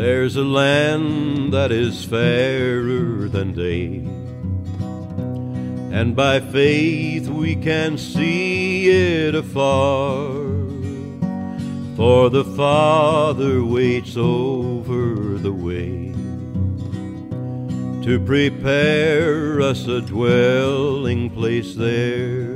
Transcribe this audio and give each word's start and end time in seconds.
There's 0.00 0.36
a 0.36 0.42
land 0.42 1.52
that 1.52 1.70
is 1.70 2.06
fairer 2.06 3.28
than 3.28 3.52
day, 3.52 3.98
and 5.94 6.16
by 6.16 6.40
faith 6.40 7.28
we 7.28 7.54
can 7.54 7.98
see 7.98 8.88
it 8.88 9.34
afar. 9.34 10.30
For 11.96 12.30
the 12.30 12.44
Father 12.56 13.62
waits 13.62 14.16
over 14.16 15.36
the 15.36 15.52
way 15.52 16.14
to 18.02 18.18
prepare 18.24 19.60
us 19.60 19.86
a 19.86 20.00
dwelling 20.00 21.28
place 21.28 21.74
there 21.74 22.52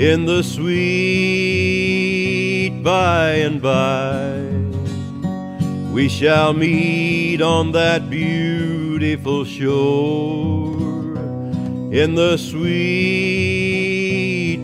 in 0.00 0.24
the 0.24 0.42
sweet 0.42 0.70
by 2.82 3.32
and 3.32 3.60
by. 3.60 4.51
We 5.92 6.08
shall 6.08 6.54
meet 6.54 7.42
on 7.42 7.72
that 7.72 8.08
beautiful 8.08 9.44
shore 9.44 10.80
in 11.92 12.14
the 12.14 12.38
sweet 12.38 12.70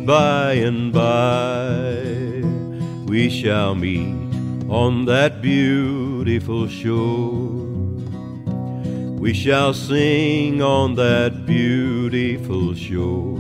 by 0.07 0.55
and 0.55 0.91
by. 0.91 2.01
We 3.07 3.29
shall 3.29 3.75
meet 3.75 4.17
on 4.71 5.05
that 5.05 5.43
beautiful 5.43 6.67
shore. 6.67 7.59
We 9.19 9.35
shall 9.35 9.75
sing 9.75 10.63
on 10.63 10.95
that 10.95 11.45
beautiful 11.45 12.75
shore 12.75 13.39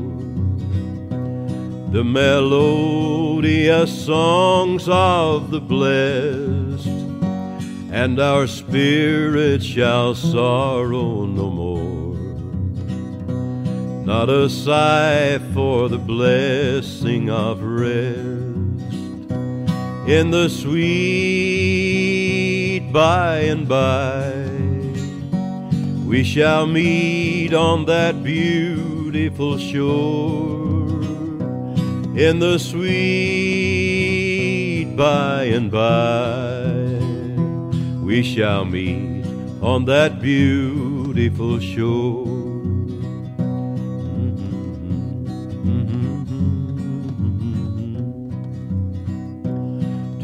the 1.90 2.04
melodious 2.04 3.90
songs 4.04 4.86
of 4.90 5.50
the 5.50 5.60
blessed, 5.60 6.67
and 7.90 8.20
our 8.20 8.46
spirits 8.46 9.64
shall 9.64 10.14
sorrow 10.14 11.24
no 11.24 11.50
more. 11.50 12.16
Not 14.04 14.28
a 14.30 14.48
sigh 14.48 15.38
for 15.54 15.88
the 15.88 15.98
blessing 15.98 17.30
of 17.30 17.62
rest 17.62 18.38
in 20.08 20.30
the 20.30 20.48
sweet 20.48 20.88
by 22.92 23.40
and 23.40 23.68
by. 23.68 24.48
We 26.06 26.24
shall 26.24 26.66
meet 26.66 27.52
on 27.52 27.84
that 27.84 28.22
beautiful 28.24 29.58
shore 29.58 30.88
in 32.16 32.38
the 32.38 32.58
sweet 32.58 32.86
by 34.96 35.44
and 35.44 35.70
by. 35.70 36.67
We 38.08 38.22
shall 38.22 38.64
meet 38.64 39.22
on 39.60 39.84
that 39.84 40.22
beautiful 40.22 41.60
shore. 41.60 42.24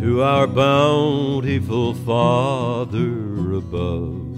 To 0.01 0.23
our 0.23 0.47
bountiful 0.47 1.93
Father 1.93 3.53
above, 3.53 4.33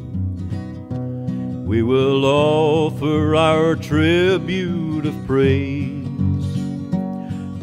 we 1.69 1.83
will 1.85 2.25
offer 2.25 3.37
our 3.37 3.77
tribute 3.77 5.07
of 5.07 5.15
praise 5.25 6.05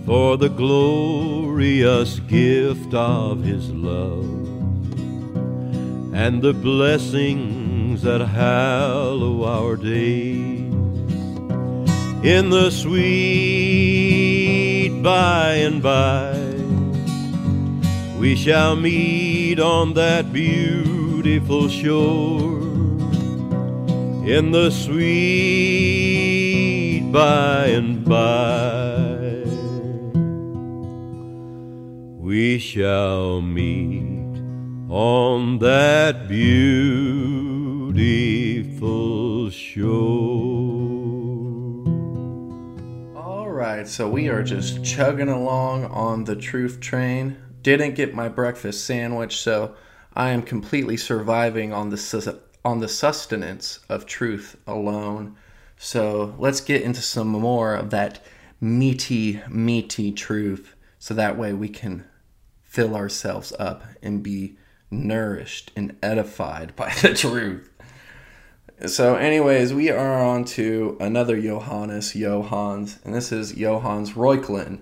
for 0.06 0.38
the 0.38 0.48
glorious 0.48 2.20
gift 2.20 2.94
of 2.94 3.44
his 3.44 3.70
love 3.72 4.43
and 6.14 6.42
the 6.44 6.54
blessings 6.54 8.04
that 8.04 8.22
hallow 8.22 9.44
our 9.46 9.76
days. 9.76 10.72
In 12.24 12.50
the 12.52 12.70
sweet 12.70 14.12
by 15.02 15.56
and 15.56 15.82
by 15.82 16.38
we 18.20 18.36
shall 18.36 18.76
meet 18.76 19.60
on 19.60 19.96
that 19.96 20.32
beautiful 20.32 21.68
shore. 21.68 22.62
In 24.26 24.52
the 24.52 24.70
sweet 24.70 25.02
by 27.12 27.66
and 27.66 28.06
by 28.06 29.44
we 32.22 32.60
shall 32.60 33.42
meet 33.42 34.03
on 34.94 35.58
that 35.58 36.28
beautiful 36.28 37.90
shore. 39.50 39.90
All 43.16 43.50
right, 43.50 43.88
so 43.88 44.08
we 44.08 44.30
are 44.30 44.44
just 44.44 44.86
chugging 44.86 45.30
along 45.30 45.86
on 45.86 46.26
the 46.26 46.36
truth 46.36 46.80
train. 46.80 47.38
Didn't 47.64 47.96
get 47.96 48.14
my 48.14 48.30
breakfast 48.30 48.86
sandwich, 48.86 49.38
so 49.38 49.74
I 50.14 50.30
am 50.30 50.44
completely 50.44 50.98
surviving 50.98 51.74
on 51.74 51.90
the 51.90 51.98
su- 51.98 52.40
on 52.64 52.80
the 52.80 52.88
sustenance 52.88 53.80
of 53.90 54.06
truth 54.06 54.56
alone. 54.68 55.36
So 55.76 56.36
let's 56.38 56.62
get 56.62 56.84
into 56.84 57.02
some 57.02 57.30
more 57.30 57.74
of 57.74 57.90
that 57.90 58.24
meaty, 58.62 59.42
meaty 59.50 60.12
truth, 60.12 60.76
so 61.00 61.16
that 61.16 61.36
way 61.36 61.52
we 61.52 61.70
can 61.70 62.06
fill 62.62 62.96
ourselves 62.96 63.54
up 63.58 63.86
and 64.04 64.22
be 64.22 64.56
nourished 64.94 65.72
and 65.76 65.98
edified 66.02 66.76
by 66.76 66.94
the 67.02 67.14
truth. 67.14 67.70
So, 68.86 69.16
anyways, 69.16 69.74
we 69.74 69.90
are 69.90 70.22
on 70.22 70.44
to 70.46 70.98
another 71.00 71.40
Johannes 71.40 72.14
Johannes, 72.14 73.00
and 73.06 73.14
this 73.14 73.32
is 73.32 73.54
Johannes 73.54 74.12
Reuchlin, 74.12 74.82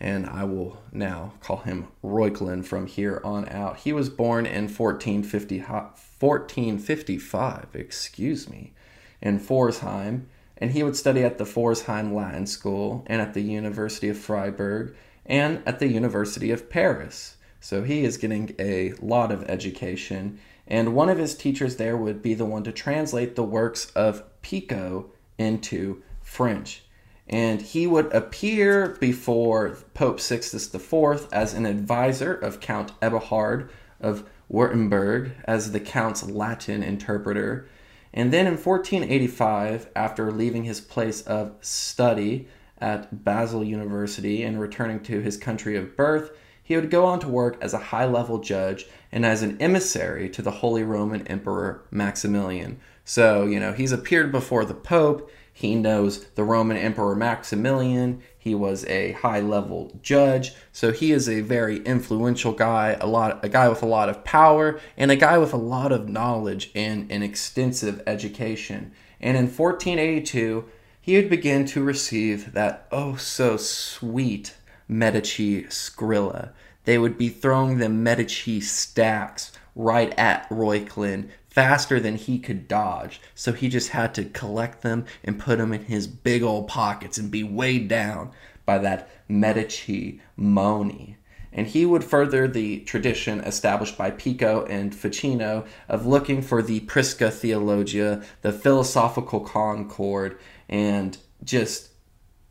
and 0.00 0.26
I 0.26 0.44
will 0.44 0.82
now 0.90 1.34
call 1.40 1.58
him 1.58 1.88
Reuchlin 2.02 2.64
from 2.64 2.86
here 2.86 3.20
on 3.24 3.48
out. 3.48 3.78
He 3.78 3.92
was 3.92 4.08
born 4.08 4.46
in 4.46 4.68
1450, 4.68 5.58
1455, 5.58 7.66
excuse 7.74 8.48
me, 8.48 8.72
in 9.20 9.38
Pforzheim, 9.38 10.24
and 10.56 10.70
he 10.70 10.82
would 10.82 10.96
study 10.96 11.22
at 11.22 11.38
the 11.38 11.44
Pforzheim 11.44 12.14
Latin 12.14 12.46
School 12.46 13.04
and 13.06 13.20
at 13.20 13.34
the 13.34 13.42
University 13.42 14.08
of 14.08 14.16
Freiburg 14.16 14.94
and 15.26 15.62
at 15.66 15.78
the 15.78 15.88
University 15.88 16.50
of 16.50 16.70
Paris. 16.70 17.36
So 17.62 17.84
he 17.84 18.02
is 18.02 18.16
getting 18.16 18.56
a 18.58 18.92
lot 19.00 19.30
of 19.30 19.44
education. 19.44 20.40
And 20.66 20.96
one 20.96 21.08
of 21.08 21.16
his 21.16 21.36
teachers 21.36 21.76
there 21.76 21.96
would 21.96 22.20
be 22.20 22.34
the 22.34 22.44
one 22.44 22.64
to 22.64 22.72
translate 22.72 23.36
the 23.36 23.44
works 23.44 23.86
of 23.92 24.24
Pico 24.42 25.12
into 25.38 26.02
French. 26.20 26.82
And 27.28 27.62
he 27.62 27.86
would 27.86 28.12
appear 28.12 28.96
before 29.00 29.78
Pope 29.94 30.18
Sixtus 30.18 30.74
IV 30.74 31.28
as 31.32 31.54
an 31.54 31.64
advisor 31.64 32.34
of 32.34 32.58
Count 32.58 32.92
Eberhard 33.00 33.70
of 34.00 34.28
Württemberg 34.52 35.30
as 35.44 35.70
the 35.70 35.80
Count's 35.80 36.28
Latin 36.28 36.82
interpreter. 36.82 37.68
And 38.12 38.32
then 38.32 38.48
in 38.48 38.56
1485, 38.56 39.88
after 39.94 40.32
leaving 40.32 40.64
his 40.64 40.80
place 40.80 41.22
of 41.22 41.54
study 41.60 42.48
at 42.78 43.24
Basel 43.24 43.62
University 43.62 44.42
and 44.42 44.60
returning 44.60 44.98
to 45.04 45.20
his 45.20 45.36
country 45.36 45.76
of 45.76 45.96
birth, 45.96 46.32
he 46.72 46.76
would 46.76 46.90
go 46.90 47.04
on 47.04 47.20
to 47.20 47.28
work 47.28 47.58
as 47.60 47.74
a 47.74 47.78
high 47.78 48.06
level 48.06 48.38
judge 48.38 48.86
and 49.12 49.26
as 49.26 49.42
an 49.42 49.60
emissary 49.60 50.30
to 50.30 50.40
the 50.40 50.50
Holy 50.50 50.82
Roman 50.82 51.26
Emperor 51.26 51.82
Maximilian. 51.90 52.80
So, 53.04 53.44
you 53.44 53.60
know, 53.60 53.74
he's 53.74 53.92
appeared 53.92 54.32
before 54.32 54.64
the 54.64 54.72
Pope. 54.72 55.30
He 55.52 55.74
knows 55.74 56.24
the 56.28 56.44
Roman 56.44 56.78
Emperor 56.78 57.14
Maximilian. 57.14 58.22
He 58.38 58.54
was 58.54 58.86
a 58.86 59.12
high 59.12 59.40
level 59.40 60.00
judge. 60.00 60.54
So 60.72 60.92
he 60.92 61.12
is 61.12 61.28
a 61.28 61.42
very 61.42 61.80
influential 61.80 62.52
guy, 62.52 62.96
a 62.98 63.06
lot 63.06 63.44
a 63.44 63.50
guy 63.50 63.68
with 63.68 63.82
a 63.82 63.86
lot 63.86 64.08
of 64.08 64.24
power 64.24 64.80
and 64.96 65.10
a 65.10 65.16
guy 65.16 65.36
with 65.36 65.52
a 65.52 65.58
lot 65.58 65.92
of 65.92 66.08
knowledge 66.08 66.70
and 66.74 67.12
an 67.12 67.22
extensive 67.22 68.02
education. 68.06 68.92
And 69.20 69.36
in 69.36 69.44
1482, 69.44 70.64
he 71.02 71.16
would 71.16 71.28
begin 71.28 71.66
to 71.66 71.84
receive 71.84 72.54
that 72.54 72.88
oh 72.90 73.16
so 73.16 73.58
sweet 73.58 74.54
Medici 74.88 75.64
Skrilla. 75.64 76.52
They 76.84 76.98
would 76.98 77.16
be 77.16 77.28
throwing 77.28 77.78
the 77.78 77.88
Medici 77.88 78.60
stacks 78.60 79.52
right 79.74 80.12
at 80.18 80.48
Reuchlin 80.50 81.28
faster 81.48 82.00
than 82.00 82.16
he 82.16 82.38
could 82.38 82.66
dodge. 82.66 83.20
So 83.34 83.52
he 83.52 83.68
just 83.68 83.90
had 83.90 84.14
to 84.14 84.24
collect 84.24 84.82
them 84.82 85.04
and 85.22 85.38
put 85.38 85.58
them 85.58 85.72
in 85.72 85.84
his 85.84 86.06
big 86.06 86.42
old 86.42 86.68
pockets 86.68 87.18
and 87.18 87.30
be 87.30 87.44
weighed 87.44 87.88
down 87.88 88.30
by 88.64 88.78
that 88.78 89.10
Medici 89.28 90.20
money. 90.36 91.16
And 91.52 91.66
he 91.66 91.84
would 91.84 92.02
further 92.02 92.48
the 92.48 92.80
tradition 92.80 93.40
established 93.40 93.98
by 93.98 94.10
Pico 94.10 94.64
and 94.64 94.94
Ficino 94.94 95.66
of 95.88 96.06
looking 96.06 96.40
for 96.40 96.62
the 96.62 96.80
Prisca 96.80 97.30
Theologia, 97.30 98.22
the 98.40 98.52
philosophical 98.52 99.40
concord, 99.40 100.38
and 100.68 101.18
just 101.44 101.90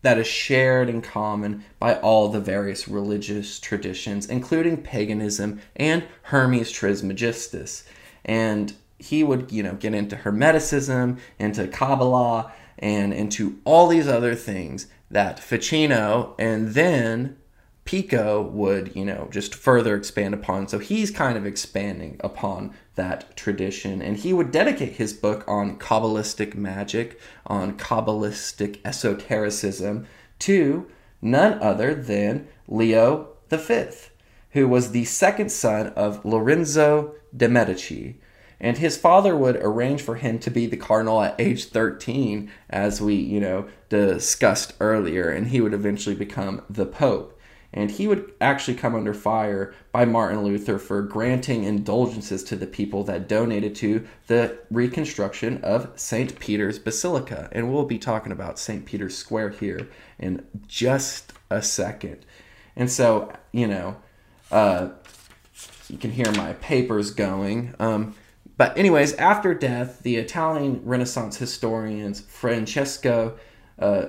that 0.01 0.17
is 0.17 0.27
shared 0.27 0.89
in 0.89 1.01
common 1.01 1.63
by 1.79 1.95
all 1.95 2.29
the 2.29 2.39
various 2.39 2.87
religious 2.87 3.59
traditions, 3.59 4.25
including 4.27 4.77
paganism 4.77 5.61
and 5.75 6.03
Hermes 6.23 6.71
Trismegistus. 6.71 7.83
And 8.25 8.73
he 8.97 9.23
would, 9.23 9.51
you 9.51 9.63
know, 9.63 9.73
get 9.73 9.93
into 9.93 10.15
Hermeticism, 10.15 11.19
into 11.39 11.67
Kabbalah, 11.67 12.51
and 12.77 13.13
into 13.13 13.59
all 13.63 13.87
these 13.87 14.07
other 14.07 14.35
things 14.35 14.87
that 15.09 15.39
Ficino 15.39 16.35
and 16.39 16.69
then 16.69 17.37
Pico 17.83 18.41
would, 18.41 18.95
you 18.95 19.03
know, 19.03 19.27
just 19.31 19.55
further 19.55 19.95
expand 19.95 20.33
upon. 20.33 20.67
So 20.67 20.79
he's 20.79 21.11
kind 21.11 21.37
of 21.37 21.45
expanding 21.45 22.17
upon 22.21 22.73
that 22.95 23.35
tradition. 23.35 24.01
And 24.01 24.17
he 24.17 24.33
would 24.33 24.51
dedicate 24.51 24.93
his 24.93 25.13
book 25.13 25.43
on 25.47 25.79
Kabbalistic 25.79 26.55
magic, 26.55 27.19
on 27.45 27.77
Kabbalistic 27.77 28.79
esotericism, 28.85 30.05
to 30.39 30.87
none 31.21 31.61
other 31.61 31.93
than 31.95 32.47
Leo 32.67 33.29
V, 33.49 33.85
who 34.51 34.67
was 34.67 34.91
the 34.91 35.05
second 35.05 35.51
son 35.51 35.87
of 35.87 36.23
Lorenzo 36.23 37.15
de' 37.35 37.49
Medici. 37.49 38.19
And 38.59 38.77
his 38.77 38.95
father 38.95 39.35
would 39.35 39.55
arrange 39.55 40.03
for 40.03 40.15
him 40.15 40.37
to 40.39 40.51
be 40.51 40.67
the 40.67 40.77
cardinal 40.77 41.21
at 41.21 41.39
age 41.41 41.65
13, 41.65 42.51
as 42.69 43.01
we, 43.01 43.15
you 43.15 43.39
know, 43.39 43.67
discussed 43.89 44.73
earlier, 44.79 45.29
and 45.31 45.47
he 45.47 45.59
would 45.61 45.73
eventually 45.73 46.15
become 46.15 46.61
the 46.69 46.85
pope 46.85 47.39
and 47.73 47.91
he 47.91 48.07
would 48.07 48.33
actually 48.41 48.75
come 48.75 48.95
under 48.95 49.13
fire 49.13 49.73
by 49.91 50.03
Martin 50.05 50.43
Luther 50.43 50.77
for 50.77 51.01
granting 51.01 51.63
indulgences 51.63 52.43
to 52.45 52.55
the 52.55 52.67
people 52.67 53.03
that 53.05 53.29
donated 53.29 53.75
to 53.75 54.05
the 54.27 54.59
reconstruction 54.69 55.63
of 55.63 55.91
St. 55.95 56.37
Peter's 56.39 56.79
Basilica. 56.79 57.49
And 57.51 57.71
we'll 57.71 57.85
be 57.85 57.97
talking 57.97 58.31
about 58.31 58.59
St. 58.59 58.85
Peter's 58.85 59.17
Square 59.17 59.51
here 59.51 59.87
in 60.19 60.45
just 60.67 61.33
a 61.49 61.61
second. 61.61 62.25
And 62.75 62.91
so, 62.91 63.31
you 63.51 63.67
know, 63.67 63.97
uh, 64.51 64.89
you 65.87 65.97
can 65.97 66.11
hear 66.11 66.31
my 66.33 66.53
papers 66.53 67.11
going. 67.11 67.73
Um, 67.79 68.15
but, 68.57 68.77
anyways, 68.77 69.13
after 69.13 69.53
death, 69.53 70.03
the 70.03 70.17
Italian 70.17 70.81
Renaissance 70.83 71.37
historians 71.37 72.19
Francesco 72.21 73.37
uh, 73.79 74.07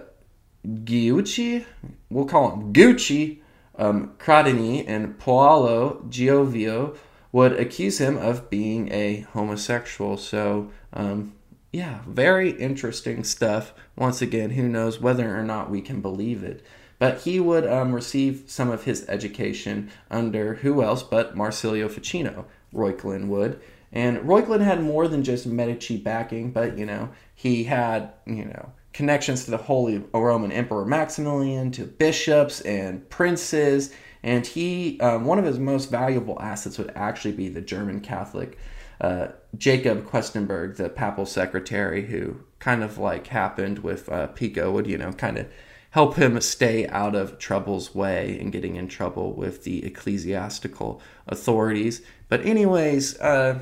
Guicci, 0.66 1.64
we'll 2.10 2.26
call 2.26 2.52
him 2.52 2.72
Gucci, 2.72 3.41
um, 3.76 4.14
Cradini 4.18 4.84
and 4.86 5.18
Paolo 5.18 6.04
Giovio 6.08 6.94
would 7.32 7.52
accuse 7.52 7.98
him 7.98 8.16
of 8.16 8.50
being 8.50 8.92
a 8.92 9.20
homosexual. 9.32 10.16
So, 10.16 10.70
um, 10.92 11.34
yeah, 11.72 12.00
very 12.06 12.50
interesting 12.50 13.24
stuff. 13.24 13.72
Once 13.96 14.20
again, 14.20 14.50
who 14.50 14.68
knows 14.68 15.00
whether 15.00 15.38
or 15.38 15.42
not 15.42 15.70
we 15.70 15.80
can 15.80 16.02
believe 16.02 16.44
it. 16.44 16.64
But 16.98 17.22
he 17.22 17.40
would 17.40 17.66
um, 17.66 17.92
receive 17.94 18.44
some 18.46 18.70
of 18.70 18.84
his 18.84 19.08
education 19.08 19.90
under 20.10 20.54
who 20.56 20.82
else 20.82 21.02
but 21.02 21.34
Marsilio 21.34 21.88
Ficino, 21.88 22.44
Reuchlin 22.72 23.26
would. 23.28 23.60
And 23.90 24.18
Reuchlin 24.18 24.60
had 24.60 24.82
more 24.82 25.08
than 25.08 25.24
just 25.24 25.46
Medici 25.46 25.96
backing, 25.96 26.52
but, 26.52 26.78
you 26.78 26.86
know, 26.86 27.10
he 27.34 27.64
had, 27.64 28.12
you 28.24 28.44
know, 28.44 28.72
connections 28.92 29.44
to 29.44 29.50
the 29.50 29.56
Holy 29.56 29.98
Roman 30.12 30.52
Emperor 30.52 30.84
Maximilian, 30.84 31.70
to 31.72 31.84
bishops 31.84 32.60
and 32.62 33.08
princes, 33.10 33.92
and 34.22 34.46
he 34.46 35.00
um, 35.00 35.24
one 35.24 35.38
of 35.38 35.44
his 35.44 35.58
most 35.58 35.90
valuable 35.90 36.40
assets 36.40 36.78
would 36.78 36.92
actually 36.94 37.32
be 37.32 37.48
the 37.48 37.60
German 37.60 38.00
Catholic 38.00 38.58
uh, 39.02 39.32
Jacob 39.58 40.06
Questenberg, 40.06 40.76
the 40.76 40.88
papal 40.88 41.26
secretary, 41.26 42.06
who 42.06 42.36
kind 42.60 42.84
of 42.84 42.98
like 42.98 43.26
happened 43.26 43.80
with 43.80 44.08
uh, 44.08 44.28
Pico, 44.28 44.70
would 44.70 44.86
you 44.86 44.96
know 44.96 45.12
kind 45.12 45.38
of 45.38 45.48
help 45.90 46.16
him 46.16 46.40
stay 46.40 46.86
out 46.86 47.14
of 47.14 47.38
trouble's 47.38 47.94
way 47.94 48.38
and 48.40 48.52
getting 48.52 48.76
in 48.76 48.88
trouble 48.88 49.34
with 49.34 49.64
the 49.64 49.84
ecclesiastical 49.84 51.02
authorities. 51.26 52.00
But 52.28 52.46
anyways, 52.46 53.20
uh, 53.20 53.58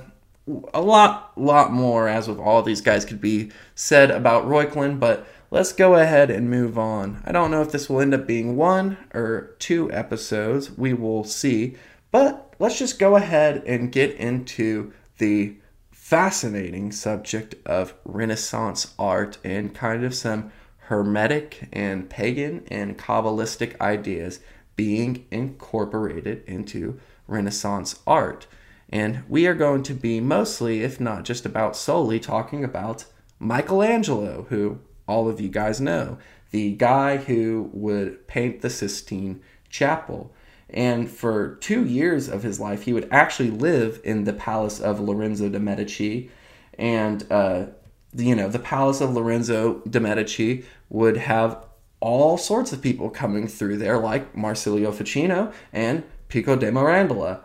a 0.72 0.80
lot, 0.80 1.32
lot 1.36 1.72
more, 1.72 2.08
as 2.08 2.28
with 2.28 2.38
all 2.38 2.62
these 2.62 2.80
guys, 2.80 3.04
could 3.04 3.20
be 3.20 3.50
said 3.74 4.10
about 4.10 4.46
Reuchlin, 4.46 4.98
but 4.98 5.26
let's 5.50 5.72
go 5.72 5.94
ahead 5.94 6.30
and 6.30 6.50
move 6.50 6.78
on. 6.78 7.22
I 7.24 7.32
don't 7.32 7.50
know 7.50 7.62
if 7.62 7.72
this 7.72 7.88
will 7.88 8.00
end 8.00 8.14
up 8.14 8.26
being 8.26 8.56
one 8.56 8.96
or 9.12 9.56
two 9.58 9.92
episodes. 9.92 10.76
We 10.76 10.94
will 10.94 11.24
see. 11.24 11.76
But 12.10 12.54
let's 12.58 12.78
just 12.78 12.98
go 12.98 13.16
ahead 13.16 13.62
and 13.66 13.92
get 13.92 14.14
into 14.14 14.92
the 15.18 15.56
fascinating 15.90 16.90
subject 16.90 17.54
of 17.64 17.94
Renaissance 18.04 18.94
art 18.98 19.38
and 19.44 19.74
kind 19.74 20.04
of 20.04 20.14
some 20.14 20.50
Hermetic 20.90 21.68
and 21.72 22.10
pagan 22.10 22.64
and 22.68 22.98
Kabbalistic 22.98 23.80
ideas 23.80 24.40
being 24.74 25.26
incorporated 25.30 26.42
into 26.48 26.98
Renaissance 27.28 28.00
art. 28.08 28.48
And 28.90 29.22
we 29.28 29.46
are 29.46 29.54
going 29.54 29.84
to 29.84 29.94
be 29.94 30.20
mostly, 30.20 30.82
if 30.82 31.00
not 31.00 31.24
just 31.24 31.46
about 31.46 31.76
solely, 31.76 32.18
talking 32.18 32.64
about 32.64 33.04
Michelangelo, 33.38 34.46
who 34.50 34.80
all 35.06 35.28
of 35.28 35.40
you 35.40 35.48
guys 35.48 35.80
know, 35.80 36.18
the 36.50 36.74
guy 36.74 37.16
who 37.16 37.70
would 37.72 38.26
paint 38.26 38.60
the 38.60 38.70
Sistine 38.70 39.40
Chapel. 39.68 40.34
And 40.68 41.08
for 41.08 41.56
two 41.56 41.84
years 41.84 42.28
of 42.28 42.42
his 42.42 42.58
life, 42.58 42.82
he 42.82 42.92
would 42.92 43.08
actually 43.10 43.50
live 43.50 44.00
in 44.04 44.24
the 44.24 44.32
palace 44.32 44.80
of 44.80 45.00
Lorenzo 45.00 45.48
de' 45.48 45.60
Medici. 45.60 46.30
And, 46.76 47.24
uh, 47.30 47.66
you 48.14 48.34
know, 48.34 48.48
the 48.48 48.58
palace 48.58 49.00
of 49.00 49.14
Lorenzo 49.14 49.82
de' 49.88 50.00
Medici 50.00 50.64
would 50.88 51.16
have 51.16 51.64
all 52.00 52.36
sorts 52.36 52.72
of 52.72 52.82
people 52.82 53.10
coming 53.10 53.46
through 53.46 53.76
there, 53.76 53.98
like 53.98 54.36
Marsilio 54.36 54.90
Ficino 54.90 55.52
and 55.72 56.02
Pico 56.28 56.56
de 56.56 56.70
Mirandola 56.72 57.40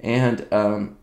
and 0.00 0.46
um, 0.52 0.96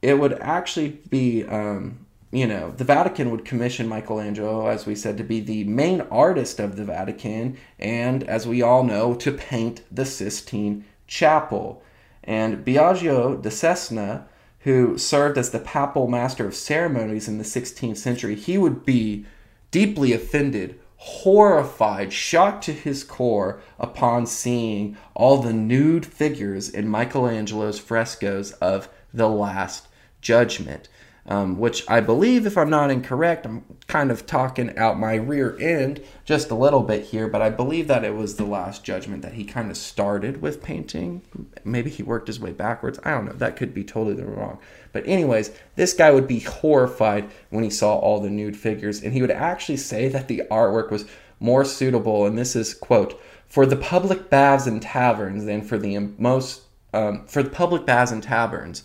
it 0.00 0.18
would 0.18 0.34
actually 0.40 0.88
be 1.08 1.44
um, 1.44 2.06
you 2.30 2.46
know 2.46 2.70
the 2.70 2.84
vatican 2.84 3.30
would 3.30 3.44
commission 3.44 3.88
michelangelo 3.88 4.66
as 4.66 4.86
we 4.86 4.94
said 4.94 5.16
to 5.18 5.24
be 5.24 5.40
the 5.40 5.64
main 5.64 6.00
artist 6.02 6.58
of 6.60 6.76
the 6.76 6.84
vatican 6.84 7.56
and 7.78 8.24
as 8.24 8.46
we 8.46 8.62
all 8.62 8.84
know 8.84 9.14
to 9.14 9.30
paint 9.32 9.82
the 9.90 10.06
sistine 10.06 10.84
chapel. 11.12 11.82
And 12.24 12.64
biagio 12.64 13.40
de 13.40 13.50
cesena 13.50 14.24
who 14.60 14.96
served 14.96 15.36
as 15.36 15.50
the 15.50 15.58
papal 15.58 16.08
master 16.08 16.46
of 16.46 16.54
ceremonies 16.54 17.28
in 17.28 17.36
the 17.36 17.44
16th 17.44 17.96
century 17.96 18.34
he 18.34 18.56
would 18.56 18.86
be 18.86 19.26
deeply 19.70 20.12
offended 20.12 20.78
horrified, 21.04 22.12
shocked 22.12 22.62
to 22.62 22.72
his 22.72 23.02
core 23.02 23.60
upon 23.76 24.24
seeing 24.24 24.96
all 25.14 25.38
the 25.38 25.52
nude 25.52 26.06
figures 26.06 26.68
in 26.68 26.88
Michelangelo's 26.88 27.80
frescoes 27.80 28.52
of 28.52 28.88
the 29.12 29.28
Last 29.28 29.88
Judgment 30.20 30.88
um, 31.26 31.58
which 31.58 31.88
I 31.88 32.00
believe, 32.00 32.46
if 32.46 32.58
I'm 32.58 32.70
not 32.70 32.90
incorrect, 32.90 33.46
I'm 33.46 33.64
kind 33.86 34.10
of 34.10 34.26
talking 34.26 34.76
out 34.76 34.98
my 34.98 35.14
rear 35.14 35.56
end 35.60 36.02
just 36.24 36.50
a 36.50 36.56
little 36.56 36.82
bit 36.82 37.04
here, 37.04 37.28
but 37.28 37.40
I 37.40 37.48
believe 37.48 37.86
that 37.86 38.04
it 38.04 38.14
was 38.14 38.34
the 38.34 38.44
Last 38.44 38.82
Judgment 38.82 39.22
that 39.22 39.34
he 39.34 39.44
kind 39.44 39.70
of 39.70 39.76
started 39.76 40.42
with 40.42 40.62
painting. 40.62 41.22
Maybe 41.64 41.90
he 41.90 42.02
worked 42.02 42.26
his 42.26 42.40
way 42.40 42.50
backwards. 42.50 42.98
I 43.04 43.12
don't 43.12 43.26
know. 43.26 43.32
That 43.34 43.56
could 43.56 43.72
be 43.72 43.84
totally 43.84 44.20
wrong. 44.20 44.58
But, 44.90 45.06
anyways, 45.06 45.52
this 45.76 45.94
guy 45.94 46.10
would 46.10 46.26
be 46.26 46.40
horrified 46.40 47.30
when 47.50 47.62
he 47.62 47.70
saw 47.70 47.96
all 47.96 48.20
the 48.20 48.28
nude 48.28 48.56
figures, 48.56 49.00
and 49.00 49.12
he 49.12 49.20
would 49.20 49.30
actually 49.30 49.78
say 49.78 50.08
that 50.08 50.26
the 50.26 50.42
artwork 50.50 50.90
was 50.90 51.04
more 51.38 51.64
suitable, 51.64 52.26
and 52.26 52.36
this 52.36 52.56
is, 52.56 52.74
quote, 52.74 53.20
for 53.46 53.64
the 53.64 53.76
public 53.76 54.28
baths 54.28 54.66
and 54.66 54.82
taverns 54.82 55.44
than 55.44 55.62
for 55.62 55.78
the 55.78 55.98
most, 55.98 56.62
um, 56.92 57.26
for 57.26 57.44
the 57.44 57.50
public 57.50 57.86
baths 57.86 58.10
and 58.10 58.24
taverns. 58.24 58.82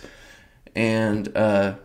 And, 0.75 1.35
uh, 1.35 1.75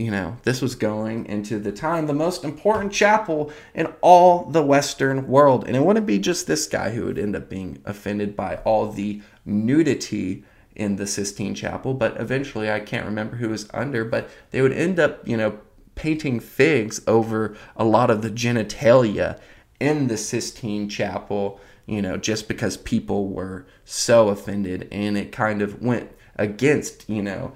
you 0.00 0.10
know, 0.10 0.38
this 0.44 0.62
was 0.62 0.74
going 0.74 1.26
into 1.26 1.58
the 1.58 1.70
time 1.70 2.06
the 2.06 2.14
most 2.14 2.42
important 2.42 2.90
chapel 2.90 3.52
in 3.74 3.86
all 4.00 4.44
the 4.46 4.62
Western 4.62 5.28
world. 5.28 5.66
And 5.66 5.76
it 5.76 5.84
wouldn't 5.84 6.06
be 6.06 6.18
just 6.18 6.46
this 6.46 6.66
guy 6.66 6.90
who 6.90 7.04
would 7.04 7.18
end 7.18 7.36
up 7.36 7.50
being 7.50 7.82
offended 7.84 8.34
by 8.34 8.56
all 8.64 8.90
the 8.90 9.20
nudity 9.44 10.42
in 10.74 10.96
the 10.96 11.06
Sistine 11.06 11.54
Chapel, 11.54 11.92
but 11.92 12.18
eventually 12.18 12.70
I 12.70 12.80
can't 12.80 13.04
remember 13.04 13.36
who 13.36 13.50
was 13.50 13.68
under, 13.74 14.02
but 14.02 14.30
they 14.52 14.62
would 14.62 14.72
end 14.72 14.98
up, 14.98 15.28
you 15.28 15.36
know, 15.36 15.58
painting 15.96 16.40
figs 16.40 17.02
over 17.06 17.54
a 17.76 17.84
lot 17.84 18.10
of 18.10 18.22
the 18.22 18.30
genitalia 18.30 19.38
in 19.80 20.06
the 20.06 20.16
Sistine 20.16 20.88
Chapel, 20.88 21.60
you 21.84 22.00
know, 22.00 22.16
just 22.16 22.48
because 22.48 22.78
people 22.78 23.28
were 23.28 23.66
so 23.84 24.28
offended 24.28 24.88
and 24.90 25.18
it 25.18 25.30
kind 25.30 25.60
of 25.60 25.82
went 25.82 26.10
against, 26.36 27.06
you 27.06 27.22
know, 27.22 27.54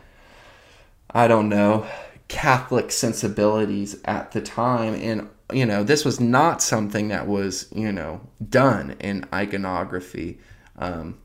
I 1.09 1.27
don't 1.27 1.49
know, 1.49 1.87
Catholic 2.28 2.90
sensibilities 2.90 4.00
at 4.04 4.33
the 4.33 4.40
time. 4.40 4.95
And, 4.95 5.28
you 5.52 5.66
know, 5.66 5.85
this 5.85 6.04
was 6.04 6.21
not 6.21 6.62
something 6.62 7.09
that 7.09 7.26
was, 7.26 7.69
you 7.75 7.93
know, 7.93 8.21
done 8.49 8.97
in 9.00 9.26
iconography. 9.33 10.38
Um, 10.76 11.19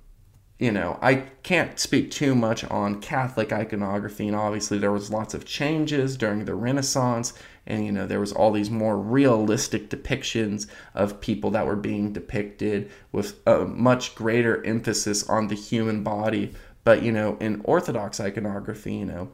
you 0.60 0.74
know, 0.74 1.00
I 1.02 1.16
can't 1.42 1.80
speak 1.80 2.12
too 2.12 2.36
much 2.36 2.66
on 2.66 3.00
Catholic 3.00 3.54
iconography, 3.54 4.28
and 4.28 4.36
obviously 4.36 4.78
there 4.78 4.92
was 4.92 5.10
lots 5.10 5.34
of 5.34 5.46
changes 5.46 6.18
during 6.18 6.44
the 6.44 6.54
Renaissance, 6.54 7.34
and 7.66 7.86
you 7.86 7.94
know 7.94 8.06
there 8.06 8.20
was 8.20 8.34
all 8.34 8.52
these 8.52 8.70
more 8.70 8.98
realistic 8.98 9.90
depictions 9.90 10.68
of 10.94 11.22
people 11.22 11.50
that 11.52 11.66
were 11.66 11.78
being 11.78 12.12
depicted 12.12 12.92
with 13.14 13.40
a 13.48 13.60
much 13.60 14.16
greater 14.16 14.64
emphasis 14.66 15.28
on 15.30 15.48
the 15.48 15.56
human 15.56 16.04
body. 16.04 16.52
But 16.84 17.04
you 17.04 17.14
know, 17.14 17.38
in 17.40 17.62
Orthodox 17.64 18.20
iconography, 18.20 18.96
you 18.96 19.06
know, 19.06 19.32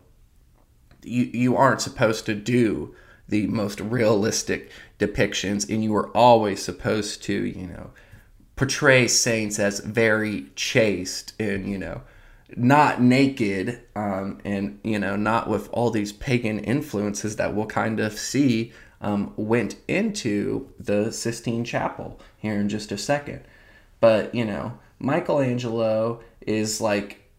you 1.05 1.25
you 1.25 1.57
aren't 1.57 1.81
supposed 1.81 2.25
to 2.25 2.35
do 2.35 2.95
the 3.27 3.47
most 3.47 3.79
realistic 3.79 4.69
depictions, 4.99 5.69
and 5.69 5.83
you 5.83 5.91
were 5.91 6.09
always 6.09 6.61
supposed 6.61 7.23
to, 7.23 7.33
you 7.33 7.67
know 7.67 7.91
portray 8.55 9.07
saints 9.07 9.59
as 9.59 9.79
very 9.81 10.45
chaste 10.55 11.33
and 11.39 11.69
you 11.69 11.77
know 11.77 12.01
not 12.55 13.01
naked 13.01 13.81
um, 13.95 14.39
and 14.45 14.79
you 14.83 14.99
know 14.99 15.15
not 15.15 15.49
with 15.49 15.67
all 15.73 15.89
these 15.89 16.13
pagan 16.13 16.59
influences 16.59 17.35
that 17.35 17.53
we'll 17.53 17.65
kind 17.65 17.99
of 17.99 18.17
see 18.17 18.71
um, 19.01 19.33
went 19.35 19.75
into 19.87 20.69
the 20.79 21.11
Sistine 21.11 21.65
Chapel 21.65 22.19
here 22.37 22.55
in 22.55 22.69
just 22.69 22.91
a 22.91 22.97
second. 22.97 23.41
But 23.99 24.33
you 24.33 24.45
know 24.45 24.79
Michelangelo 24.99 26.21
is 26.41 26.79
like 26.79 27.29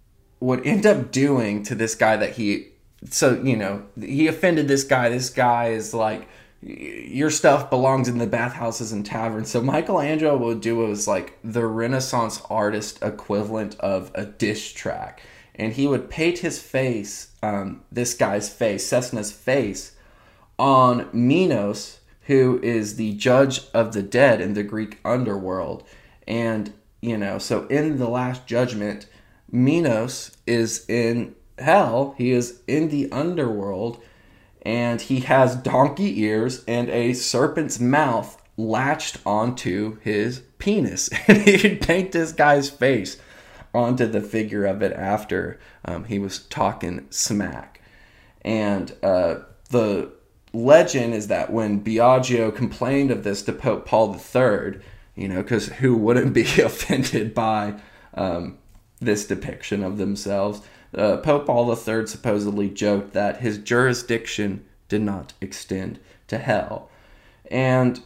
would 0.40 0.66
end 0.66 0.84
up 0.84 1.10
doing 1.12 1.62
to 1.62 1.74
this 1.74 1.94
guy 1.94 2.16
that 2.16 2.32
he 2.32 2.68
so 3.10 3.40
you 3.42 3.56
know 3.56 3.84
he 4.00 4.26
offended 4.26 4.68
this 4.68 4.84
guy. 4.84 5.08
This 5.08 5.30
guy 5.30 5.68
is 5.68 5.94
like 5.94 6.28
your 6.62 7.30
stuff 7.30 7.70
belongs 7.70 8.08
in 8.08 8.18
the 8.18 8.26
bathhouses 8.26 8.90
and 8.90 9.06
taverns. 9.06 9.50
So 9.50 9.62
Michelangelo 9.62 10.36
would 10.38 10.60
do 10.60 10.76
was 10.76 11.06
like 11.06 11.38
the 11.44 11.66
Renaissance 11.66 12.42
artist 12.50 12.98
equivalent 13.02 13.78
of 13.78 14.10
a 14.14 14.24
dish 14.24 14.72
track, 14.72 15.22
and 15.54 15.74
he 15.74 15.86
would 15.86 16.10
paint 16.10 16.38
his 16.40 16.60
face, 16.60 17.28
um, 17.42 17.82
this 17.92 18.14
guy's 18.14 18.48
face, 18.48 18.86
Cesna's 18.86 19.30
face, 19.30 19.92
on 20.58 21.08
Minos, 21.12 22.00
who 22.22 22.58
is 22.62 22.96
the 22.96 23.12
judge 23.14 23.60
of 23.72 23.92
the 23.92 24.02
dead 24.02 24.40
in 24.40 24.54
the 24.54 24.64
Greek 24.64 24.98
underworld, 25.04 25.84
and 26.26 26.72
you 27.00 27.16
know, 27.16 27.38
so 27.38 27.66
in 27.66 27.98
the 27.98 28.08
Last 28.08 28.46
Judgment, 28.46 29.06
Minos 29.52 30.36
is 30.46 30.84
in 30.88 31.35
hell. 31.58 32.14
He 32.18 32.30
is 32.30 32.60
in 32.66 32.88
the 32.88 33.10
underworld 33.12 34.02
and 34.62 35.00
he 35.00 35.20
has 35.20 35.54
donkey 35.54 36.20
ears 36.22 36.64
and 36.66 36.88
a 36.88 37.12
serpent's 37.12 37.78
mouth 37.78 38.42
latched 38.56 39.18
onto 39.24 39.98
his 40.00 40.42
penis. 40.58 41.10
And 41.28 41.38
he'd 41.42 41.80
paint 41.80 42.12
this 42.12 42.32
guy's 42.32 42.70
face 42.70 43.18
onto 43.74 44.06
the 44.06 44.20
figure 44.20 44.64
of 44.64 44.82
it 44.82 44.92
after 44.92 45.60
um, 45.84 46.04
he 46.04 46.18
was 46.18 46.40
talking 46.40 47.06
smack. 47.10 47.80
And 48.42 48.94
uh, 49.02 49.36
the 49.70 50.12
legend 50.52 51.14
is 51.14 51.28
that 51.28 51.52
when 51.52 51.84
Biagio 51.84 52.54
complained 52.54 53.10
of 53.10 53.22
this 53.22 53.42
to 53.42 53.52
Pope 53.52 53.86
Paul 53.86 54.14
III, 54.14 54.80
you 55.14 55.28
know, 55.28 55.42
because 55.42 55.66
who 55.66 55.96
wouldn't 55.96 56.32
be 56.32 56.42
offended 56.60 57.34
by 57.34 57.74
um, 58.14 58.58
this 59.00 59.26
depiction 59.26 59.84
of 59.84 59.98
themselves? 59.98 60.62
Uh, 60.96 61.18
Pope 61.18 61.46
Paul 61.46 61.70
III 61.70 62.06
supposedly 62.06 62.70
joked 62.70 63.12
that 63.12 63.40
his 63.40 63.58
jurisdiction 63.58 64.64
did 64.88 65.02
not 65.02 65.34
extend 65.40 65.98
to 66.28 66.38
hell. 66.38 66.88
And, 67.50 68.00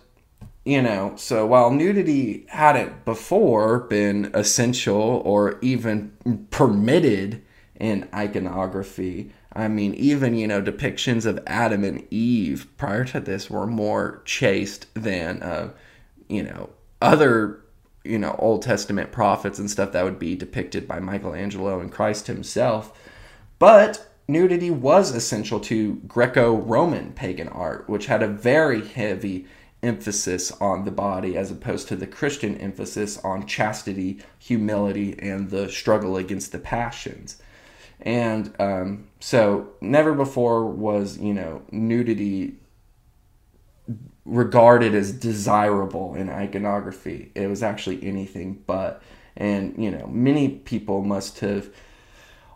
you 0.65 0.83
know, 0.83 1.15
so 1.17 1.47
while 1.47 1.71
nudity 1.71 2.47
hadn't 2.49 3.05
before 3.05 3.81
been 3.81 4.31
essential 4.35 5.23
or 5.25 5.59
even 5.61 6.47
permitted 6.51 7.43
in 7.79 8.09
iconography, 8.13 9.33
I 9.53 9.69
mean, 9.69 9.95
even, 9.95 10.35
you 10.35 10.47
know, 10.47 10.63
depictions 10.63 11.27
of 11.27 11.41
Adam 11.47 11.85
and 11.85 12.07
Eve 12.13 12.67
prior 12.77 13.05
to 13.07 13.21
this 13.21 13.51
were 13.51 13.67
more 13.67 14.23
chaste 14.25 14.87
than, 14.95 15.43
uh, 15.43 15.71
you 16.29 16.43
know, 16.43 16.71
other 17.01 17.61
you 18.05 18.19
know 18.19 18.37
Old 18.39 18.63
Testament 18.63 19.13
prophets 19.13 19.59
and 19.59 19.71
stuff 19.71 19.93
that 19.93 20.05
would 20.05 20.19
be 20.19 20.35
depicted 20.35 20.89
by 20.89 21.01
Michelangelo 21.01 21.81
and 21.81 21.93
Christ 21.93 22.27
himself. 22.27 22.99
But 23.59 24.11
nudity 24.27 24.71
was 24.71 25.15
essential 25.15 25.61
to 25.61 25.97
Greco-Roman 26.07 27.13
pagan 27.13 27.49
art, 27.49 27.89
which 27.89 28.07
had 28.07 28.23
a 28.23 28.29
very 28.29 28.87
heavy 28.87 29.47
emphasis 29.83 30.53
on 30.61 30.85
the 30.85 30.91
body 30.91 31.37
as 31.37 31.51
opposed 31.51 31.89
to 31.89 31.97
the 31.97 32.07
Christian 32.07 32.57
emphasis 32.59 33.19
on 33.19 33.47
chastity, 33.47 34.21
humility, 34.39 35.19
and 35.19 35.51
the 35.51 35.69
struggle 35.69 36.17
against 36.17 36.53
the 36.53 36.59
passions. 36.59 37.41
And 38.01 38.55
um, 38.59 39.09
so, 39.21 39.71
never 39.81 40.15
before 40.15 40.67
was, 40.67 41.19
you 41.19 41.35
know, 41.35 41.63
nudity 41.71 42.57
regarded 44.25 44.95
as 44.95 45.13
desirable 45.13 46.15
in 46.15 46.29
iconography. 46.29 47.33
It 47.35 47.47
was 47.49 47.63
actually 47.63 48.05
anything 48.05 48.63
but. 48.67 49.03
And, 49.37 49.83
you 49.83 49.91
know, 49.91 50.07
many 50.07 50.49
people 50.49 51.03
must 51.03 51.41
have 51.41 51.71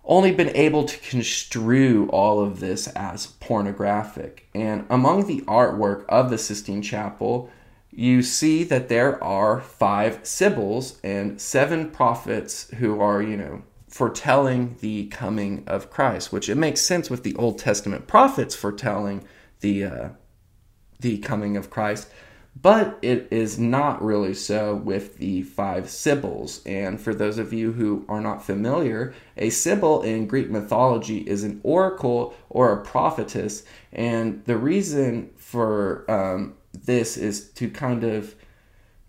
only 0.04 0.32
been 0.32 0.54
able 0.54 0.84
to 0.84 0.98
construe 0.98 2.08
all 2.10 2.40
of 2.40 2.60
this 2.60 2.88
as 2.88 3.26
pornographic. 3.26 4.48
And 4.54 4.84
among 4.90 5.26
the 5.26 5.40
artwork 5.42 6.04
of 6.08 6.30
the 6.30 6.36
Sistine 6.36 6.82
Chapel, 6.82 7.50
you 7.90 8.22
see 8.22 8.64
that 8.64 8.88
there 8.88 9.22
are 9.22 9.60
five 9.60 10.20
sibyls 10.26 10.98
and 11.02 11.40
seven 11.40 11.90
prophets 11.90 12.68
who 12.74 13.00
are, 13.00 13.22
you 13.22 13.36
know, 13.36 13.62
foretelling 13.88 14.76
the 14.80 15.06
coming 15.06 15.62
of 15.68 15.88
Christ, 15.88 16.32
which 16.32 16.48
it 16.48 16.56
makes 16.56 16.80
sense 16.80 17.08
with 17.08 17.22
the 17.22 17.36
Old 17.36 17.58
Testament 17.58 18.08
prophets 18.08 18.54
foretelling 18.54 19.24
the 19.60 19.84
uh, 19.84 20.08
the 21.04 21.18
coming 21.18 21.56
of 21.56 21.68
Christ, 21.68 22.08
but 22.60 22.98
it 23.02 23.28
is 23.30 23.58
not 23.58 24.02
really 24.02 24.32
so 24.32 24.74
with 24.74 25.18
the 25.18 25.42
five 25.42 25.90
sibyls. 25.90 26.62
And 26.64 26.98
for 26.98 27.14
those 27.14 27.36
of 27.36 27.52
you 27.52 27.72
who 27.72 28.06
are 28.08 28.22
not 28.22 28.42
familiar, 28.42 29.12
a 29.36 29.50
sibyl 29.50 30.02
in 30.02 30.26
Greek 30.26 30.48
mythology 30.50 31.18
is 31.18 31.44
an 31.44 31.60
oracle 31.62 32.34
or 32.48 32.72
a 32.72 32.82
prophetess. 32.82 33.64
And 33.92 34.42
the 34.46 34.56
reason 34.56 35.30
for 35.36 36.10
um, 36.10 36.54
this 36.72 37.18
is 37.18 37.50
to 37.50 37.68
kind 37.68 38.02
of 38.02 38.34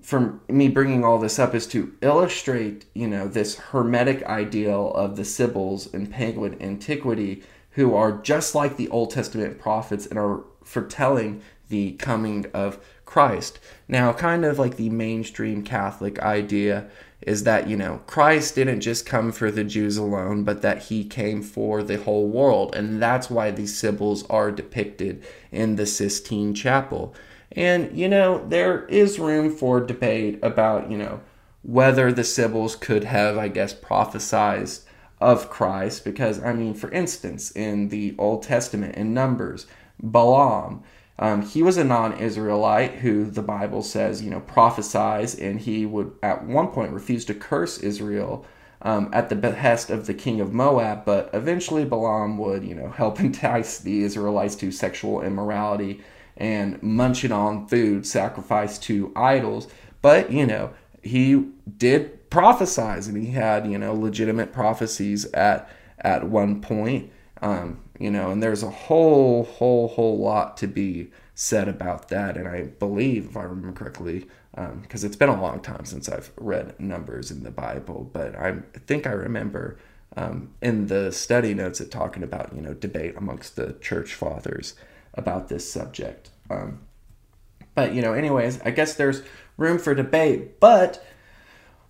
from 0.02 0.42
me 0.50 0.68
bringing 0.68 1.04
all 1.04 1.18
this 1.18 1.40
up 1.40 1.56
is 1.56 1.66
to 1.66 1.96
illustrate, 2.02 2.86
you 2.94 3.08
know, 3.08 3.28
this 3.28 3.56
hermetic 3.56 4.22
ideal 4.26 4.92
of 4.92 5.16
the 5.16 5.26
sibyls 5.26 5.92
in 5.94 6.08
pagan 6.08 6.62
antiquity 6.62 7.42
who 7.72 7.96
are 7.96 8.12
just 8.22 8.54
like 8.54 8.76
the 8.76 8.90
Old 8.90 9.12
Testament 9.12 9.60
prophets 9.60 10.06
and 10.06 10.20
are 10.20 10.44
foretelling 10.66 11.42
the 11.70 11.94
coming 11.94 12.46
of 12.54 12.80
Christ. 13.06 13.60
Now, 13.88 14.14
kind 14.14 14.44
of 14.44 14.60
like 14.60 14.78
the 14.78 14.90
mainstream 14.90 15.64
Catholic 15.64 16.20
idea 16.20 16.88
is 17.22 17.44
that, 17.44 17.68
you 17.68 17.78
know, 17.78 18.02
Christ 18.06 18.56
didn't 18.56 18.82
just 18.82 19.06
come 19.06 19.32
for 19.32 19.50
the 19.50 19.64
Jews 19.64 19.98
alone, 19.98 20.44
but 20.44 20.62
that 20.62 20.84
he 20.84 21.04
came 21.04 21.42
for 21.42 21.82
the 21.82 21.98
whole 21.98 22.28
world. 22.28 22.76
And 22.76 23.02
that's 23.02 23.30
why 23.30 23.52
these 23.52 23.78
sibyls 23.78 24.26
are 24.30 24.52
depicted 24.52 25.24
in 25.52 25.76
the 25.76 25.86
Sistine 25.86 26.54
Chapel. 26.54 27.16
And, 27.52 27.98
you 27.98 28.10
know, 28.10 28.46
there 28.48 28.86
is 28.86 29.18
room 29.18 29.56
for 29.56 29.80
debate 29.80 30.40
about, 30.44 30.92
you 30.92 30.98
know, 30.98 31.22
whether 31.64 32.12
the 32.12 32.24
sibyls 32.24 32.76
could 32.76 33.06
have, 33.06 33.38
I 33.38 33.48
guess, 33.48 33.74
prophesized 33.74 34.82
of 35.22 35.50
Christ. 35.50 36.04
Because, 36.04 36.44
I 36.44 36.54
mean, 36.54 36.74
for 36.74 36.92
instance, 36.92 37.50
in 37.52 37.90
the 37.90 38.14
Old 38.18 38.44
Testament, 38.44 38.96
in 38.96 39.14
Numbers, 39.14 39.66
Balaam, 40.00 40.84
um, 41.18 41.44
he 41.44 41.64
was 41.64 41.78
a 41.78 41.84
non-Israelite 41.84 42.96
who 42.96 43.26
the 43.26 43.42
Bible 43.42 43.82
says, 43.84 44.22
you 44.22 44.30
know, 44.30 44.42
prophesies, 44.42 45.34
and 45.36 45.60
he 45.60 45.86
would 45.86 46.12
at 46.22 46.46
one 46.46 46.68
point 46.68 46.92
refuse 46.92 47.24
to 47.26 47.34
curse 47.34 47.78
Israel 47.78 48.46
um, 48.82 49.10
at 49.14 49.30
the 49.30 49.36
behest 49.36 49.90
of 49.90 50.08
the 50.08 50.14
king 50.14 50.42
of 50.42 50.54
Moab. 50.54 51.06
But 51.06 51.30
eventually, 51.34 51.86
Balaam 51.86 52.38
would, 52.40 52.66
you 52.66 52.76
know, 52.76 52.90
help 52.90 53.20
entice 53.22 53.80
the 53.80 54.04
Israelites 54.04 54.56
to 54.58 54.72
sexual 54.72 55.22
immorality 55.22 56.02
and 56.38 56.82
munching 56.84 57.32
on 57.32 57.68
food 57.68 58.06
sacrificed 58.06 58.84
to 58.84 59.14
idols. 59.16 59.68
But 60.02 60.32
you 60.32 60.46
know, 60.46 60.74
he 61.02 61.48
did 61.78 62.30
prophesize, 62.30 63.08
and 63.08 63.16
he 63.16 63.32
had, 63.32 63.66
you 63.66 63.78
know, 63.78 63.94
legitimate 63.94 64.52
prophecies 64.52 65.26
at 65.32 65.70
at 66.00 66.28
one 66.28 66.60
point. 66.60 67.10
Um, 67.42 67.80
you 68.00 68.12
know, 68.12 68.32
and 68.32 68.42
there's 68.42 68.64
a 68.64 68.70
whole, 68.70 69.44
whole, 69.44 69.88
whole 69.88 70.18
lot 70.18 70.58
to 70.58 70.68
be 70.68 71.12
said 71.34 71.68
about 71.68 72.10
that. 72.10 72.38
And 72.38 72.48
I 72.48 72.64
believe, 72.64 73.30
if 73.30 73.38
I 73.38 73.44
remember 73.44 73.72
correctly, 73.78 74.28
because 74.52 75.04
um, 75.04 75.08
it's 75.08 75.16
been 75.16 75.30
a 75.30 75.42
long 75.42 75.60
time 75.60 75.86
since 75.86 76.08
I've 76.08 76.32
read 76.38 76.80
numbers 76.80 77.30
in 77.32 77.44
the 77.44 77.52
Bible, 77.52 78.10
but 78.14 78.36
I 78.36 78.60
think 78.86 79.06
I 79.06 79.12
remember 79.12 79.78
um, 80.16 80.54
in 80.62 80.88
the 80.88 81.12
study 81.12 81.54
notes 81.54 81.82
it 81.82 81.92
talking 81.92 82.24
about, 82.24 82.54
you 82.56 82.62
know, 82.62 82.74
debate 82.74 83.16
amongst 83.18 83.58
the 83.58 83.74
church 83.82 84.14
fathers 84.14 84.76
about 85.14 85.50
this 85.50 85.70
subject. 85.70 86.30
Um, 86.50 86.80
but, 87.74 87.94
you 87.94 88.02
know, 88.02 88.14
anyways, 88.14 88.62
I 88.62 88.72
guess 88.72 88.96
there's 88.96 89.24
room 89.58 89.78
for 89.78 89.94
debate. 89.94 90.60
But 90.62 91.06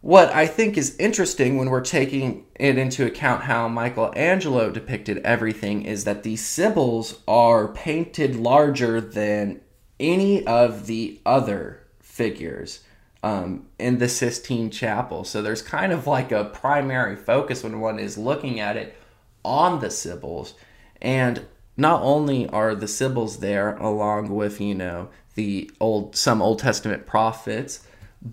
what 0.06 0.32
I 0.36 0.46
think 0.46 0.78
is 0.78 0.96
interesting 1.00 1.58
when 1.58 1.72
we're 1.72 1.82
taking 1.82 2.46
it 2.60 2.78
into 2.78 3.08
account 3.08 3.42
how 3.42 3.68
Michelangelo 3.68 4.70
depicted 4.70 5.18
everything 5.26 5.82
is 5.82 6.04
that 6.04 6.22
the 6.22 6.36
Sibyls 6.36 7.24
are 7.28 7.70
painted 7.70 8.36
larger 8.36 9.02
than 9.02 9.62
any 10.00 10.46
of 10.46 10.86
the 10.86 11.20
other 11.26 11.82
figures 12.04 12.84
um, 13.24 13.66
in 13.80 13.98
the 13.98 14.08
Sistine 14.08 14.70
Chapel. 14.70 15.24
So 15.24 15.42
there's 15.42 15.64
kind 15.64 15.92
of 15.92 16.06
like 16.06 16.32
a 16.32 16.46
primary 16.46 17.16
focus 17.16 17.64
when 17.64 17.80
one 17.80 17.98
is 17.98 18.16
looking 18.16 18.60
at 18.60 18.78
it 18.78 18.96
on 19.44 19.80
the 19.80 19.90
Sibyls. 19.90 20.54
And 21.02 21.48
not 21.78 22.04
only 22.04 22.48
are 22.50 22.76
the 22.76 22.88
Sibyls 22.88 23.40
there 23.40 23.76
along 23.78 24.30
with, 24.30 24.62
you 24.62 24.76
know, 24.76 25.10
the 25.34 25.72
old 25.80 26.16
some 26.16 26.44
Old 26.44 26.60
Testament 26.60 27.08
prophets, 27.08 27.88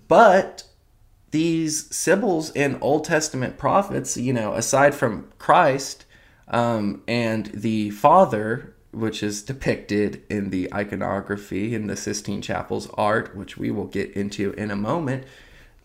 but 0.07 0.65
these 1.33 1.93
Sibyls 1.93 2.51
and 2.51 2.77
Old 2.79 3.05
Testament 3.05 3.57
prophets, 3.57 4.15
you 4.15 4.31
know, 4.31 4.53
aside 4.53 4.93
from 4.93 5.29
Christ 5.39 6.05
um, 6.47 7.01
and 7.07 7.47
the 7.47 7.89
Father, 7.89 8.75
which 8.91 9.23
is 9.23 9.41
depicted 9.41 10.21
in 10.29 10.51
the 10.51 10.71
iconography 10.71 11.73
in 11.73 11.87
the 11.87 11.95
Sistine 11.95 12.43
Chapel's 12.43 12.87
art, 12.93 13.35
which 13.35 13.57
we 13.57 13.71
will 13.71 13.87
get 13.87 14.11
into 14.11 14.51
in 14.51 14.69
a 14.69 14.75
moment, 14.75 15.23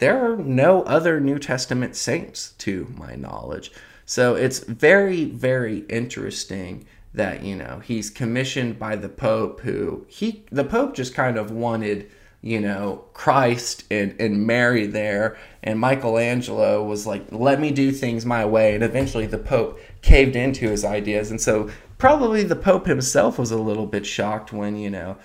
there 0.01 0.23
are 0.31 0.37
no 0.37 0.83
other 0.83 1.19
New 1.19 1.39
Testament 1.39 1.97
saints 1.97 2.53
to 2.59 2.93
my 2.95 3.15
knowledge. 3.15 3.73
So 4.05 4.35
it's 4.35 4.59
very, 4.59 5.25
very 5.25 5.79
interesting 5.89 6.85
that, 7.15 7.43
you 7.43 7.57
know, 7.57 7.81
he's 7.83 8.11
commissioned 8.11 8.79
by 8.79 8.97
the 8.97 9.09
Pope 9.09 9.61
who 9.61 10.05
he 10.09 10.45
the 10.51 10.65
Pope 10.65 10.95
just 10.95 11.15
kind 11.15 11.39
of 11.39 11.51
wanted 11.51 12.11
you 12.49 12.61
know, 12.61 13.05
Christ 13.13 13.85
and, 13.91 14.19
and 14.19 14.47
Mary 14.47 14.87
there. 14.87 15.37
And 15.63 15.79
Michelangelo 15.79 16.83
was 16.83 17.07
like, 17.07 17.27
let 17.31 17.61
me 17.61 17.71
do 17.71 17.93
things 17.93 18.25
my 18.25 18.47
way. 18.47 18.75
And 18.75 18.83
eventually 18.83 19.27
the 19.27 19.37
Pope 19.37 19.79
caved 20.01 20.35
into 20.35 20.71
his 20.71 20.83
ideas. 20.83 21.31
And 21.31 21.39
so 21.39 21.69
probably 21.99 22.43
the 22.45 22.57
Pope 22.57 22.87
himself 22.87 23.39
was 23.39 23.51
a 23.51 23.59
little 23.59 23.85
bit 23.85 24.07
shocked 24.07 24.51
when, 24.51 24.77
you 24.77 24.89
know, 24.89 25.19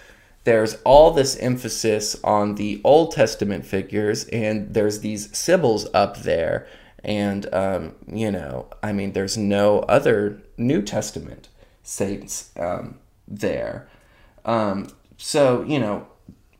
there's 0.43 0.75
all 0.83 1.11
this 1.11 1.37
emphasis 1.37 2.21
on 2.25 2.55
the 2.55 2.81
Old 2.83 3.13
Testament 3.13 3.65
figures 3.65 4.25
and 4.25 4.73
there's 4.73 4.99
these 4.99 5.35
Sibyls 5.35 5.87
up 5.93 6.23
there. 6.23 6.67
And, 7.05 7.53
um, 7.53 7.95
you 8.11 8.31
know, 8.31 8.67
I 8.83 8.91
mean, 8.91 9.13
there's 9.13 9.37
no 9.37 9.79
other 9.81 10.41
New 10.57 10.81
Testament 10.81 11.47
saints 11.83 12.51
um, 12.59 12.99
there. 13.29 13.87
Um, 14.43 14.89
so, 15.17 15.63
you 15.63 15.79
know, 15.79 16.07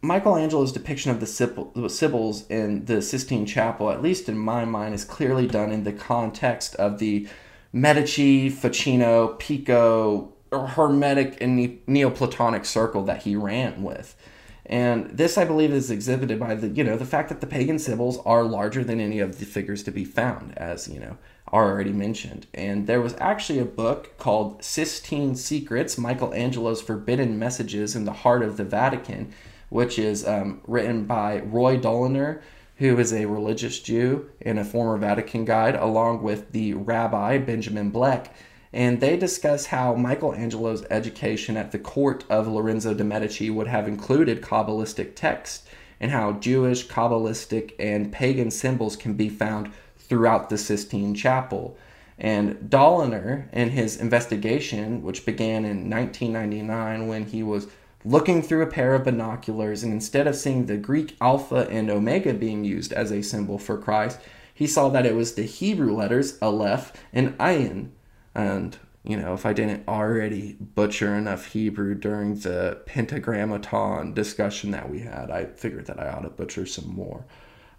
Michelangelo's 0.04 0.74
depiction 0.74 1.12
of 1.12 1.22
the 1.22 1.90
Sibyls 1.90 2.46
in 2.50 2.84
the 2.86 3.02
Sistine 3.02 3.46
Chapel, 3.46 3.90
at 3.90 4.02
least 4.02 4.28
in 4.28 4.38
my 4.38 4.66
mind, 4.66 4.94
is 4.94 5.06
clearly 5.06 5.48
done 5.48 5.72
in 5.72 5.86
the 5.86 5.94
context 5.94 6.76
of 6.76 7.00
the 7.00 7.26
Medici, 7.72 8.50
Ficino, 8.50 9.30
Pico, 9.40 10.34
Hermetic, 10.52 11.38
and 11.40 11.80
Neoplatonic 11.88 12.66
circle 12.66 13.06
that 13.06 13.24
he 13.24 13.38
ran 13.38 13.82
with. 13.82 14.18
And 14.66 15.10
this, 15.10 15.38
I 15.38 15.46
believe, 15.46 15.72
is 15.72 15.90
exhibited 15.90 16.38
by 16.38 16.56
the 16.56 16.68
you 16.68 16.84
know 16.84 16.98
the 16.98 17.06
fact 17.06 17.30
that 17.30 17.40
the 17.40 17.48
pagan 17.48 17.80
Sibyls 17.80 18.20
are 18.26 18.44
larger 18.44 18.84
than 18.84 19.00
any 19.00 19.20
of 19.20 19.40
the 19.40 19.46
figures 19.46 19.84
to 19.84 19.92
be 19.92 20.04
found, 20.04 20.58
as 20.58 20.90
you 20.90 21.00
know 21.00 21.18
are 21.48 21.70
already 21.70 21.94
mentioned. 21.94 22.48
And 22.54 22.88
there 22.88 23.02
was 23.02 23.16
actually 23.20 23.60
a 23.60 23.66
book 23.66 24.18
called 24.18 24.64
Sistine 24.64 25.36
Secrets: 25.36 25.98
Michelangelo's 25.98 26.82
Forbidden 26.82 27.40
Messages 27.40 27.96
in 27.96 28.04
the 28.04 28.14
Heart 28.14 28.44
of 28.44 28.58
the 28.58 28.64
Vatican 28.66 29.34
which 29.74 29.98
is 29.98 30.24
um, 30.28 30.62
written 30.68 31.04
by 31.06 31.40
Roy 31.40 31.78
Doliner, 31.78 32.44
who 32.76 33.00
is 33.00 33.12
a 33.12 33.26
religious 33.26 33.80
Jew 33.80 34.30
and 34.40 34.60
a 34.60 34.64
former 34.64 34.98
Vatican 34.98 35.46
guide, 35.46 35.74
along 35.74 36.22
with 36.22 36.52
the 36.52 36.76
rabbi 36.76 37.40
Benjamin 37.40 37.92
Blech. 37.92 38.28
And 38.72 39.02
they 39.02 39.18
discuss 39.18 39.66
how 39.66 39.96
Michelangelo's 39.96 40.86
education 40.92 41.58
at 41.58 41.72
the 41.72 41.80
court 41.80 42.24
of 42.30 42.48
Lorenzo 42.48 42.94
de' 42.94 43.04
Medici 43.04 43.50
would 43.50 43.66
have 43.66 43.88
included 43.88 44.44
Kabbalistic 44.44 45.16
texts, 45.16 45.68
and 46.00 46.12
how 46.12 46.34
Jewish, 46.34 46.88
Kabbalistic, 46.88 47.74
and 47.80 48.12
pagan 48.12 48.52
symbols 48.52 48.96
can 48.96 49.16
be 49.16 49.28
found 49.28 49.72
throughout 49.98 50.52
the 50.52 50.58
Sistine 50.60 51.16
Chapel. 51.16 51.76
And 52.20 52.70
Doliner, 52.70 53.50
in 53.52 53.72
his 53.72 53.98
investigation, 53.98 55.02
which 55.02 55.26
began 55.26 55.66
in 55.66 55.90
1999 55.90 57.08
when 57.08 57.26
he 57.26 57.42
was 57.42 57.66
looking 58.06 58.42
through 58.42 58.62
a 58.64 58.68
pair 58.68 58.94
of 58.96 59.06
binoculars, 59.06 59.84
and 59.84 59.94
instead 59.94 60.28
of 60.28 60.36
seeing 60.36 60.66
the 60.66 60.78
Greek 60.78 61.16
alpha 61.22 61.68
and 61.70 61.90
omega 61.90 62.34
being 62.34 62.64
used 62.64 62.94
as 62.94 63.12
a 63.12 63.22
symbol 63.22 63.58
for 63.58 63.78
Christ, 63.78 64.20
he 64.54 64.68
saw 64.68 64.90
that 64.90 65.06
it 65.06 65.16
was 65.16 65.34
the 65.34 65.44
Hebrew 65.44 65.96
letters 65.96 66.38
Aleph 66.42 66.94
and 67.12 67.38
Ayin. 67.38 67.90
And, 68.36 68.78
you 69.04 69.18
know, 69.18 69.34
if 69.34 69.46
I 69.46 69.54
didn't 69.54 69.88
already 69.88 70.58
butcher 70.60 71.16
enough 71.16 71.48
Hebrew 71.48 71.96
during 71.96 72.36
the 72.36 72.82
pentagrammaton 72.86 74.14
discussion 74.14 74.72
that 74.72 74.90
we 74.90 75.00
had, 75.00 75.32
I 75.32 75.46
figured 75.46 75.88
that 75.88 76.00
I 76.00 76.10
ought 76.10 76.22
to 76.22 76.30
butcher 76.30 76.66
some 76.66 76.94
more. 76.94 77.26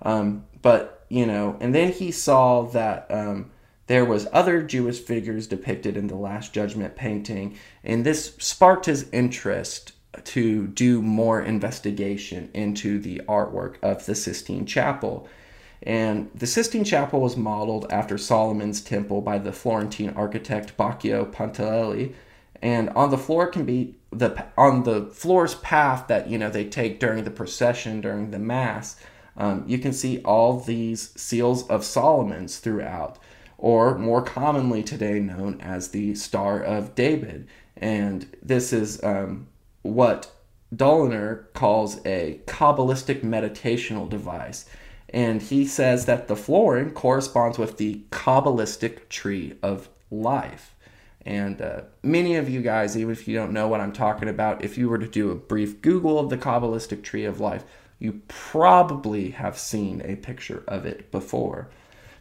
Um, 0.03 0.45
but, 0.63 1.07
you 1.09 1.27
know, 1.27 1.57
and 1.61 1.75
then 1.75 1.93
he 1.93 2.11
saw 2.11 2.63
that 2.63 3.07
um, 3.11 3.51
there 3.87 4.05
was 4.05 4.27
other 4.33 4.63
Jewish 4.63 4.99
figures 4.99 5.47
depicted 5.47 5.97
in 5.97 6.09
the 6.09 6.17
Last 6.17 6.53
Judgment 6.53 6.97
painting, 6.97 7.57
and 7.83 8.05
this 8.05 8.35
sparked 8.39 8.87
his 8.87 9.09
interest 9.11 9.93
to 10.25 10.67
do 10.69 11.03
more 11.03 11.41
investigation 11.41 12.51
into 12.55 12.99
the 12.99 13.21
artwork 13.29 13.77
of 13.83 14.07
the 14.07 14.15
Sistine 14.15 14.67
Chapel. 14.67 15.29
And 15.83 16.31
the 16.35 16.47
Sistine 16.47 16.85
Chapel 16.85 17.21
was 17.21 17.37
modeled 17.37 17.87
after 17.91 18.17
Solomon's 18.17 18.81
temple 18.81 19.21
by 19.21 19.39
the 19.39 19.53
Florentine 19.53 20.15
architect 20.17 20.77
Baccio 20.77 21.31
Pontellier. 21.31 22.13
And 22.63 22.89
on 22.91 23.11
the 23.11 23.19
floor 23.19 23.47
can 23.49 23.67
be 23.67 23.97
the 24.11 24.47
on 24.57 24.85
the 24.85 25.07
floor's 25.07 25.57
path 25.57 26.07
that 26.09 26.31
you 26.31 26.39
know 26.39 26.49
they 26.49 26.65
take 26.65 27.01
during 27.01 27.25
the 27.25 27.31
procession 27.31 28.01
during 28.01 28.31
the 28.31 28.39
mass. 28.39 28.97
Um, 29.37 29.65
you 29.67 29.79
can 29.79 29.93
see 29.93 30.21
all 30.23 30.61
these 30.61 31.11
seals 31.21 31.67
of 31.69 31.85
Solomon's 31.85 32.59
throughout, 32.59 33.19
or 33.59 33.99
more 33.99 34.23
commonly 34.23 34.83
today 34.83 35.19
known 35.19 35.61
as 35.61 35.89
the 35.89 36.15
Star 36.15 36.63
of 36.63 36.95
David. 36.95 37.49
And 37.77 38.35
this 38.41 38.73
is 38.73 39.03
um, 39.03 39.49
what 39.85 40.33
Doliner 40.75 41.49
calls 41.53 42.05
a 42.05 42.41
Kabbalistic 42.47 43.21
meditational 43.21 44.09
device. 44.09 44.65
And 45.11 45.41
he 45.41 45.65
says 45.65 46.07
that 46.07 46.27
the 46.27 46.35
flooring 46.35 46.91
corresponds 46.91 47.59
with 47.59 47.77
the 47.77 48.03
Kabbalistic 48.11 49.09
tree 49.09 49.55
of 49.63 49.89
life. 50.11 50.75
And 51.25 51.63
uh, 51.63 51.83
many 52.03 52.35
of 52.37 52.49
you 52.49 52.61
guys, 52.61 52.97
even 52.97 53.13
if 53.13 53.29
you 53.29 53.37
don't 53.37 53.53
know 53.53 53.69
what 53.69 53.81
I'm 53.81 53.93
talking 53.93 54.29
about, 54.29 54.65
if 54.65 54.77
you 54.77 54.89
were 54.89 54.99
to 54.99 55.07
do 55.07 55.31
a 55.31 55.37
brief 55.37 55.81
Google 55.81 56.19
of 56.19 56.31
the 56.31 56.37
Kabbalistic 56.37 57.03
tree 57.03 57.25
of 57.25 57.41
life, 57.41 57.65
you 57.99 58.23
probably 58.27 59.31
have 59.31 59.59
seen 59.59 60.03
a 60.05 60.17
picture 60.17 60.65
of 60.67 60.85
it 60.85 61.11
before. 61.11 61.69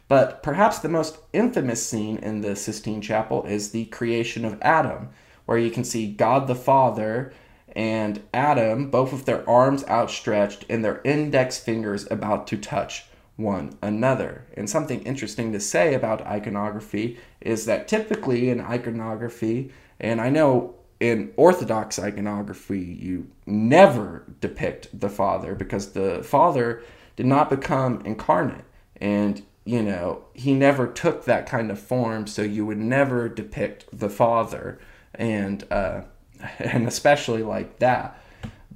But 0.06 0.42
perhaps 0.42 0.78
the 0.78 0.88
most 0.88 1.18
infamous 1.32 1.86
scene 1.86 2.18
in 2.18 2.42
the 2.42 2.54
Sistine 2.54 3.00
Chapel 3.00 3.44
is 3.44 3.70
the 3.70 3.86
creation 3.86 4.44
of 4.44 4.58
Adam, 4.62 5.08
where 5.46 5.58
you 5.58 5.70
can 5.70 5.84
see 5.84 6.12
God 6.12 6.46
the 6.46 6.54
Father 6.54 7.32
and 7.74 8.22
Adam, 8.32 8.90
both 8.90 9.12
with 9.12 9.24
their 9.24 9.48
arms 9.48 9.84
outstretched 9.88 10.64
and 10.68 10.84
their 10.84 11.00
index 11.04 11.58
fingers 11.58 12.06
about 12.10 12.46
to 12.48 12.56
touch 12.56 13.06
one 13.36 13.76
another. 13.82 14.46
And 14.56 14.70
something 14.70 15.02
interesting 15.02 15.52
to 15.52 15.60
say 15.60 15.94
about 15.94 16.22
iconography 16.22 17.18
is 17.40 17.66
that 17.66 17.88
typically 17.88 18.48
in 18.48 18.60
iconography, 18.60 19.72
and 19.98 20.20
I 20.20 20.30
know 20.30 20.76
in 21.00 21.32
Orthodox 21.36 21.98
iconography, 21.98 22.80
you 22.80 23.28
never 23.46 24.24
depict 24.40 24.98
the 24.98 25.08
Father 25.08 25.54
because 25.54 25.92
the 25.92 26.22
Father 26.22 26.82
did 27.16 27.26
not 27.26 27.50
become 27.50 28.00
incarnate. 28.04 28.64
And, 29.00 29.42
you 29.64 29.82
know, 29.82 30.24
he 30.32 30.54
never 30.54 30.86
took 30.86 31.24
that 31.24 31.46
kind 31.46 31.70
of 31.70 31.80
form, 31.80 32.26
so 32.26 32.42
you 32.42 32.64
would 32.64 32.78
never 32.78 33.28
depict 33.28 33.86
the 33.92 34.08
Father. 34.08 34.78
And, 35.14 35.64
uh, 35.70 36.02
and 36.58 36.86
especially 36.86 37.42
like 37.42 37.78
that. 37.78 38.18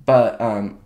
But 0.05 0.41
um, 0.41 0.79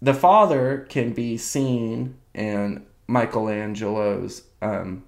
the 0.00 0.14
father 0.14 0.86
can 0.88 1.12
be 1.12 1.36
seen 1.36 2.16
in 2.34 2.86
Michelangelo's, 3.08 4.42
um, 4.62 5.04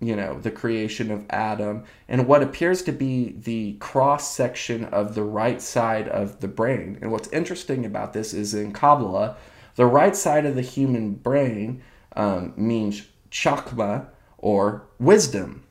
you 0.00 0.16
know, 0.16 0.38
the 0.40 0.50
creation 0.50 1.10
of 1.10 1.24
Adam, 1.30 1.84
and 2.08 2.26
what 2.26 2.42
appears 2.42 2.82
to 2.82 2.92
be 2.92 3.32
the 3.32 3.74
cross 3.74 4.34
section 4.34 4.84
of 4.86 5.14
the 5.14 5.22
right 5.22 5.60
side 5.60 6.08
of 6.08 6.40
the 6.40 6.48
brain. 6.48 6.98
And 7.00 7.12
what's 7.12 7.28
interesting 7.28 7.84
about 7.84 8.12
this 8.12 8.34
is 8.34 8.54
in 8.54 8.72
Kabbalah, 8.72 9.36
the 9.76 9.86
right 9.86 10.16
side 10.16 10.44
of 10.44 10.54
the 10.54 10.62
human 10.62 11.14
brain 11.14 11.82
um, 12.16 12.52
means 12.56 13.06
chokmah 13.30 14.06
or 14.38 14.84
wisdom. 14.98 15.62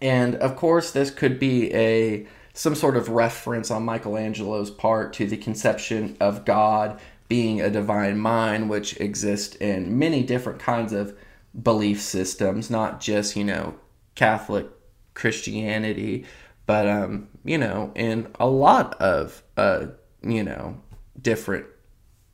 And 0.00 0.34
of 0.36 0.56
course, 0.56 0.90
this 0.90 1.10
could 1.10 1.38
be 1.38 1.72
a 1.74 2.26
some 2.54 2.74
sort 2.74 2.96
of 2.96 3.08
reference 3.08 3.70
on 3.70 3.84
Michelangelo's 3.84 4.70
part 4.70 5.12
to 5.14 5.26
the 5.26 5.36
conception 5.36 6.16
of 6.20 6.44
God 6.44 7.00
being 7.28 7.60
a 7.60 7.70
divine 7.70 8.18
mind, 8.18 8.68
which 8.68 9.00
exists 9.00 9.56
in 9.56 9.98
many 9.98 10.22
different 10.22 10.58
kinds 10.58 10.92
of 10.92 11.16
belief 11.62 12.00
systems, 12.00 12.70
not 12.70 13.00
just, 13.00 13.36
you 13.36 13.44
know, 13.44 13.74
Catholic 14.14 14.66
Christianity, 15.14 16.26
but, 16.66 16.86
um, 16.86 17.28
you 17.44 17.56
know, 17.56 17.90
in 17.94 18.28
a 18.38 18.46
lot 18.46 18.94
of, 19.00 19.42
uh, 19.56 19.86
you 20.22 20.42
know, 20.42 20.80
different 21.20 21.66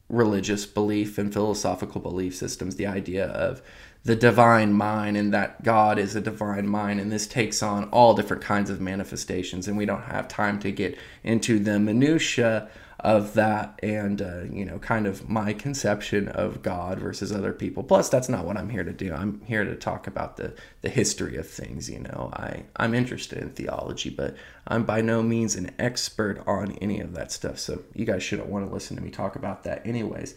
religious 0.09 0.67
belief 0.67 1.19
and 1.19 1.33
philosophical 1.33 2.01
belief 2.01 2.35
systems, 2.35 2.77
the 2.77 2.87
idea 2.87 3.27
of 3.27 3.63
the 4.05 4.17
divine 4.17 4.73
mind 4.73 5.17
and 5.17 5.33
that 5.35 5.63
God 5.63 5.99
is 5.99 6.17
a 6.17 6.21
divine 6.21 6.67
mind. 6.67 7.01
And 7.01 7.13
this 7.13 7.27
takes 7.27 7.63
on 7.63 7.85
all 7.91 8.15
different 8.15 8.43
kinds 8.43 8.71
of 8.71 8.81
manifestations. 8.81 9.69
And 9.69 9.77
we 9.77 9.87
don't 9.87 10.03
have 10.03 10.29
time 10.29 10.59
to 10.61 10.73
get 10.73 10.97
into 11.23 11.59
the 11.59 11.79
minutiae 11.79 12.69
of 13.01 13.35
that 13.35 13.79
and 13.81 14.21
uh, 14.21 14.43
you 14.51 14.65
know 14.65 14.79
kind 14.81 15.07
of 15.07 15.29
my 15.29 15.53
conception 15.53 16.27
of 16.29 16.63
god 16.63 16.99
versus 16.99 17.31
other 17.31 17.53
people 17.53 17.85
plus 17.85 18.09
that's 18.09 18.29
not 18.29 18.45
what 18.45 18.57
i'm 18.57 18.69
here 18.69 18.83
to 18.83 18.93
do 18.93 19.13
i'm 19.15 19.41
here 19.43 19.65
to 19.65 19.77
talk 19.77 20.09
about 20.09 20.37
the 20.37 20.53
the 20.83 20.89
history 20.89 21.37
of 21.37 21.49
things 21.49 21.89
you 21.89 22.01
know 22.01 22.29
i 22.33 22.65
i'm 22.77 22.95
interested 22.95 23.39
in 23.39 23.51
theology 23.51 24.11
but 24.11 24.35
i'm 24.67 24.83
by 24.83 25.01
no 25.01 25.23
means 25.23 25.55
an 25.55 25.71
expert 25.79 26.43
on 26.45 26.73
any 26.83 26.99
of 26.99 27.15
that 27.15 27.31
stuff 27.31 27.57
so 27.57 27.81
you 27.95 28.05
guys 28.05 28.23
shouldn't 28.23 28.49
want 28.49 28.67
to 28.67 28.73
listen 28.73 28.97
to 28.97 29.03
me 29.03 29.11
talk 29.11 29.37
about 29.37 29.63
that 29.63 29.81
anyways 29.87 30.35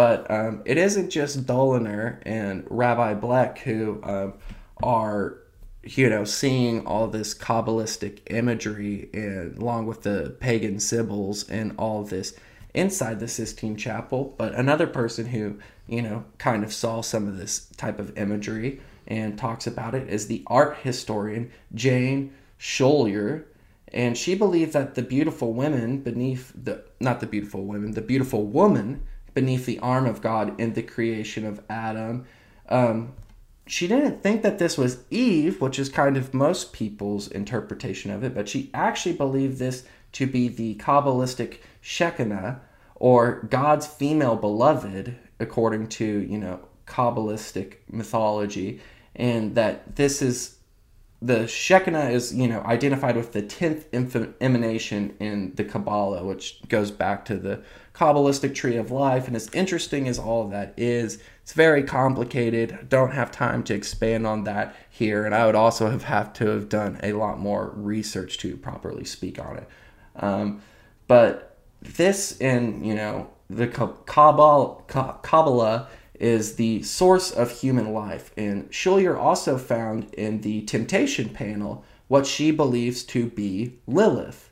but 0.00 0.30
um, 0.30 0.62
it 0.64 0.78
isn't 0.78 1.10
just 1.10 1.44
Doliner 1.44 2.22
and 2.24 2.66
Rabbi 2.70 3.12
Blech 3.16 3.58
who 3.58 4.00
um, 4.02 4.32
are 4.82 5.36
you 5.82 6.08
know, 6.08 6.24
seeing 6.24 6.86
all 6.86 7.06
this 7.06 7.34
Kabbalistic 7.34 8.20
imagery 8.30 9.10
and 9.12 9.58
along 9.58 9.84
with 9.84 10.00
the 10.00 10.34
pagan 10.40 10.80
symbols 10.80 11.46
and 11.50 11.74
all 11.76 12.02
this 12.02 12.34
inside 12.72 13.20
the 13.20 13.28
Sistine 13.28 13.76
Chapel. 13.76 14.34
But 14.38 14.54
another 14.54 14.86
person 14.86 15.26
who, 15.26 15.58
you 15.86 16.00
know, 16.00 16.24
kind 16.38 16.64
of 16.64 16.72
saw 16.72 17.02
some 17.02 17.28
of 17.28 17.36
this 17.36 17.66
type 17.76 17.98
of 17.98 18.16
imagery 18.16 18.80
and 19.06 19.36
talks 19.36 19.66
about 19.66 19.94
it 19.94 20.08
is 20.08 20.28
the 20.28 20.44
art 20.46 20.78
historian 20.78 21.50
Jane 21.74 22.32
Scholier. 22.58 23.44
And 23.92 24.16
she 24.16 24.34
believed 24.34 24.72
that 24.72 24.94
the 24.94 25.02
beautiful 25.02 25.52
women 25.52 25.98
beneath 25.98 26.54
the, 26.54 26.84
not 27.00 27.20
the 27.20 27.26
beautiful 27.26 27.66
women, 27.66 27.92
the 27.92 28.00
beautiful 28.00 28.46
woman 28.46 29.02
beneath 29.34 29.66
the 29.66 29.78
arm 29.80 30.06
of 30.06 30.20
God 30.20 30.58
in 30.60 30.74
the 30.74 30.82
creation 30.82 31.44
of 31.46 31.62
Adam. 31.68 32.26
Um, 32.68 33.14
she 33.66 33.86
didn't 33.86 34.22
think 34.22 34.42
that 34.42 34.58
this 34.58 34.76
was 34.76 35.04
Eve, 35.10 35.60
which 35.60 35.78
is 35.78 35.88
kind 35.88 36.16
of 36.16 36.34
most 36.34 36.72
people's 36.72 37.28
interpretation 37.28 38.10
of 38.10 38.24
it, 38.24 38.34
but 38.34 38.48
she 38.48 38.70
actually 38.74 39.14
believed 39.14 39.58
this 39.58 39.84
to 40.12 40.26
be 40.26 40.48
the 40.48 40.74
Kabbalistic 40.76 41.58
Shekinah, 41.80 42.60
or 42.96 43.46
God's 43.48 43.86
female 43.86 44.36
beloved, 44.36 45.16
according 45.38 45.86
to, 45.88 46.04
you 46.04 46.36
know, 46.36 46.60
Kabbalistic 46.86 47.76
mythology, 47.88 48.80
and 49.14 49.54
that 49.54 49.96
this 49.96 50.20
is 50.20 50.56
the 51.22 51.46
Shekinah 51.46 52.10
is, 52.10 52.34
you 52.34 52.48
know, 52.48 52.62
identified 52.62 53.14
with 53.14 53.32
the 53.32 53.42
10th 53.42 54.34
emanation 54.40 55.14
in 55.20 55.54
the 55.54 55.64
Kabbalah, 55.64 56.24
which 56.24 56.66
goes 56.68 56.90
back 56.90 57.26
to 57.26 57.36
the 57.36 57.62
Kabbalistic 57.94 58.54
tree 58.54 58.76
of 58.76 58.90
life. 58.90 59.26
And 59.26 59.36
as 59.36 59.50
interesting 59.52 60.08
as 60.08 60.18
all 60.18 60.44
of 60.44 60.50
that 60.50 60.72
is, 60.78 61.22
it's 61.42 61.52
very 61.52 61.82
complicated. 61.82 62.86
Don't 62.88 63.12
have 63.12 63.30
time 63.30 63.62
to 63.64 63.74
expand 63.74 64.26
on 64.26 64.44
that 64.44 64.74
here. 64.88 65.26
And 65.26 65.34
I 65.34 65.44
would 65.44 65.54
also 65.54 65.90
have, 65.90 66.04
have 66.04 66.32
to 66.34 66.46
have 66.46 66.70
done 66.70 66.98
a 67.02 67.12
lot 67.12 67.38
more 67.38 67.72
research 67.74 68.38
to 68.38 68.56
properly 68.56 69.04
speak 69.04 69.38
on 69.38 69.58
it. 69.58 69.68
Um, 70.16 70.62
but 71.06 71.58
this 71.82 72.40
in, 72.40 72.82
you 72.82 72.94
know, 72.94 73.28
the 73.50 73.66
Kabbalah, 73.66 74.76
Kabbalah 74.86 75.88
is 76.20 76.56
the 76.56 76.82
source 76.82 77.30
of 77.30 77.50
human 77.50 77.92
life. 77.92 78.30
And 78.36 78.70
Scholier 78.70 79.18
also 79.18 79.56
found 79.58 80.12
in 80.14 80.42
the 80.42 80.62
temptation 80.62 81.30
panel 81.30 81.84
what 82.08 82.26
she 82.26 82.50
believes 82.50 83.02
to 83.04 83.26
be 83.26 83.78
Lilith. 83.86 84.50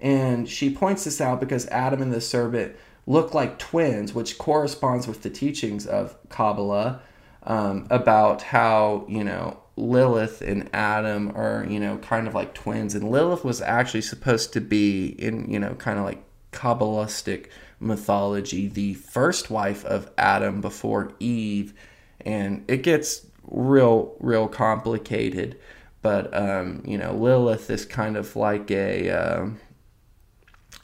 And 0.00 0.48
she 0.48 0.74
points 0.74 1.04
this 1.04 1.20
out 1.20 1.38
because 1.38 1.68
Adam 1.68 2.02
and 2.02 2.12
the 2.12 2.20
serpent 2.20 2.74
look 3.06 3.34
like 3.34 3.58
twins, 3.58 4.14
which 4.14 4.38
corresponds 4.38 5.06
with 5.06 5.22
the 5.22 5.30
teachings 5.30 5.86
of 5.86 6.16
Kabbalah 6.28 7.02
um, 7.44 7.86
about 7.90 8.42
how, 8.42 9.04
you 9.08 9.22
know, 9.22 9.58
Lilith 9.76 10.42
and 10.42 10.68
Adam 10.72 11.32
are, 11.34 11.66
you 11.68 11.80
know, 11.80 11.98
kind 11.98 12.26
of 12.26 12.34
like 12.34 12.54
twins. 12.54 12.94
And 12.94 13.10
Lilith 13.10 13.44
was 13.44 13.60
actually 13.60 14.02
supposed 14.02 14.52
to 14.54 14.60
be 14.60 15.06
in, 15.06 15.50
you 15.50 15.58
know, 15.58 15.74
kind 15.74 15.98
of 15.98 16.04
like 16.04 16.22
Kabbalistic 16.52 17.48
mythology, 17.82 18.68
the 18.68 18.94
first 18.94 19.50
wife 19.50 19.84
of 19.84 20.10
Adam 20.16 20.60
before 20.60 21.12
Eve. 21.18 21.74
And 22.24 22.64
it 22.68 22.82
gets 22.82 23.26
real, 23.44 24.14
real 24.20 24.48
complicated. 24.48 25.58
But, 26.00 26.34
um, 26.36 26.82
you 26.86 26.98
know, 26.98 27.12
Lilith 27.12 27.70
is 27.70 27.84
kind 27.84 28.16
of 28.16 28.34
like 28.34 28.70
a, 28.70 29.10
uh, 29.10 29.46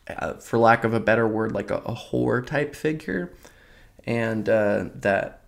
uh, 0.08 0.34
for 0.34 0.58
lack 0.58 0.84
of 0.84 0.94
a 0.94 1.00
better 1.00 1.26
word, 1.26 1.52
like 1.52 1.70
a, 1.70 1.78
a 1.78 1.94
whore 1.94 2.44
type 2.46 2.74
figure. 2.74 3.32
And 4.04 4.48
uh, 4.48 4.86
that, 4.94 5.42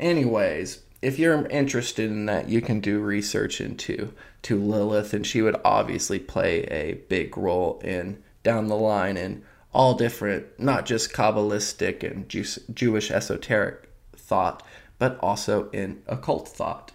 anyways, 0.00 0.82
if 1.00 1.18
you're 1.18 1.46
interested 1.46 2.10
in 2.10 2.26
that, 2.26 2.48
you 2.48 2.60
can 2.60 2.80
do 2.80 3.00
research 3.00 3.60
into 3.60 4.12
to 4.42 4.60
Lilith, 4.60 5.14
and 5.14 5.26
she 5.26 5.42
would 5.42 5.56
obviously 5.64 6.18
play 6.18 6.64
a 6.64 6.94
big 7.08 7.36
role 7.36 7.80
in 7.84 8.22
down 8.42 8.66
the 8.66 8.76
line 8.76 9.16
in 9.16 9.44
all 9.78 9.94
different, 9.94 10.44
not 10.58 10.84
just 10.84 11.12
Kabbalistic 11.12 12.02
and 12.02 12.28
Jew- 12.28 12.60
Jewish 12.74 13.12
esoteric 13.12 13.88
thought, 14.16 14.64
but 14.98 15.16
also 15.20 15.70
in 15.70 16.02
occult 16.08 16.48
thought. 16.48 16.90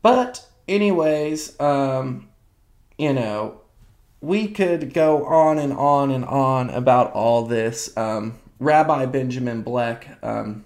But, 0.00 0.46
anyways, 0.68 1.60
um, 1.60 2.28
you 2.96 3.12
know, 3.12 3.60
we 4.20 4.46
could 4.46 4.94
go 4.94 5.26
on 5.26 5.58
and 5.58 5.72
on 5.72 6.12
and 6.12 6.24
on 6.24 6.70
about 6.70 7.12
all 7.12 7.44
this. 7.44 7.94
Um, 7.96 8.38
Rabbi 8.60 9.06
Benjamin 9.06 9.64
Blech, 9.64 10.22
um, 10.22 10.64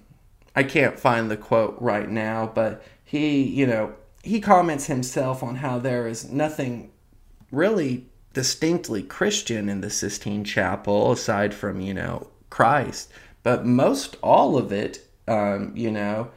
I 0.55 0.63
can't 0.63 1.01
find 1.01 1.31
the 1.31 1.39
quote 1.39 1.75
right 1.81 2.09
now, 2.09 2.53
but 2.55 2.85
he, 3.03 3.43
you 3.43 3.67
know, 3.67 3.95
he 4.23 4.43
comments 4.43 4.87
himself 4.87 5.43
on 5.43 5.57
how 5.57 5.79
there 5.79 6.07
is 6.07 6.31
nothing 6.31 6.91
really 7.51 8.12
distinctly 8.33 9.03
Christian 9.03 9.69
in 9.69 9.81
the 9.81 9.91
Sistine 9.91 10.45
Chapel 10.45 11.13
aside 11.13 11.55
from, 11.55 11.81
you 11.81 11.95
know, 11.95 12.29
Christ. 12.51 13.11
But 13.43 13.67
most 13.67 14.17
all 14.23 14.57
of 14.57 14.73
it, 14.73 15.07
um, 15.27 15.73
you 15.77 15.91
know, 15.91 16.31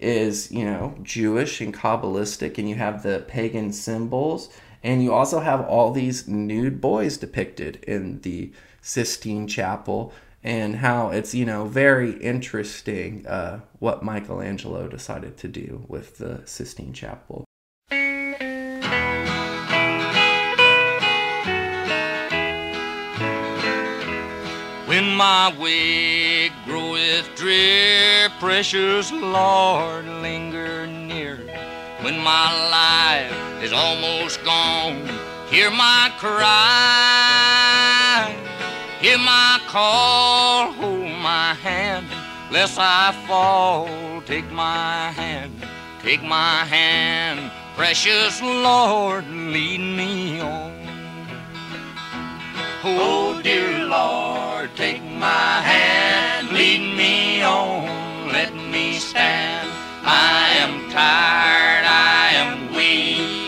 is, 0.00 0.50
you 0.50 0.64
know, 0.64 0.96
Jewish 1.02 1.60
and 1.60 1.74
Kabbalistic, 1.74 2.58
and 2.58 2.68
you 2.68 2.76
have 2.76 3.02
the 3.02 3.24
pagan 3.28 3.72
symbols 3.72 4.48
and 4.82 5.02
you 5.02 5.12
also 5.12 5.40
have 5.40 5.60
all 5.66 5.92
these 5.92 6.26
nude 6.26 6.80
boys 6.80 7.16
depicted 7.16 7.76
in 7.84 8.20
the 8.22 8.52
Sistine 8.80 9.46
Chapel, 9.46 10.12
and 10.42 10.76
how 10.76 11.10
it's, 11.10 11.34
you 11.34 11.44
know, 11.44 11.66
very 11.66 12.12
interesting 12.20 13.24
uh, 13.28 13.60
what 13.78 14.02
Michelangelo 14.02 14.88
decided 14.88 15.36
to 15.38 15.48
do 15.48 15.84
with 15.86 16.18
the 16.18 16.42
Sistine 16.46 16.92
Chapel. 16.92 17.44
My 25.14 25.54
way 25.58 26.50
groweth 26.64 27.34
drear, 27.36 28.28
precious 28.40 29.12
Lord, 29.12 30.06
linger 30.06 30.86
near. 30.86 31.38
When 32.02 32.18
my 32.18 32.68
life 32.70 33.62
is 33.62 33.72
almost 33.72 34.42
gone. 34.44 35.08
Hear 35.50 35.70
my 35.70 36.10
cry, 36.16 36.34
hear 39.00 39.18
my 39.18 39.60
call, 39.66 40.72
hold 40.72 41.10
my 41.20 41.52
hand, 41.52 42.06
lest 42.50 42.78
I 42.78 43.12
fall. 43.28 44.22
Take 44.22 44.50
my 44.50 45.10
hand, 45.10 45.52
take 46.02 46.22
my 46.22 46.64
hand, 46.64 47.50
precious 47.76 48.40
Lord, 48.40 49.28
lead 49.28 49.80
me 49.80 50.40
on. 50.40 50.71
Oh, 52.84 53.40
dear 53.44 53.86
Lord, 53.86 54.70
take 54.74 55.04
my 55.04 55.60
hand, 55.60 56.50
lead 56.50 56.96
me 56.96 57.40
on, 57.40 58.32
let 58.32 58.52
me 58.52 58.94
stand. 58.98 59.70
I 60.02 60.48
am 60.58 60.90
tired, 60.90 61.84
I 61.86 62.30
am 62.34 62.74
weak. 62.74 63.41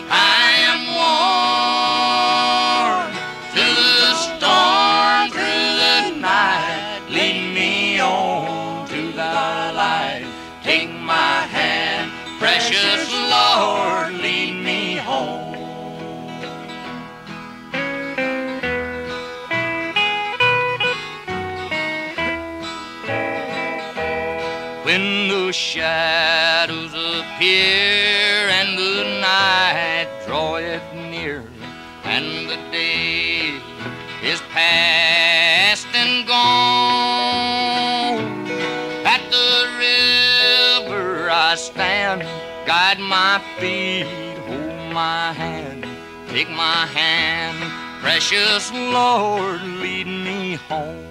Guide 42.94 43.02
my 43.08 43.42
feet, 43.58 44.06
hold 44.46 44.92
my 44.92 45.32
hand, 45.32 45.86
take 46.28 46.50
my 46.50 46.86
hand, 46.86 47.58
precious 48.00 48.70
Lord, 48.72 49.62
lead 49.62 50.06
me 50.06 50.54
home. 50.54 51.04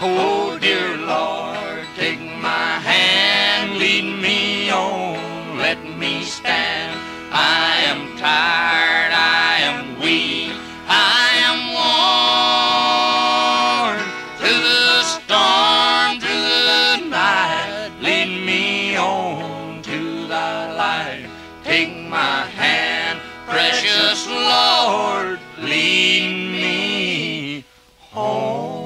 Oh, 0.00 0.58
dear 0.60 0.96
Lord, 0.98 1.86
take 1.96 2.20
my 2.20 2.78
hand, 2.90 3.78
lead 3.78 4.22
me 4.22 4.70
on, 4.70 5.58
let 5.58 5.82
me 5.98 6.22
stand. 6.22 6.98
I 7.32 7.82
am 7.86 8.16
tired, 8.16 9.12
I 9.12 9.58
am 9.60 10.00
weak, 10.00 10.43
light. 20.76 21.28
Take 21.62 21.96
my 22.08 22.42
hand, 22.42 23.20
precious 23.46 24.26
Lord, 24.26 25.38
lead 25.58 26.52
me 26.52 27.64
home. 28.10 28.84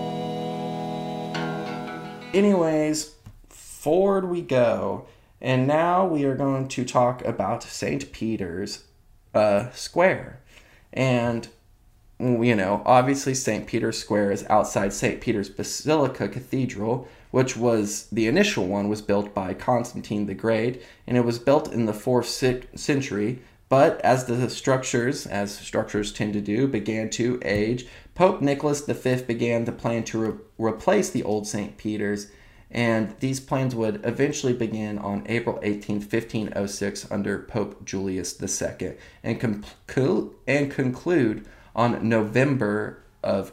Anyways, 2.33 3.15
forward 3.49 4.29
we 4.29 4.43
go. 4.43 5.07
And 5.41 5.67
now 5.67 6.05
we 6.05 6.25
are 6.25 6.35
going 6.35 6.69
to 6.69 6.85
talk 6.85 7.25
about 7.25 7.63
St. 7.63 8.11
Peter's 8.13 8.85
uh, 9.35 9.71
Square. 9.71 10.41
And, 10.93 11.49
you 12.19 12.57
know, 12.57 12.83
obviously 12.85 13.35
St. 13.35 13.67
Peter's 13.67 13.99
Square 13.99 14.33
is 14.33 14.45
outside 14.51 14.93
St. 14.93 15.21
Peter's 15.21 15.49
Basilica 15.49 16.29
Cathedral, 16.29 17.07
which 17.31 17.57
was 17.57 18.07
the 18.11 18.27
initial 18.27 18.67
one 18.67 18.89
was 18.89 19.03
built 19.03 19.35
by 19.35 19.55
Constantine 19.55 20.27
the 20.27 20.35
Great, 20.35 20.83
and 21.07 21.17
it 21.17 21.25
was 21.25 21.39
built 21.39 21.73
in 21.73 21.87
the 21.87 21.93
4th 21.93 22.69
century. 22.79 23.41
But 23.69 24.01
as 24.01 24.25
the 24.25 24.49
structures, 24.49 25.27
as 25.27 25.57
structures 25.57 26.13
tend 26.13 26.33
to 26.33 26.41
do, 26.41 26.67
began 26.67 27.11
to 27.11 27.39
age, 27.45 27.87
Pope 28.15 28.41
Nicholas 28.41 28.81
V 28.81 29.23
began 29.23 29.65
to 29.67 29.73
plan 29.73 30.05
to 30.05 30.19
re- 30.19 30.39
replace 30.59 31.11
the 31.11 31.23
old 31.23 31.47
St. 31.47 31.77
Peter's, 31.77 32.31
and 32.71 33.15
these 33.21 33.41
plans 33.41 33.75
would 33.75 34.05
eventually 34.05 34.53
begin 34.53 34.99
on 34.99 35.25
April 35.27 35.59
18, 35.63 35.97
1506, 35.97 37.11
under 37.11 37.41
Pope 37.41 37.85
Julius 37.85 38.41
II, 38.43 38.95
and, 39.23 39.41
conclu- 39.41 40.35
and 40.47 40.71
conclude 40.71 41.47
on 41.77 42.09
November 42.09 43.03
of 43.23 43.53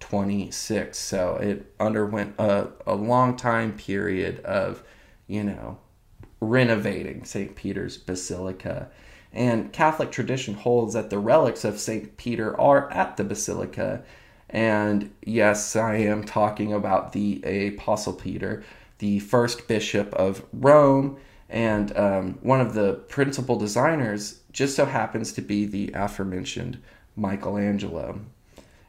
1826. 0.00 0.98
So 0.98 1.36
it 1.36 1.74
underwent 1.80 2.34
a, 2.38 2.68
a 2.86 2.94
long 2.94 3.36
time 3.36 3.72
period 3.76 4.40
of, 4.44 4.82
you 5.26 5.42
know, 5.42 5.78
renovating 6.40 7.24
St. 7.24 7.56
Peter's 7.56 7.96
Basilica. 7.96 8.90
And 9.32 9.72
Catholic 9.72 10.10
tradition 10.12 10.54
holds 10.54 10.94
that 10.94 11.10
the 11.10 11.18
relics 11.18 11.64
of 11.64 11.78
St. 11.78 12.16
Peter 12.16 12.58
are 12.58 12.90
at 12.92 13.16
the 13.16 13.24
basilica. 13.24 14.02
And 14.48 15.12
yes, 15.22 15.76
I 15.76 15.96
am 15.96 16.24
talking 16.24 16.72
about 16.72 17.12
the 17.12 17.42
Apostle 17.74 18.12
Peter, 18.12 18.62
the 18.98 19.18
first 19.18 19.66
bishop 19.68 20.14
of 20.14 20.44
Rome, 20.52 21.18
and 21.48 21.96
um, 21.96 22.38
one 22.42 22.60
of 22.60 22.74
the 22.74 22.94
principal 23.08 23.56
designers 23.56 24.40
just 24.52 24.74
so 24.74 24.84
happens 24.84 25.32
to 25.32 25.42
be 25.42 25.66
the 25.66 25.90
aforementioned 25.94 26.82
Michelangelo. 27.14 28.20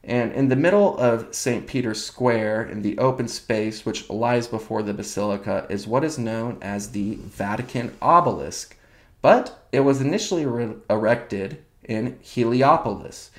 And 0.08 0.32
in 0.32 0.48
the 0.48 0.56
middle 0.56 0.98
of 0.98 1.36
St. 1.36 1.68
Peter's 1.68 2.04
Square, 2.04 2.70
in 2.70 2.82
the 2.82 2.98
open 2.98 3.28
space 3.28 3.86
which 3.86 4.10
lies 4.10 4.48
before 4.48 4.82
the 4.82 4.94
basilica, 4.94 5.68
is 5.70 5.86
what 5.86 6.06
is 6.06 6.18
known 6.18 6.58
as 6.62 6.92
the 6.92 7.16
Vatican 7.16 7.94
obelisk. 8.02 8.78
But 9.22 9.68
it 9.74 9.82
was 9.82 10.00
initially 10.00 10.46
re- 10.46 10.76
erected 10.90 11.62
in 11.84 12.18
Heliopolis. 12.22 13.32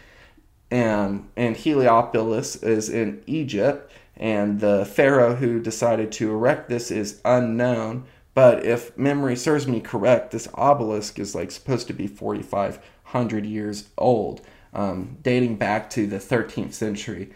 And, 0.70 1.30
and 1.36 1.56
Heliopolis 1.56 2.56
is 2.56 2.90
in 2.90 3.22
Egypt, 3.26 3.90
and 4.14 4.60
the 4.60 4.84
pharaoh 4.84 5.36
who 5.36 5.60
decided 5.60 6.12
to 6.12 6.30
erect 6.30 6.68
this 6.68 6.90
is 6.90 7.22
unknown. 7.24 8.04
But 8.34 8.66
if 8.66 8.96
memory 8.98 9.36
serves 9.36 9.66
me 9.66 9.80
correct, 9.80 10.32
this 10.32 10.48
obelisk 10.52 11.18
is 11.18 11.34
like 11.34 11.50
supposed 11.50 11.86
to 11.86 11.94
be 11.94 12.06
4,500 12.06 13.46
years 13.46 13.88
old, 13.96 14.42
um, 14.72 15.18
dating 15.22 15.56
back 15.56 15.90
to 15.90 16.06
the 16.06 16.18
13th 16.18 16.72
century. 16.72 17.30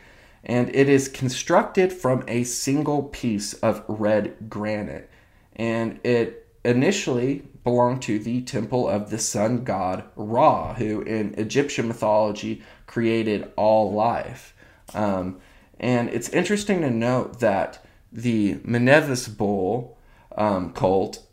And 0.44 0.74
it 0.74 0.88
is 0.88 1.08
constructed 1.08 1.92
from 1.92 2.24
a 2.26 2.44
single 2.44 3.04
piece 3.04 3.54
of 3.54 3.84
red 3.88 4.48
granite. 4.48 5.08
And 5.54 6.00
it 6.04 6.48
initially 6.64 7.44
belonged 7.64 8.02
to 8.02 8.18
the 8.18 8.42
temple 8.42 8.88
of 8.88 9.10
the 9.10 9.18
sun 9.18 9.64
god 9.64 10.04
Ra, 10.16 10.74
who 10.74 11.02
in 11.02 11.34
Egyptian 11.38 11.88
mythology 11.88 12.62
created 12.86 13.52
all 13.56 13.92
life. 13.92 14.54
Um, 14.94 15.40
and 15.78 16.08
it's 16.10 16.28
interesting 16.30 16.80
to 16.82 16.90
note 16.90 17.40
that 17.40 17.84
the 18.12 18.54
Menevis 18.56 19.28
bull 19.28 19.98
um, 20.36 20.72
cult 20.72 21.26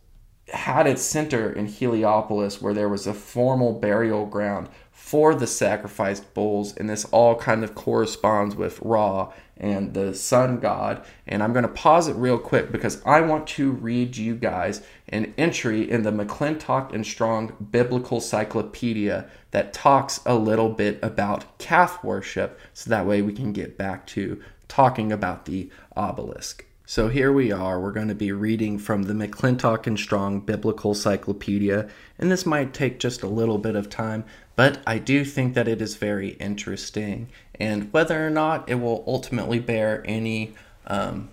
had 0.54 0.88
its 0.88 1.02
center 1.02 1.52
in 1.52 1.68
Heliopolis, 1.68 2.62
where 2.62 2.74
there 2.74 2.90
was 2.90 3.06
a 3.06 3.14
formal 3.14 3.74
burial 3.74 4.26
ground 4.26 4.70
for 5.10 5.34
the 5.34 5.48
sacrificed 5.48 6.32
bulls, 6.36 6.78
and 6.78 6.88
this 6.88 7.04
all 7.06 7.36
kind 7.36 7.63
of 7.63 7.74
corresponds 7.74 8.56
with 8.56 8.80
Ra 8.80 9.34
and 9.58 9.95
the 9.95 10.13
sun 10.13 10.60
god. 10.60 11.04
And 11.26 11.41
I'm 11.41 11.52
going 11.52 11.63
to 11.63 11.67
pause 11.67 12.08
it 12.08 12.15
real 12.15 12.38
quick 12.38 12.72
because 12.72 13.02
I 13.08 13.22
want 13.22 13.48
to 13.48 13.72
read 13.72 14.17
you 14.17 14.36
guys 14.36 14.84
an 15.08 15.34
entry 15.36 15.89
in 15.89 16.04
the 16.04 16.12
McClintock 16.12 16.93
and 16.93 17.04
Strong 17.04 17.69
Biblical 17.72 18.22
Cyclopedia 18.22 19.28
that 19.50 19.74
talks 19.74 20.22
a 20.28 20.36
little 20.36 20.69
bit 20.69 21.00
about 21.02 21.58
calf 21.58 22.04
worship, 22.04 22.60
so 22.76 22.91
that 22.91 23.08
way 23.08 23.24
we 23.24 23.34
can 23.34 23.52
get 23.52 23.80
back 23.80 24.06
to 24.08 24.39
talking 24.67 25.12
about 25.12 25.45
the 25.45 25.72
obelisk. 25.98 26.67
So 26.86 27.08
here 27.08 27.32
we 27.32 27.52
are. 27.52 27.80
We're 27.80 27.91
going 27.91 28.08
to 28.08 28.15
be 28.15 28.32
reading 28.32 28.80
from 28.80 29.04
the 29.04 29.13
McClintock 29.13 29.86
and 29.86 30.00
Strong 30.00 30.39
Biblical 30.39 30.95
Cyclopedia, 30.95 31.88
and 32.17 32.32
this 32.32 32.48
might 32.48 32.74
take 32.74 33.00
just 33.00 33.22
a 33.22 33.28
little 33.28 33.60
bit 33.60 33.76
of 33.76 33.91
time, 33.91 34.24
but 34.60 34.82
I 34.86 34.98
do 34.98 35.24
think 35.24 35.54
that 35.54 35.69
it 35.69 35.82
is 35.82 35.95
very 35.95 36.32
interesting. 36.32 37.30
And 37.62 37.93
whether 37.93 38.28
or 38.28 38.30
not 38.30 38.67
it 38.67 38.76
will 38.76 39.06
ultimately 39.08 39.58
bear 39.58 40.04
any 40.06 40.54
um, 40.86 41.30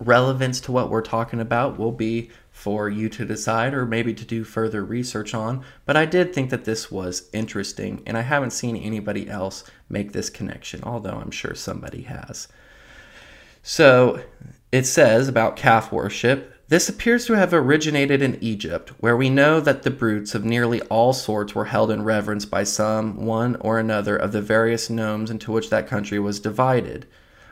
relevance 0.00 0.60
to 0.62 0.72
what 0.72 0.90
we're 0.90 1.00
talking 1.00 1.38
about 1.38 1.78
will 1.78 1.92
be 1.92 2.28
for 2.50 2.88
you 2.88 3.08
to 3.10 3.24
decide 3.24 3.72
or 3.72 3.86
maybe 3.86 4.12
to 4.14 4.24
do 4.24 4.42
further 4.42 4.84
research 4.84 5.32
on. 5.32 5.62
But 5.84 5.96
I 5.96 6.06
did 6.06 6.34
think 6.34 6.50
that 6.50 6.64
this 6.64 6.90
was 6.90 7.28
interesting, 7.32 8.02
and 8.04 8.18
I 8.18 8.22
haven't 8.22 8.50
seen 8.50 8.76
anybody 8.76 9.30
else 9.30 9.62
make 9.88 10.10
this 10.10 10.28
connection, 10.28 10.82
although 10.82 11.20
I'm 11.20 11.30
sure 11.30 11.54
somebody 11.54 12.02
has. 12.02 12.48
So 13.62 14.24
it 14.72 14.86
says 14.86 15.28
about 15.28 15.54
calf 15.54 15.92
worship 15.92 16.55
this 16.68 16.88
appears 16.88 17.26
to 17.26 17.34
have 17.34 17.54
originated 17.54 18.20
in 18.20 18.42
Egypt, 18.42 18.90
where 18.98 19.16
we 19.16 19.30
know 19.30 19.60
that 19.60 19.84
the 19.84 19.90
brutes 19.90 20.34
of 20.34 20.44
nearly 20.44 20.80
all 20.82 21.12
sorts 21.12 21.54
were 21.54 21.66
held 21.66 21.92
in 21.92 22.02
reverence 22.02 22.44
by 22.44 22.64
some 22.64 23.24
one 23.24 23.54
or 23.60 23.78
another 23.78 24.16
of 24.16 24.32
the 24.32 24.42
various 24.42 24.90
nomes 24.90 25.30
into 25.30 25.52
which 25.52 25.70
that 25.70 25.86
country 25.86 26.18
was 26.18 26.40
divided. 26.40 27.06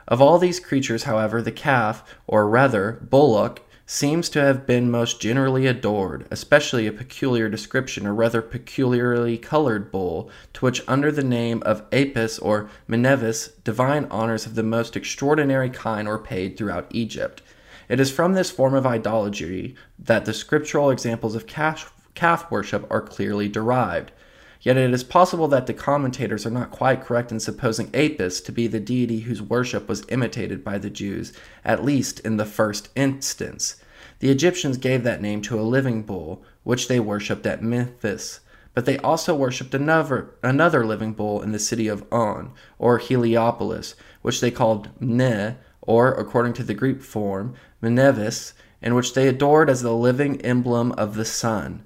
Of 0.07 0.21
all 0.21 0.37
these 0.37 0.59
creatures, 0.59 1.03
however, 1.03 1.41
the 1.41 1.51
calf, 1.51 2.03
or 2.27 2.47
rather 2.49 2.99
bullock, 3.09 3.61
seems 3.87 4.27
to 4.29 4.41
have 4.41 4.65
been 4.65 4.91
most 4.91 5.21
generally 5.21 5.65
adored, 5.65 6.25
especially 6.29 6.85
a 6.85 6.91
peculiar 6.91 7.47
description, 7.47 8.05
or 8.05 8.13
rather 8.13 8.41
peculiarly 8.41 9.37
colored 9.37 9.91
bull, 9.91 10.29
to 10.53 10.65
which 10.65 10.81
under 10.87 11.11
the 11.11 11.23
name 11.23 11.63
of 11.65 11.83
Apis 11.93 12.37
or 12.39 12.69
Menevis 12.87 13.51
divine 13.63 14.07
honors 14.11 14.45
of 14.45 14.55
the 14.55 14.63
most 14.63 14.97
extraordinary 14.97 15.69
kind 15.69 16.07
were 16.07 16.19
paid 16.19 16.57
throughout 16.57 16.87
Egypt. 16.89 17.41
It 17.87 17.99
is 17.99 18.11
from 18.11 18.33
this 18.33 18.51
form 18.51 18.73
of 18.73 18.85
idolatry 18.85 19.75
that 19.99 20.25
the 20.25 20.33
scriptural 20.33 20.89
examples 20.89 21.35
of 21.35 21.47
calf, 21.47 21.93
calf 22.15 22.49
worship 22.49 22.85
are 22.89 23.01
clearly 23.01 23.47
derived. 23.47 24.11
Yet 24.61 24.77
it 24.77 24.91
is 24.93 25.03
possible 25.03 25.47
that 25.49 25.67
the 25.67 25.73
commentators 25.73 26.45
are 26.45 26.51
not 26.51 26.71
quite 26.71 27.03
correct 27.03 27.31
in 27.31 27.39
supposing 27.39 27.91
Apis 27.93 28.41
to 28.41 28.51
be 28.51 28.65
the 28.65 28.79
deity 28.79 29.19
whose 29.21 29.41
worship 29.41 29.87
was 29.87 30.05
imitated 30.09 30.63
by 30.63 30.79
the 30.79 30.89
Jews, 30.89 31.33
at 31.63 31.85
least 31.85 32.19
in 32.21 32.37
the 32.37 32.45
first 32.45 32.89
instance. 32.95 33.75
The 34.19 34.31
Egyptians 34.31 34.77
gave 34.77 35.03
that 35.03 35.21
name 35.21 35.41
to 35.43 35.59
a 35.59 35.61
living 35.61 36.01
bull, 36.01 36.43
which 36.63 36.87
they 36.87 36.99
worshipped 36.99 37.45
at 37.45 37.61
Memphis, 37.61 38.39
but 38.73 38.85
they 38.85 38.97
also 38.97 39.35
worshipped 39.35 39.75
another, 39.75 40.31
another 40.41 40.85
living 40.85 41.13
bull 41.13 41.41
in 41.41 41.51
the 41.51 41.59
city 41.59 41.87
of 41.87 42.03
On, 42.11 42.51
or 42.79 42.97
Heliopolis, 42.97 43.93
which 44.23 44.41
they 44.41 44.51
called 44.51 44.89
Ne, 44.99 45.57
or, 45.85 46.13
according 46.13 46.53
to 46.53 46.63
the 46.63 46.73
Greek 46.73 47.01
form, 47.01 47.53
Menevis, 47.81 48.53
and 48.81 48.95
which 48.95 49.13
they 49.13 49.27
adored 49.27 49.69
as 49.69 49.81
the 49.81 49.93
living 49.93 50.41
emblem 50.41 50.91
of 50.93 51.15
the 51.15 51.25
sun. 51.25 51.83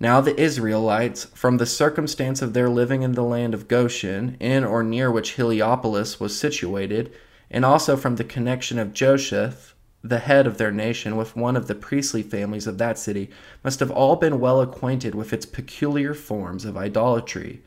Now 0.00 0.20
the 0.20 0.40
Israelites, 0.40 1.24
from 1.34 1.56
the 1.56 1.66
circumstance 1.66 2.40
of 2.40 2.52
their 2.52 2.68
living 2.68 3.02
in 3.02 3.12
the 3.12 3.24
land 3.24 3.52
of 3.52 3.66
Goshen, 3.66 4.36
in 4.38 4.64
or 4.64 4.82
near 4.82 5.10
which 5.10 5.32
Heliopolis 5.32 6.20
was 6.20 6.38
situated, 6.38 7.12
and 7.50 7.64
also 7.64 7.96
from 7.96 8.16
the 8.16 8.24
connection 8.24 8.78
of 8.78 8.92
Joseph, 8.92 9.74
the 10.04 10.20
head 10.20 10.46
of 10.46 10.58
their 10.58 10.70
nation, 10.70 11.16
with 11.16 11.34
one 11.34 11.56
of 11.56 11.66
the 11.66 11.74
priestly 11.74 12.22
families 12.22 12.68
of 12.68 12.78
that 12.78 12.98
city, 12.98 13.28
must 13.64 13.80
have 13.80 13.90
all 13.90 14.14
been 14.14 14.38
well 14.38 14.60
acquainted 14.60 15.14
with 15.14 15.32
its 15.32 15.44
peculiar 15.44 16.14
forms 16.14 16.64
of 16.64 16.76
idolatry. 16.76 17.62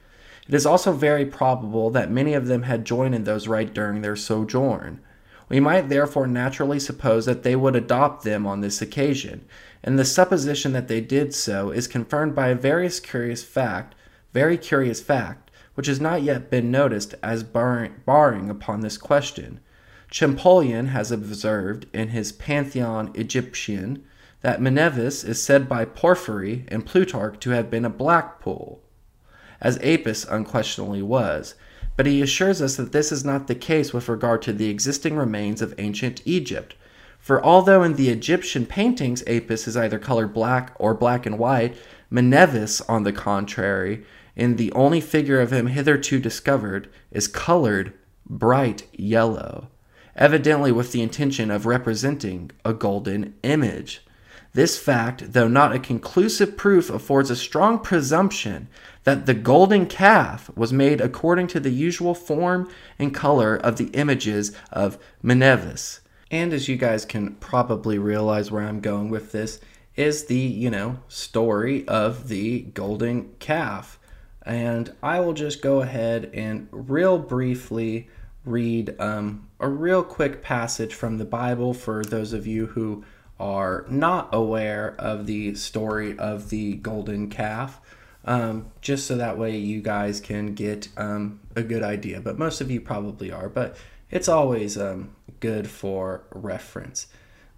It 0.48 0.54
is 0.54 0.66
also 0.66 0.94
very 0.94 1.26
probable 1.26 1.90
that 1.90 2.10
many 2.10 2.34
of 2.34 2.48
them 2.48 2.64
had 2.64 2.86
joined 2.86 3.14
in 3.14 3.26
those 3.26 3.48
rites 3.48 3.72
during 3.74 4.02
their 4.02 4.16
sojourn. 4.16 5.02
We 5.52 5.60
might 5.60 5.90
therefore 5.90 6.28
naturally 6.28 6.80
suppose 6.80 7.26
that 7.26 7.44
they 7.44 7.58
would 7.58 7.76
adopt 7.76 8.24
them 8.24 8.48
on 8.48 8.62
this 8.62 8.82
occasion, 8.82 9.44
and 9.84 10.00
the 10.00 10.06
supposition 10.06 10.72
that 10.72 10.88
they 10.88 11.02
did 11.02 11.34
so 11.34 11.72
is 11.72 11.90
confirmed 11.90 12.34
by 12.34 12.48
a 12.48 12.56
very 12.56 12.90
curious 12.90 13.44
fact, 13.44 13.94
very 14.32 14.58
curious 14.58 15.02
fact, 15.02 15.52
which 15.74 15.88
has 15.88 16.00
not 16.00 16.22
yet 16.22 16.50
been 16.50 16.72
noticed 16.72 17.16
as 17.22 17.44
barring, 17.44 17.96
barring 18.06 18.50
upon 18.50 18.80
this 18.80 18.98
question. 18.98 19.60
Champollion 20.10 20.88
has 20.88 21.12
observed 21.12 21.86
in 21.92 22.08
his 22.08 22.32
Pantheon 22.32 23.12
Egyptian 23.14 24.06
that 24.40 24.62
Mnevis 24.62 25.28
is 25.28 25.44
said 25.44 25.68
by 25.68 25.84
Porphyry 25.84 26.64
and 26.70 26.86
Plutarch 26.86 27.38
to 27.42 27.50
have 27.50 27.70
been 27.70 27.84
a 27.84 27.90
black 27.90 28.40
pool, 28.40 28.82
as 29.60 29.78
Apis 29.80 30.24
unquestionably 30.24 31.02
was, 31.02 31.56
but 32.02 32.08
he 32.08 32.24
assures 32.24 32.64
us 32.64 32.78
that 32.78 32.94
this 32.94 33.12
is 33.12 33.24
not 33.24 33.46
the 33.46 33.54
case 33.54 33.94
with 33.94 34.10
regard 34.10 34.42
to 34.42 34.52
the 34.52 34.72
existing 34.72 35.16
remains 35.16 35.62
of 35.62 35.76
ancient 35.78 36.20
Egypt. 36.26 36.74
For 37.20 37.46
although 37.46 37.84
in 37.84 37.94
the 37.94 38.10
Egyptian 38.10 38.66
paintings 38.66 39.22
Apis 39.28 39.68
is 39.68 39.78
either 39.78 40.00
colored 40.00 40.34
black 40.34 40.74
or 40.80 40.96
black 40.96 41.28
and 41.28 41.38
white, 41.38 41.78
Mnevis, 42.12 42.82
on 42.90 43.04
the 43.04 43.14
contrary, 43.14 44.04
in 44.36 44.56
the 44.56 44.72
only 44.72 45.00
figure 45.00 45.40
of 45.40 45.54
him 45.54 45.68
hitherto 45.68 46.18
discovered, 46.20 46.90
is 47.12 47.28
colored 47.28 47.94
bright 48.26 48.88
yellow 48.94 49.68
evidently 50.16 50.72
with 50.72 50.94
the 50.94 51.04
intention 51.04 51.52
of 51.52 51.68
representing 51.68 52.50
a 52.66 52.74
golden 52.74 53.36
image. 53.44 54.04
This 54.54 54.78
fact, 54.78 55.32
though 55.32 55.48
not 55.48 55.74
a 55.74 55.80
conclusive 55.80 56.58
proof, 56.58 56.90
affords 56.90 57.30
a 57.30 57.36
strong 57.36 57.80
presumption 57.80 58.68
that 59.06 59.26
the 59.26 59.34
golden 59.34 59.86
calf 59.86 60.50
was 60.56 60.74
made 60.74 61.00
according 61.00 61.48
to 61.48 61.60
the 61.60 61.70
usual 61.70 62.14
form 62.14 62.70
and 63.00 63.14
color 63.14 63.56
of 63.56 63.78
the 63.78 63.88
images 63.88 64.52
of 64.72 64.98
Mnevis. 65.24 66.02
And 66.30 66.54
as 66.54 66.68
you 66.68 66.76
guys 66.76 67.06
can 67.06 67.36
probably 67.36 67.98
realize 67.98 68.52
where 68.52 68.64
I'm 68.64 68.82
going 68.82 69.10
with 69.10 69.32
this, 69.32 69.60
is 69.96 70.26
the, 70.26 70.38
you 70.38 70.70
know, 70.70 71.00
story 71.08 71.88
of 71.88 72.28
the 72.28 72.62
golden 72.62 73.34
calf. 73.40 74.00
And 74.44 74.94
I 75.04 75.20
will 75.20 75.34
just 75.34 75.62
go 75.62 75.82
ahead 75.82 76.32
and 76.34 76.68
real 76.72 77.18
briefly 77.20 78.10
read 78.44 78.96
um, 79.00 79.48
a 79.60 79.68
real 79.68 80.04
quick 80.04 80.42
passage 80.42 80.96
from 80.96 81.18
the 81.18 81.26
Bible 81.26 81.74
for 81.74 82.04
those 82.04 82.34
of 82.34 82.48
you 82.48 82.68
who 82.68 83.04
are 83.42 83.86
not 83.90 84.30
aware 84.32 84.96
of 85.00 85.26
the 85.26 85.56
story 85.56 86.18
of 86.20 86.52
the 86.52 86.76
golden 86.76 87.28
calf, 87.28 87.82
um, 88.24 88.68
just 88.82 89.08
so 89.08 89.18
that 89.18 89.38
way 89.38 89.58
you 89.58 89.82
guys 89.82 90.22
can 90.22 90.54
get 90.54 90.88
um, 90.96 91.40
a 91.56 91.64
good 91.64 91.82
idea. 91.82 92.22
But 92.22 92.38
most 92.38 92.62
of 92.62 92.70
you 92.70 92.80
probably 92.80 93.32
are, 93.32 93.50
but 93.50 93.76
it's 94.12 94.30
always 94.30 94.78
um, 94.78 95.16
good 95.40 95.68
for 95.68 96.22
reference. 96.32 97.08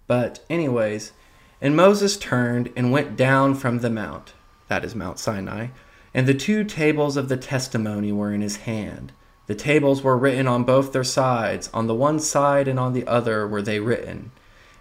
But, 0.06 0.44
anyways, 0.48 1.12
and 1.60 1.76
Moses 1.76 2.16
turned 2.16 2.72
and 2.76 2.90
went 2.90 3.16
down 3.16 3.54
from 3.54 3.80
the 3.80 3.90
mount, 3.90 4.32
that 4.68 4.84
is 4.84 4.94
Mount 4.94 5.18
Sinai, 5.18 5.68
and 6.14 6.26
the 6.26 6.34
two 6.34 6.64
tables 6.64 7.16
of 7.18 7.28
the 7.28 7.36
testimony 7.36 8.10
were 8.10 8.32
in 8.32 8.40
his 8.40 8.56
hand. 8.56 9.12
The 9.46 9.54
tables 9.54 10.02
were 10.02 10.16
written 10.16 10.46
on 10.46 10.64
both 10.64 10.92
their 10.92 11.04
sides, 11.04 11.68
on 11.74 11.86
the 11.86 11.94
one 11.94 12.20
side 12.20 12.68
and 12.68 12.78
on 12.78 12.94
the 12.94 13.06
other 13.06 13.46
were 13.46 13.60
they 13.62 13.80
written. 13.80 14.30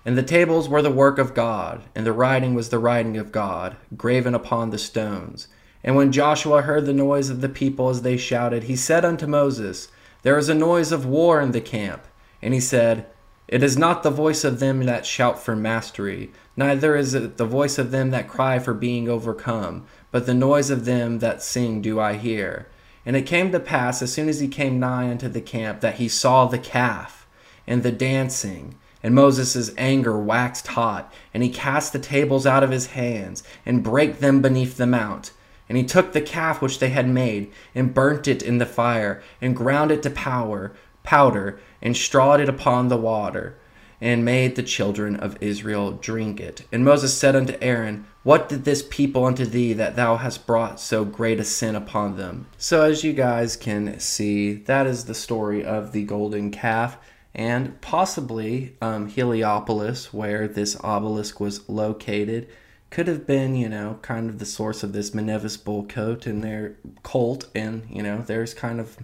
And 0.05 0.17
the 0.17 0.23
tables 0.23 0.67
were 0.67 0.81
the 0.81 0.91
work 0.91 1.17
of 1.17 1.33
God, 1.33 1.83
and 1.95 2.05
the 2.05 2.11
writing 2.11 2.53
was 2.53 2.69
the 2.69 2.79
writing 2.79 3.17
of 3.17 3.31
God, 3.31 3.77
graven 3.95 4.35
upon 4.35 4.69
the 4.69 4.77
stones. 4.77 5.47
And 5.83 5.95
when 5.95 6.11
Joshua 6.11 6.61
heard 6.61 6.85
the 6.85 6.93
noise 6.93 7.29
of 7.29 7.41
the 7.41 7.49
people 7.49 7.89
as 7.89 8.01
they 8.01 8.17
shouted, 8.17 8.63
he 8.63 8.75
said 8.75 9.05
unto 9.05 9.27
Moses, 9.27 9.89
There 10.21 10.37
is 10.37 10.49
a 10.49 10.55
noise 10.55 10.91
of 10.91 11.05
war 11.05 11.41
in 11.41 11.51
the 11.51 11.61
camp. 11.61 12.03
And 12.41 12.53
he 12.53 12.59
said, 12.59 13.05
It 13.47 13.63
is 13.63 13.77
not 13.77 14.03
the 14.03 14.09
voice 14.09 14.43
of 14.43 14.59
them 14.59 14.83
that 14.85 15.05
shout 15.05 15.39
for 15.41 15.55
mastery, 15.55 16.31
neither 16.57 16.95
is 16.95 17.13
it 17.13 17.37
the 17.37 17.45
voice 17.45 17.77
of 17.77 17.91
them 17.91 18.11
that 18.11 18.27
cry 18.27 18.59
for 18.59 18.73
being 18.73 19.07
overcome, 19.07 19.85
but 20.11 20.25
the 20.25 20.33
noise 20.33 20.69
of 20.69 20.85
them 20.85 21.19
that 21.19 21.41
sing 21.41 21.81
do 21.81 21.99
I 21.99 22.15
hear. 22.15 22.67
And 23.05 23.15
it 23.15 23.25
came 23.25 23.51
to 23.51 23.59
pass, 23.59 24.01
as 24.01 24.13
soon 24.13 24.29
as 24.29 24.39
he 24.39 24.47
came 24.47 24.79
nigh 24.79 25.09
unto 25.09 25.27
the 25.27 25.41
camp, 25.41 25.81
that 25.81 25.95
he 25.95 26.07
saw 26.07 26.45
the 26.45 26.59
calf 26.59 27.27
and 27.67 27.83
the 27.83 27.91
dancing. 27.91 28.75
And 29.03 29.13
Moses' 29.13 29.71
anger 29.77 30.17
waxed 30.17 30.67
hot, 30.67 31.13
and 31.33 31.43
he 31.43 31.49
cast 31.49 31.91
the 31.91 31.99
tables 31.99 32.45
out 32.45 32.63
of 32.63 32.71
his 32.71 32.87
hands, 32.87 33.43
and 33.65 33.83
brake 33.83 34.19
them 34.19 34.41
beneath 34.41 34.77
the 34.77 34.87
mount. 34.87 35.31
And 35.67 35.77
he 35.77 35.83
took 35.83 36.13
the 36.13 36.21
calf 36.21 36.61
which 36.61 36.79
they 36.79 36.89
had 36.89 37.07
made, 37.07 37.51
and 37.75 37.93
burnt 37.93 38.27
it 38.27 38.41
in 38.41 38.59
the 38.59 38.65
fire, 38.65 39.21
and 39.41 39.55
ground 39.55 39.91
it 39.91 40.01
to 40.03 40.09
powder, 40.09 40.73
powder, 41.03 41.59
and 41.81 41.97
strawed 41.97 42.39
it 42.39 42.47
upon 42.47 42.87
the 42.87 42.97
water, 42.97 43.57
and 43.99 44.23
made 44.25 44.55
the 44.55 44.63
children 44.63 45.15
of 45.17 45.37
Israel 45.41 45.91
drink 45.91 46.39
it. 46.39 46.65
And 46.71 46.85
Moses 46.85 47.17
said 47.17 47.35
unto 47.35 47.57
Aaron, 47.61 48.05
what 48.23 48.47
did 48.47 48.63
this 48.63 48.85
people 48.89 49.25
unto 49.25 49.45
thee 49.45 49.73
that 49.73 49.97
thou 49.97 50.15
hast 50.15 50.47
brought 50.47 50.79
so 50.79 51.03
great 51.03 51.41
a 51.41 51.43
sin 51.43 51.75
upon 51.75 52.15
them? 52.15 52.47
So, 52.57 52.83
as 52.83 53.03
you 53.03 53.11
guys 53.11 53.57
can 53.57 53.99
see, 53.99 54.53
that 54.53 54.87
is 54.87 55.05
the 55.05 55.13
story 55.13 55.63
of 55.65 55.91
the 55.91 56.03
golden 56.03 56.49
calf 56.49 56.97
and 57.35 57.79
possibly 57.81 58.75
um, 58.81 59.07
Heliopolis, 59.07 60.13
where 60.13 60.47
this 60.47 60.77
obelisk 60.83 61.39
was 61.39 61.67
located, 61.67 62.47
could 62.89 63.07
have 63.07 63.25
been, 63.25 63.55
you 63.55 63.67
know, 63.67 63.97
kind 64.03 64.29
of 64.29 64.37
the 64.37 64.45
source 64.45 64.83
of 64.83 64.93
this 64.93 65.11
Mnevis 65.11 65.61
bull 65.63 65.83
coat 65.85 66.27
and 66.27 66.43
their 66.43 66.75
cult. 67.01 67.49
And, 67.55 67.87
you 67.89 68.03
know, 68.03 68.21
there's 68.21 68.53
kind 68.53 68.79
of 68.79 68.97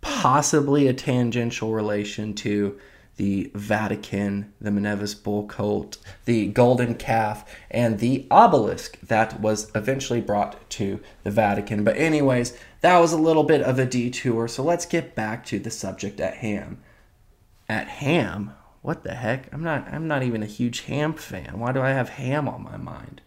possibly 0.00 0.86
a 0.86 0.92
tangential 0.92 1.72
relation 1.72 2.34
to 2.34 2.78
the 3.16 3.50
Vatican, 3.54 4.52
the 4.60 4.70
Mnevis 4.70 5.20
bull 5.20 5.44
cult, 5.46 5.98
the 6.24 6.46
golden 6.48 6.94
calf, 6.94 7.44
and 7.70 7.98
the 7.98 8.26
obelisk 8.30 8.98
that 9.00 9.40
was 9.40 9.70
eventually 9.74 10.20
brought 10.20 10.70
to 10.70 11.00
the 11.24 11.30
Vatican. 11.30 11.82
But, 11.82 11.96
anyways, 11.96 12.56
that 12.80 12.98
was 13.00 13.12
a 13.12 13.18
little 13.18 13.44
bit 13.44 13.62
of 13.62 13.78
a 13.78 13.86
detour, 13.86 14.46
so 14.46 14.62
let's 14.62 14.86
get 14.86 15.16
back 15.16 15.44
to 15.46 15.58
the 15.58 15.70
subject 15.70 16.20
at 16.20 16.34
ham. 16.34 16.78
At 17.72 17.88
ham? 17.88 18.52
What 18.82 19.02
the 19.02 19.14
heck? 19.14 19.50
I'm 19.50 19.62
not 19.62 19.88
I'm 19.90 20.06
not 20.06 20.22
even 20.22 20.42
a 20.42 20.46
huge 20.46 20.80
ham 20.80 21.14
fan. 21.14 21.58
Why 21.58 21.72
do 21.72 21.80
I 21.80 21.88
have 21.88 22.10
ham 22.10 22.46
on 22.46 22.62
my 22.62 22.76
mind? 22.76 23.22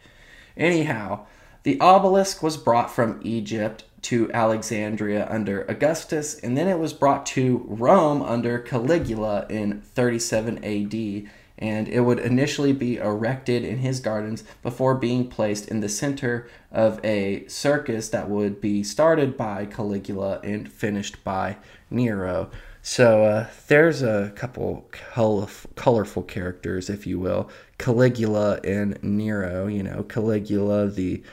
Anyhow, 0.56 1.26
the 1.64 1.82
obelisk 1.82 2.44
was 2.44 2.56
brought 2.56 2.92
from 2.92 3.20
Egypt 3.24 3.86
to 4.04 4.32
Alexandria 4.34 5.28
under 5.32 5.64
Augustus, 5.64 6.38
and 6.38 6.56
then 6.56 6.68
it 6.68 6.78
was 6.78 6.94
brought 6.94 7.26
to 7.28 7.66
Rome 7.68 8.22
under 8.22 8.60
Caligula 8.60 9.48
in 9.50 9.82
37 9.82 10.64
AD. 10.64 11.32
And 11.58 11.88
it 11.88 12.02
would 12.02 12.20
initially 12.20 12.74
be 12.74 12.98
erected 12.98 13.64
in 13.64 13.80
his 13.80 14.00
gardens 14.00 14.44
before 14.62 14.94
being 14.94 15.28
placed 15.28 15.70
in 15.70 15.80
the 15.80 15.90
center 15.90 16.48
of 16.72 17.04
a 17.04 17.48
circus 17.48 18.10
that 18.10 18.30
would 18.30 18.62
be 18.62 18.84
started 18.84 19.36
by 19.38 19.66
Caligula 19.66 20.40
and 20.44 20.72
finished 20.72 21.24
by 21.24 21.58
Nero. 21.90 22.52
So 22.88 23.24
uh, 23.24 23.48
there's 23.66 24.04
a 24.04 24.32
couple 24.36 24.88
colorful 24.92 26.22
characters, 26.22 26.88
if 26.88 27.08
you 27.08 27.18
will 27.18 27.50
Caligula 27.80 28.60
and 28.64 29.02
Nero. 29.02 29.66
You 29.66 29.82
know, 29.82 30.04
Caligula, 30.04 30.90
the 30.90 31.24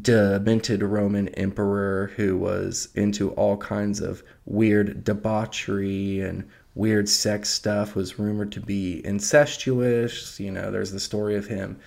demented 0.00 0.82
Roman 0.82 1.28
emperor 1.28 2.12
who 2.16 2.38
was 2.38 2.88
into 2.94 3.32
all 3.32 3.58
kinds 3.58 4.00
of 4.00 4.22
weird 4.46 5.04
debauchery 5.04 6.20
and 6.20 6.48
weird 6.74 7.10
sex 7.10 7.50
stuff, 7.50 7.94
was 7.94 8.18
rumored 8.18 8.50
to 8.52 8.60
be 8.62 9.04
incestuous. 9.04 10.40
You 10.40 10.50
know, 10.50 10.70
there's 10.70 10.92
the 10.92 10.98
story 10.98 11.36
of 11.36 11.46
him 11.46 11.78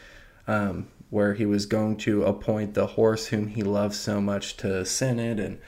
um, 0.45 0.87
where 1.09 1.33
he 1.33 1.47
was 1.47 1.65
going 1.65 1.97
to 1.97 2.25
appoint 2.25 2.75
the 2.75 2.85
horse 2.85 3.25
whom 3.25 3.47
he 3.47 3.63
loved 3.63 3.95
so 3.95 4.21
much 4.21 4.55
to 4.57 4.85
Senate 4.85 5.39
and 5.39 5.59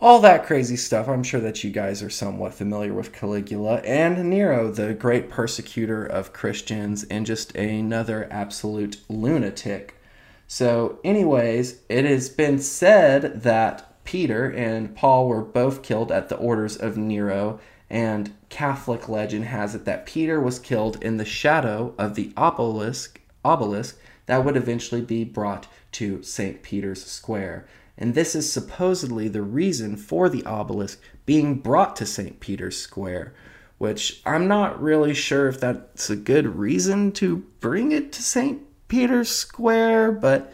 all 0.00 0.20
that 0.20 0.46
crazy 0.46 0.76
stuff. 0.76 1.08
I'm 1.08 1.22
sure 1.22 1.40
that 1.40 1.64
you 1.64 1.70
guys 1.70 2.02
are 2.02 2.10
somewhat 2.10 2.54
familiar 2.54 2.92
with 2.92 3.12
Caligula 3.12 3.76
and 3.78 4.30
Nero, 4.30 4.70
the 4.70 4.94
great 4.94 5.30
persecutor 5.30 6.04
of 6.04 6.32
Christians 6.32 7.04
and 7.04 7.26
just 7.26 7.54
another 7.56 8.28
absolute 8.30 8.98
lunatic 9.08 9.96
so, 10.48 11.00
anyways, 11.02 11.80
it 11.88 12.04
has 12.04 12.28
been 12.28 12.60
said 12.60 13.42
that 13.42 14.04
Peter 14.04 14.48
and 14.48 14.94
Paul 14.94 15.28
were 15.28 15.42
both 15.42 15.82
killed 15.82 16.12
at 16.12 16.28
the 16.28 16.36
orders 16.36 16.76
of 16.76 16.96
Nero, 16.96 17.58
and 17.90 18.32
Catholic 18.48 19.08
legend 19.08 19.46
has 19.46 19.74
it 19.74 19.84
that 19.86 20.06
Peter 20.06 20.40
was 20.40 20.60
killed 20.60 21.02
in 21.02 21.16
the 21.16 21.24
shadow 21.24 21.94
of 21.98 22.14
the 22.14 22.32
obelisk, 22.36 23.20
obelisk 23.44 23.98
that 24.26 24.44
would 24.44 24.56
eventually 24.56 25.00
be 25.00 25.24
brought 25.24 25.66
to 25.92 26.22
St. 26.22 26.62
Peter's 26.62 27.04
Square. 27.04 27.66
And 27.98 28.14
this 28.14 28.34
is 28.34 28.52
supposedly 28.52 29.28
the 29.28 29.42
reason 29.42 29.96
for 29.96 30.28
the 30.28 30.44
obelisk 30.44 31.00
being 31.24 31.56
brought 31.56 31.96
to 31.96 32.06
St. 32.06 32.40
Peter's 32.40 32.76
Square, 32.76 33.34
which 33.78 34.20
I'm 34.26 34.48
not 34.48 34.80
really 34.80 35.14
sure 35.14 35.48
if 35.48 35.60
that's 35.60 36.10
a 36.10 36.16
good 36.16 36.56
reason 36.56 37.12
to 37.12 37.38
bring 37.60 37.92
it 37.92 38.12
to 38.12 38.22
St. 38.22 38.62
Peter's 38.88 39.30
Square, 39.30 40.12
but 40.12 40.52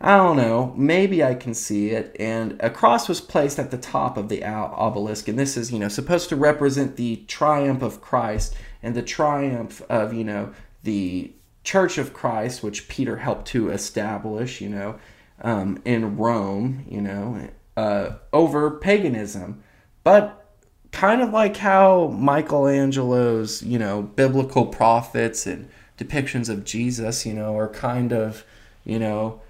I 0.00 0.16
don't 0.16 0.38
know. 0.38 0.72
Maybe 0.76 1.22
I 1.22 1.34
can 1.34 1.52
see 1.52 1.90
it. 1.90 2.16
And 2.18 2.56
a 2.60 2.70
cross 2.70 3.08
was 3.08 3.20
placed 3.20 3.58
at 3.58 3.70
the 3.70 3.76
top 3.76 4.16
of 4.16 4.30
the 4.30 4.42
obelisk, 4.42 5.28
and 5.28 5.38
this 5.38 5.58
is, 5.58 5.70
you 5.70 5.78
know, 5.78 5.88
supposed 5.88 6.30
to 6.30 6.36
represent 6.36 6.96
the 6.96 7.16
triumph 7.28 7.82
of 7.82 8.00
Christ 8.00 8.54
and 8.82 8.94
the 8.94 9.02
triumph 9.02 9.82
of, 9.90 10.14
you 10.14 10.24
know, 10.24 10.54
the 10.82 11.32
Church 11.62 11.98
of 11.98 12.14
Christ, 12.14 12.62
which 12.62 12.88
Peter 12.88 13.18
helped 13.18 13.46
to 13.48 13.68
establish, 13.68 14.62
you 14.62 14.70
know, 14.70 14.98
um, 15.40 15.80
in 15.84 16.16
Rome, 16.16 16.84
you 16.88 17.00
know, 17.00 17.48
uh, 17.76 18.10
over 18.32 18.70
paganism. 18.70 19.62
But 20.04 20.46
kind 20.92 21.20
of 21.22 21.30
like 21.30 21.56
how 21.58 22.08
Michelangelo's, 22.08 23.62
you 23.62 23.78
know, 23.78 24.02
biblical 24.02 24.66
prophets 24.66 25.46
and 25.46 25.68
depictions 25.98 26.48
of 26.48 26.64
Jesus, 26.64 27.26
you 27.26 27.34
know, 27.34 27.56
are 27.56 27.68
kind 27.68 28.12
of, 28.12 28.44
you 28.84 28.98
know, 28.98 29.40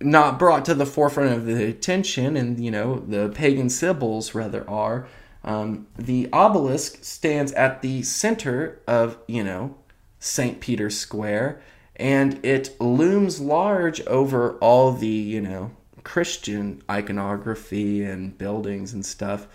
not 0.00 0.38
brought 0.38 0.64
to 0.64 0.74
the 0.74 0.86
forefront 0.86 1.32
of 1.32 1.46
the 1.46 1.64
attention, 1.66 2.36
and 2.36 2.58
you 2.58 2.70
know 2.70 3.00
the 3.00 3.28
pagan 3.28 3.68
symbols 3.68 4.34
rather 4.34 4.68
are. 4.68 5.06
Um, 5.44 5.86
the 5.98 6.28
obelisk 6.32 7.04
stands 7.04 7.52
at 7.52 7.82
the 7.82 8.02
center 8.02 8.80
of 8.86 9.18
you 9.26 9.44
know 9.44 9.76
St. 10.18 10.60
Peter's 10.60 10.98
Square, 10.98 11.60
and 12.00 12.42
it 12.42 12.80
looms 12.80 13.40
large 13.40 14.00
over 14.06 14.54
all 14.54 14.90
the 14.90 15.06
you 15.06 15.40
know 15.40 15.70
Christian 16.02 16.82
iconography 16.90 18.02
and 18.02 18.36
buildings 18.36 18.94
and 18.94 19.04
stuff 19.04 19.46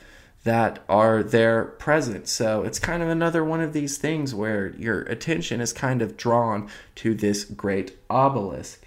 that 0.43 0.83
are 0.87 1.23
there 1.23 1.65
present. 1.65 2.27
So 2.27 2.61
it's 2.61 2.77
kind 2.77 3.01
of 3.01 3.09
another 3.09 3.43
one 3.43 3.61
of 3.61 3.73
these 3.73 3.97
things 3.97 4.35
where 4.35 4.67
your 4.75 5.01
attention 5.01 5.59
is 5.59 5.73
kind 5.73 6.03
of 6.03 6.17
drawn 6.17 6.69
to 6.95 7.15
this 7.15 7.45
great 7.45 7.97
obelisk. 8.11 8.79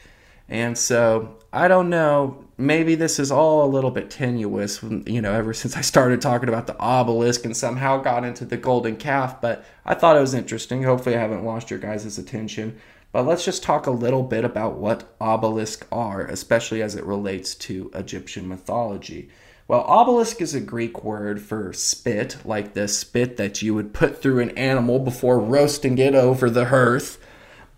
And 0.48 0.78
so 0.78 1.36
I 1.52 1.66
don't 1.66 1.90
know. 1.90 2.44
Maybe 2.56 2.94
this 2.94 3.18
is 3.18 3.32
all 3.32 3.64
a 3.64 3.70
little 3.70 3.90
bit 3.90 4.08
tenuous, 4.08 4.82
you 4.82 5.20
know, 5.20 5.32
ever 5.32 5.52
since 5.52 5.76
I 5.76 5.80
started 5.80 6.20
talking 6.20 6.48
about 6.48 6.68
the 6.68 6.78
obelisk 6.78 7.44
and 7.44 7.56
somehow 7.56 7.98
got 7.98 8.24
into 8.24 8.44
the 8.44 8.56
golden 8.56 8.96
calf, 8.96 9.40
but 9.40 9.64
I 9.84 9.94
thought 9.94 10.16
it 10.16 10.20
was 10.20 10.34
interesting. 10.34 10.84
Hopefully, 10.84 11.16
I 11.16 11.20
haven't 11.20 11.44
lost 11.44 11.70
your 11.70 11.80
guys' 11.80 12.18
attention. 12.18 12.78
But 13.10 13.26
let's 13.26 13.44
just 13.44 13.62
talk 13.62 13.86
a 13.86 13.90
little 13.90 14.22
bit 14.22 14.44
about 14.44 14.76
what 14.76 15.14
obelisks 15.20 15.86
are, 15.90 16.26
especially 16.26 16.82
as 16.82 16.94
it 16.94 17.04
relates 17.04 17.54
to 17.54 17.90
Egyptian 17.94 18.46
mythology. 18.48 19.30
Well, 19.66 19.80
obelisk 19.80 20.40
is 20.40 20.54
a 20.54 20.60
Greek 20.60 21.04
word 21.04 21.42
for 21.42 21.72
spit, 21.72 22.38
like 22.44 22.72
the 22.72 22.88
spit 22.88 23.36
that 23.36 23.60
you 23.60 23.74
would 23.74 23.92
put 23.92 24.22
through 24.22 24.40
an 24.40 24.56
animal 24.56 24.98
before 24.98 25.38
roasting 25.38 25.98
it 25.98 26.14
over 26.14 26.48
the 26.48 26.66
hearth. 26.66 27.18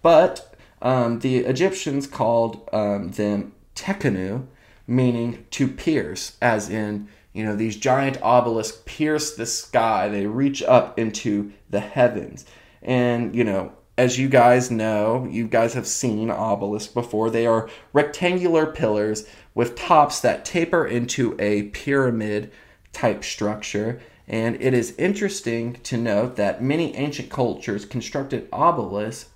But 0.03 0.55
um, 0.83 1.19
the 1.19 1.39
Egyptians 1.39 2.07
called 2.07 2.69
um, 2.73 3.11
them 3.11 3.53
tekenu, 3.75 4.47
meaning 4.87 5.47
to 5.51 5.69
pierce, 5.69 6.37
as 6.41 6.69
in, 6.69 7.09
you 7.33 7.45
know, 7.45 7.55
these 7.55 7.77
giant 7.77 8.21
obelisks 8.23 8.83
pierce 8.85 9.35
the 9.35 9.47
sky, 9.47 10.09
they 10.09 10.27
reach 10.27 10.63
up 10.63 10.99
into 10.99 11.53
the 11.69 11.81
heavens. 11.81 12.45
And, 12.83 13.35
you 13.35 13.45
know, 13.45 13.73
as 14.01 14.19
you 14.19 14.31
guys 14.31 14.71
know, 14.71 15.29
you 15.31 15.47
guys 15.47 15.75
have 15.75 15.87
seen 15.87 16.31
obelisks 16.31 16.91
before. 16.91 17.29
They 17.29 17.45
are 17.47 17.69
rectangular 17.93 18.65
pillars 18.65 19.29
with 19.55 19.77
tops 19.77 20.21
that 20.21 20.43
taper 20.43 20.87
into 20.87 21.37
a 21.39 21.65
pyramid 21.65 22.51
type 22.95 23.23
structure. 23.23 24.01
And 24.27 24.57
it 24.59 24.73
is 24.73 24.95
interesting 24.97 25.75
to 25.83 25.99
note 25.99 26.37
that 26.37 26.63
many 26.63 26.97
ancient 26.97 27.29
cultures 27.29 27.85
constructed 27.85 28.49
obelisks 28.55 29.29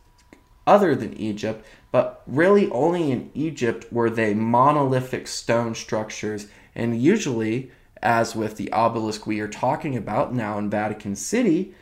other 0.66 0.94
than 0.94 1.12
Egypt, 1.18 1.62
but 1.92 2.22
really 2.26 2.70
only 2.70 3.12
in 3.12 3.30
Egypt 3.34 3.92
were 3.92 4.08
they 4.08 4.32
monolithic 4.32 5.26
stone 5.26 5.74
structures, 5.74 6.46
and 6.74 7.02
usually, 7.02 7.70
as 8.00 8.34
with 8.34 8.56
the 8.56 8.72
obelisk 8.72 9.26
we 9.26 9.40
are 9.40 9.46
talking 9.48 9.94
about 9.94 10.34
now 10.34 10.56
in 10.56 10.70
Vatican 10.70 11.14
City, 11.16 11.74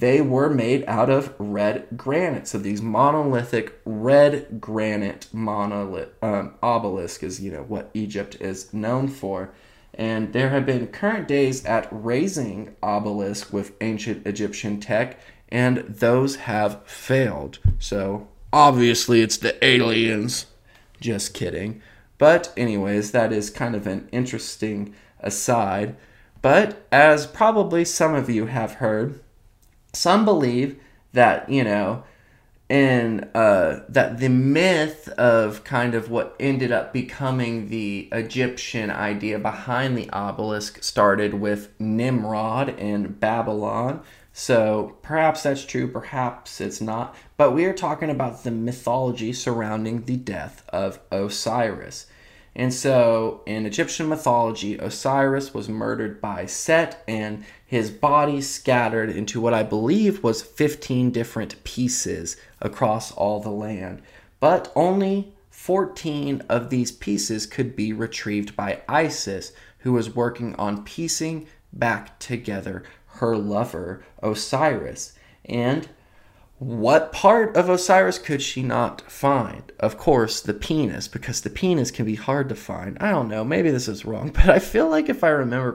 they 0.00 0.22
were 0.22 0.48
made 0.48 0.82
out 0.86 1.10
of 1.10 1.34
red 1.38 1.86
granite. 1.94 2.48
So 2.48 2.58
these 2.58 2.80
monolithic 2.80 3.78
red 3.84 4.60
granite 4.60 5.28
monolith 5.30 6.08
um, 6.22 6.54
obelisk 6.62 7.22
is 7.22 7.40
you 7.40 7.52
know 7.52 7.62
what 7.62 7.90
Egypt 7.94 8.36
is 8.40 8.72
known 8.72 9.08
for. 9.08 9.52
And 9.94 10.32
there 10.32 10.48
have 10.48 10.64
been 10.64 10.86
current 10.86 11.28
days 11.28 11.64
at 11.66 11.86
raising 11.90 12.74
obelisk 12.82 13.52
with 13.52 13.72
ancient 13.82 14.26
Egyptian 14.26 14.80
tech, 14.80 15.20
and 15.50 15.78
those 15.78 16.36
have 16.36 16.86
failed. 16.86 17.58
So 17.78 18.28
obviously 18.52 19.20
it's 19.20 19.36
the 19.36 19.62
aliens. 19.64 20.46
Just 21.00 21.34
kidding. 21.34 21.82
But, 22.18 22.52
anyways, 22.56 23.12
that 23.12 23.32
is 23.32 23.50
kind 23.50 23.74
of 23.74 23.86
an 23.86 24.08
interesting 24.12 24.94
aside. 25.20 25.96
But, 26.42 26.86
as 26.92 27.26
probably 27.26 27.84
some 27.84 28.14
of 28.14 28.28
you 28.28 28.46
have 28.46 28.74
heard, 28.74 29.20
some 29.92 30.24
believe 30.24 30.78
that, 31.12 31.48
you 31.48 31.64
know, 31.64 32.04
in 32.70 33.28
uh, 33.34 33.82
that 33.88 34.20
the 34.20 34.28
myth 34.28 35.08
of 35.18 35.64
kind 35.64 35.92
of 35.92 36.08
what 36.08 36.36
ended 36.38 36.70
up 36.70 36.92
becoming 36.92 37.68
the 37.68 38.08
Egyptian 38.12 38.90
idea 38.90 39.40
behind 39.40 39.98
the 39.98 40.08
obelisk 40.10 40.80
started 40.82 41.34
with 41.34 41.68
Nimrod 41.80 42.68
in 42.78 43.14
Babylon. 43.14 44.02
So 44.32 44.96
perhaps 45.02 45.42
that's 45.42 45.64
true, 45.64 45.88
perhaps 45.88 46.60
it's 46.60 46.80
not. 46.80 47.16
But 47.36 47.50
we 47.50 47.64
are 47.64 47.72
talking 47.72 48.08
about 48.08 48.44
the 48.44 48.52
mythology 48.52 49.32
surrounding 49.32 50.04
the 50.04 50.16
death 50.16 50.64
of 50.68 51.00
Osiris. 51.10 52.06
And 52.54 52.72
so 52.72 53.42
in 53.46 53.66
Egyptian 53.66 54.08
mythology, 54.08 54.78
Osiris 54.78 55.52
was 55.52 55.68
murdered 55.68 56.20
by 56.20 56.46
Set 56.46 57.02
and 57.08 57.44
his 57.70 57.92
body 57.92 58.40
scattered 58.40 59.08
into 59.08 59.40
what 59.40 59.54
I 59.54 59.62
believe 59.62 60.24
was 60.24 60.42
15 60.42 61.12
different 61.12 61.62
pieces 61.62 62.36
across 62.60 63.12
all 63.12 63.38
the 63.38 63.48
land. 63.48 64.02
But 64.40 64.72
only 64.74 65.34
14 65.50 66.42
of 66.48 66.70
these 66.70 66.90
pieces 66.90 67.46
could 67.46 67.76
be 67.76 67.92
retrieved 67.92 68.56
by 68.56 68.82
Isis, 68.88 69.52
who 69.78 69.92
was 69.92 70.16
working 70.16 70.56
on 70.56 70.82
piecing 70.82 71.46
back 71.72 72.18
together 72.18 72.82
her 73.06 73.36
lover, 73.36 74.02
Osiris. 74.20 75.12
And 75.44 75.88
what 76.58 77.12
part 77.12 77.56
of 77.56 77.68
Osiris 77.68 78.18
could 78.18 78.42
she 78.42 78.64
not 78.64 79.08
find? 79.08 79.70
Of 79.78 79.96
course, 79.96 80.40
the 80.40 80.54
penis, 80.54 81.06
because 81.06 81.42
the 81.42 81.50
penis 81.50 81.92
can 81.92 82.04
be 82.04 82.16
hard 82.16 82.48
to 82.48 82.56
find. 82.56 82.98
I 83.00 83.12
don't 83.12 83.28
know, 83.28 83.44
maybe 83.44 83.70
this 83.70 83.86
is 83.86 84.04
wrong, 84.04 84.30
but 84.34 84.48
I 84.48 84.58
feel 84.58 84.90
like 84.90 85.08
if 85.08 85.22
I 85.22 85.28
remember 85.28 85.70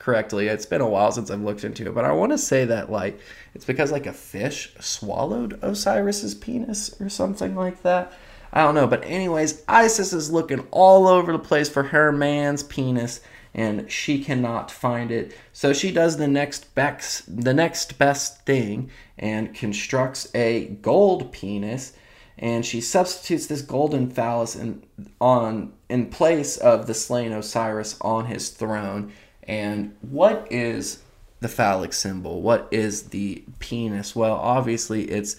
correctly, 0.00 0.48
it's 0.48 0.66
been 0.66 0.80
a 0.80 0.88
while 0.88 1.12
since 1.12 1.30
I've 1.30 1.42
looked 1.42 1.62
into 1.62 1.86
it, 1.86 1.94
but 1.94 2.04
I 2.04 2.10
want 2.10 2.32
to 2.32 2.38
say 2.38 2.64
that 2.64 2.90
like 2.90 3.20
it's 3.54 3.64
because 3.64 3.92
like 3.92 4.06
a 4.06 4.12
fish 4.12 4.74
swallowed 4.80 5.62
Osiris's 5.62 6.34
penis 6.34 7.00
or 7.00 7.08
something 7.08 7.54
like 7.54 7.82
that. 7.82 8.12
I 8.52 8.62
don't 8.62 8.74
know, 8.74 8.88
but 8.88 9.04
anyways, 9.04 9.62
Isis 9.68 10.12
is 10.12 10.32
looking 10.32 10.66
all 10.72 11.06
over 11.06 11.30
the 11.30 11.38
place 11.38 11.68
for 11.68 11.84
her 11.84 12.10
man's 12.10 12.64
penis 12.64 13.20
and 13.54 13.90
she 13.90 14.24
cannot 14.24 14.70
find 14.70 15.12
it. 15.12 15.36
So 15.52 15.72
she 15.72 15.92
does 15.92 16.16
the 16.16 16.28
next 16.28 16.74
best 16.74 17.44
the 17.44 17.54
next 17.54 17.98
best 17.98 18.44
thing 18.44 18.90
and 19.18 19.54
constructs 19.54 20.28
a 20.34 20.66
gold 20.82 21.30
penis 21.30 21.92
and 22.38 22.64
she 22.64 22.80
substitutes 22.80 23.46
this 23.46 23.60
golden 23.60 24.10
phallus 24.10 24.56
in, 24.56 24.82
on 25.20 25.74
in 25.90 26.06
place 26.06 26.56
of 26.56 26.86
the 26.86 26.94
slain 26.94 27.32
Osiris 27.32 27.98
on 28.00 28.26
his 28.26 28.48
throne. 28.48 29.12
And 29.44 29.96
what 30.02 30.46
is 30.50 31.02
the 31.40 31.48
phallic 31.48 31.92
symbol? 31.92 32.42
What 32.42 32.68
is 32.70 33.04
the 33.04 33.44
penis? 33.58 34.14
Well, 34.14 34.34
obviously 34.36 35.04
it's 35.04 35.36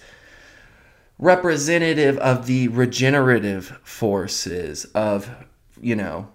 representative 1.21 2.17
of 2.17 2.47
the 2.47 2.67
regenerative 2.69 3.79
forces 3.83 4.85
of 4.95 5.29
you 5.79 5.95
know 5.95 6.27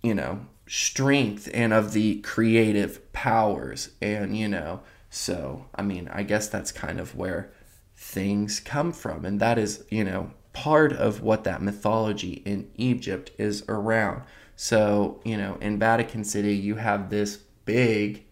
you 0.00 0.14
know 0.14 0.46
strength 0.68 1.50
and 1.52 1.72
of 1.72 1.92
the 1.92 2.20
creative 2.20 3.12
powers 3.12 3.90
and 4.00 4.36
you 4.36 4.46
know 4.46 4.80
so 5.10 5.66
i 5.74 5.82
mean 5.82 6.08
i 6.12 6.22
guess 6.22 6.48
that's 6.48 6.70
kind 6.70 7.00
of 7.00 7.16
where 7.16 7.50
things 7.96 8.60
come 8.60 8.92
from 8.92 9.24
and 9.24 9.40
that 9.40 9.58
is 9.58 9.84
you 9.90 10.04
know 10.04 10.30
part 10.52 10.92
of 10.92 11.20
what 11.20 11.42
that 11.42 11.60
mythology 11.60 12.34
in 12.44 12.70
egypt 12.76 13.32
is 13.38 13.64
around 13.68 14.22
so 14.60 15.20
you 15.24 15.36
know 15.36 15.56
in 15.60 15.78
vatican 15.78 16.24
city 16.24 16.54
you 16.54 16.74
have 16.74 17.10
this 17.10 17.36
big 17.64 18.24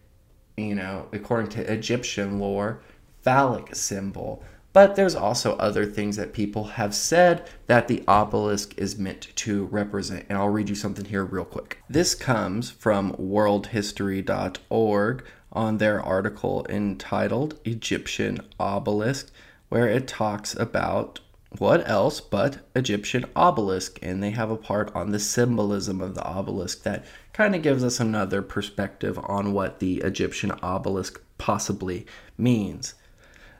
you 0.57 0.75
know 0.75 1.07
according 1.13 1.49
to 1.49 1.71
egyptian 1.71 2.37
lore 2.37 2.81
phallic 3.23 3.73
symbol 3.73 4.43
But 4.73 4.95
there's 4.95 5.15
also 5.15 5.55
other 5.55 5.87
things 5.87 6.17
that 6.17 6.33
people 6.33 6.65
have 6.65 6.93
said 6.93 7.49
that 7.65 7.87
the 7.87 8.03
obelisk 8.07 8.77
is 8.77 8.99
meant 8.99 9.35
to 9.37 9.65
represent. 9.65 10.27
And 10.29 10.37
I'll 10.37 10.49
read 10.49 10.69
you 10.69 10.75
something 10.75 11.05
here 11.05 11.25
real 11.25 11.45
quick. 11.45 11.81
This 11.89 12.13
comes 12.13 12.69
from 12.69 13.13
worldhistory.org 13.13 15.23
on 15.51 15.77
their 15.77 15.99
article 15.99 16.63
entitled 16.69 17.59
Egyptian 17.65 18.41
Obelisk, 18.59 19.31
where 19.69 19.87
it 19.87 20.07
talks 20.07 20.55
about 20.55 21.21
what 21.59 21.87
else 21.87 22.19
but 22.19 22.59
Egyptian 22.75 23.25
obelisk, 23.35 23.99
and 24.01 24.21
they 24.21 24.31
have 24.31 24.51
a 24.51 24.57
part 24.57 24.95
on 24.95 25.11
the 25.11 25.19
symbolism 25.19 26.01
of 26.01 26.15
the 26.15 26.23
obelisk 26.23 26.83
that 26.83 27.05
kind 27.33 27.55
of 27.55 27.61
gives 27.61 27.83
us 27.83 27.99
another 27.99 28.41
perspective 28.41 29.19
on 29.23 29.53
what 29.53 29.79
the 29.79 29.97
Egyptian 29.97 30.51
obelisk 30.63 31.21
possibly 31.37 32.05
means. 32.37 32.95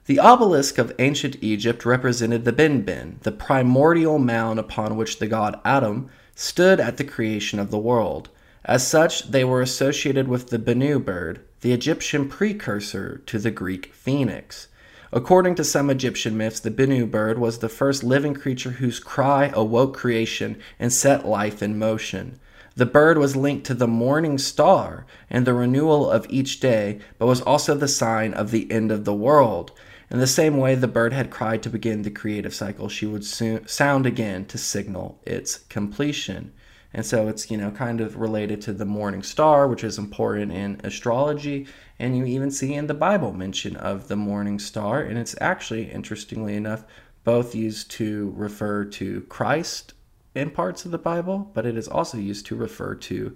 The 0.06 0.20
obelisk 0.20 0.78
of 0.78 0.94
ancient 1.00 1.38
Egypt 1.42 1.86
represented 1.86 2.46
the 2.46 2.54
Benben, 2.54 3.20
the 3.24 3.32
primordial 3.32 4.20
mound 4.20 4.58
upon 4.58 4.96
which 4.96 5.20
the 5.20 5.28
god 5.28 5.60
Atum 5.66 6.08
stood 6.34 6.80
at 6.80 6.98
the 6.98 7.04
creation 7.04 7.60
of 7.60 7.72
the 7.72 7.78
world. 7.78 8.30
As 8.64 8.88
such, 8.88 9.32
they 9.32 9.44
were 9.44 9.62
associated 9.62 10.28
with 10.28 10.50
the 10.50 10.60
Bennu 10.60 11.04
bird, 11.04 11.42
the 11.62 11.74
Egyptian 11.74 12.30
precursor 12.30 13.22
to 13.26 13.40
the 13.40 13.52
Greek 13.52 13.94
phoenix. 13.94 14.68
According 15.14 15.56
to 15.56 15.64
some 15.64 15.90
Egyptian 15.90 16.36
myths, 16.36 16.60
the 16.60 16.70
Bennu 16.70 17.10
bird 17.10 17.40
was 17.40 17.60
the 17.60 17.70
first 17.70 18.04
living 18.04 18.34
creature 18.34 18.72
whose 18.72 19.00
cry 19.00 19.52
awoke 19.54 19.96
creation 19.96 20.60
and 20.80 20.92
set 20.92 21.26
life 21.26 21.64
in 21.64 21.80
motion. 21.80 22.40
The 22.76 22.86
bird 22.86 23.18
was 23.18 23.36
linked 23.36 23.66
to 23.68 23.74
the 23.74 23.88
morning 23.88 24.38
star 24.38 25.06
and 25.30 25.48
the 25.48 25.54
renewal 25.54 26.12
of 26.12 26.28
each 26.30 26.60
day, 26.60 27.00
but 27.18 27.26
was 27.26 27.42
also 27.42 27.74
the 27.74 27.88
sign 27.88 28.34
of 28.34 28.52
the 28.52 28.70
end 28.72 28.92
of 28.92 29.06
the 29.06 29.14
world. 29.14 29.72
In 30.12 30.20
the 30.20 30.28
same 30.28 30.58
way 30.58 30.76
the 30.76 30.88
bird 30.88 31.14
had 31.14 31.32
cried 31.32 31.64
to 31.64 31.70
begin 31.70 32.02
the 32.02 32.12
creative 32.12 32.54
cycle, 32.54 32.90
she 32.90 33.06
would 33.06 33.26
soon 33.26 33.68
sound 33.68 34.06
again 34.06 34.46
to 34.46 34.58
signal 34.58 35.20
its 35.26 35.60
completion. 35.70 36.52
And 36.94 37.06
so 37.06 37.28
it's, 37.28 37.52
you 37.52 37.58
know, 37.58 37.72
kind 37.72 38.02
of 38.02 38.16
related 38.16 38.62
to 38.62 38.74
the 38.74 38.86
morning 38.86 39.24
star, 39.24 39.68
which 39.68 39.84
is 39.84 39.98
important 39.98 40.52
in 40.52 40.82
astrology. 40.84 41.68
And 42.00 42.18
you 42.18 42.26
even 42.26 42.50
see 42.50 42.74
in 42.74 42.88
the 42.88 42.94
Bible 42.94 43.34
mention 43.34 43.76
of 43.76 44.08
the 44.08 44.16
morning 44.16 44.58
star. 44.58 45.02
And 45.02 45.18
it's 45.18 45.36
actually, 45.42 45.92
interestingly 45.92 46.56
enough, 46.56 46.86
both 47.24 47.54
used 47.54 47.92
to 47.92 48.34
refer 48.36 48.86
to 48.86 49.22
Christ 49.22 49.94
in 50.34 50.50
parts 50.50 50.86
of 50.86 50.92
the 50.92 50.98
Bible, 50.98 51.52
but 51.54 51.66
it 51.66 51.76
is 51.76 51.88
also 51.88 52.18
used 52.18 52.46
to 52.46 52.56
refer 52.56 52.96
to 52.96 53.36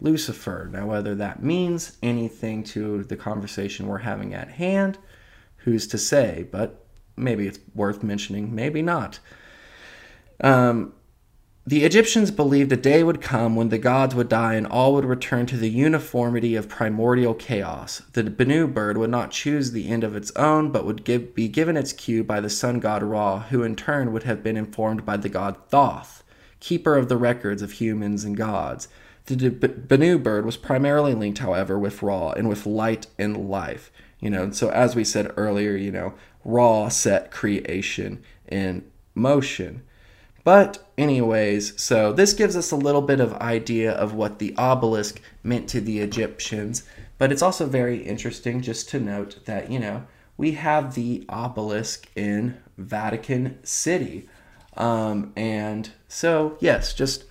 Lucifer. 0.00 0.68
Now, 0.70 0.86
whether 0.86 1.14
that 1.14 1.42
means 1.42 1.96
anything 2.02 2.62
to 2.64 3.02
the 3.04 3.16
conversation 3.16 3.86
we're 3.86 3.98
having 3.98 4.34
at 4.34 4.48
hand, 4.48 4.98
who's 5.58 5.86
to 5.88 5.98
say? 5.98 6.46
But 6.50 6.84
maybe 7.16 7.46
it's 7.46 7.58
worth 7.74 8.02
mentioning, 8.02 8.54
maybe 8.54 8.82
not. 8.82 9.18
Um, 10.40 10.94
the 11.64 11.84
Egyptians 11.84 12.32
believed 12.32 12.72
a 12.72 12.76
day 12.76 13.04
would 13.04 13.20
come 13.20 13.54
when 13.54 13.68
the 13.68 13.78
gods 13.78 14.16
would 14.16 14.28
die 14.28 14.54
and 14.54 14.66
all 14.66 14.94
would 14.94 15.04
return 15.04 15.46
to 15.46 15.56
the 15.56 15.70
uniformity 15.70 16.56
of 16.56 16.68
primordial 16.68 17.34
chaos. 17.34 18.02
The 18.14 18.24
Bennu 18.24 18.74
bird 18.74 18.98
would 18.98 19.10
not 19.10 19.30
choose 19.30 19.70
the 19.70 19.88
end 19.88 20.02
of 20.02 20.16
its 20.16 20.32
own, 20.32 20.72
but 20.72 20.84
would 20.84 21.04
give, 21.04 21.36
be 21.36 21.46
given 21.46 21.76
its 21.76 21.92
cue 21.92 22.24
by 22.24 22.40
the 22.40 22.50
sun 22.50 22.80
god 22.80 23.04
Ra, 23.04 23.40
who 23.44 23.62
in 23.62 23.76
turn 23.76 24.12
would 24.12 24.24
have 24.24 24.42
been 24.42 24.56
informed 24.56 25.06
by 25.06 25.16
the 25.16 25.28
god 25.28 25.56
Thoth, 25.68 26.24
keeper 26.58 26.96
of 26.96 27.08
the 27.08 27.16
records 27.16 27.62
of 27.62 27.72
humans 27.72 28.24
and 28.24 28.36
gods. 28.36 28.88
The 29.26 29.36
Bennu 29.36 30.20
bird 30.20 30.44
was 30.44 30.56
primarily 30.56 31.14
linked, 31.14 31.38
however, 31.38 31.78
with 31.78 32.02
Ra 32.02 32.32
and 32.32 32.48
with 32.48 32.66
light 32.66 33.06
and 33.20 33.48
life. 33.48 33.92
You 34.18 34.30
know, 34.30 34.50
so 34.50 34.68
as 34.70 34.96
we 34.96 35.04
said 35.04 35.32
earlier, 35.36 35.76
you 35.76 35.92
know, 35.92 36.14
Ra 36.44 36.88
set 36.88 37.30
creation 37.30 38.20
in 38.48 38.84
motion. 39.14 39.82
But, 40.44 40.84
anyways, 40.98 41.80
so 41.80 42.12
this 42.12 42.32
gives 42.32 42.56
us 42.56 42.72
a 42.72 42.76
little 42.76 43.02
bit 43.02 43.20
of 43.20 43.34
idea 43.34 43.92
of 43.92 44.12
what 44.12 44.38
the 44.40 44.54
obelisk 44.56 45.20
meant 45.44 45.68
to 45.68 45.80
the 45.80 46.00
Egyptians. 46.00 46.82
But 47.18 47.30
it's 47.30 47.42
also 47.42 47.66
very 47.66 47.98
interesting 48.02 48.60
just 48.60 48.88
to 48.88 48.98
note 48.98 49.44
that, 49.44 49.70
you 49.70 49.78
know, 49.78 50.04
we 50.36 50.52
have 50.52 50.94
the 50.94 51.24
obelisk 51.28 52.08
in 52.16 52.58
Vatican 52.76 53.58
City. 53.62 54.28
Um, 54.76 55.32
and 55.36 55.90
so, 56.08 56.56
yes, 56.58 56.92
just 56.92 57.24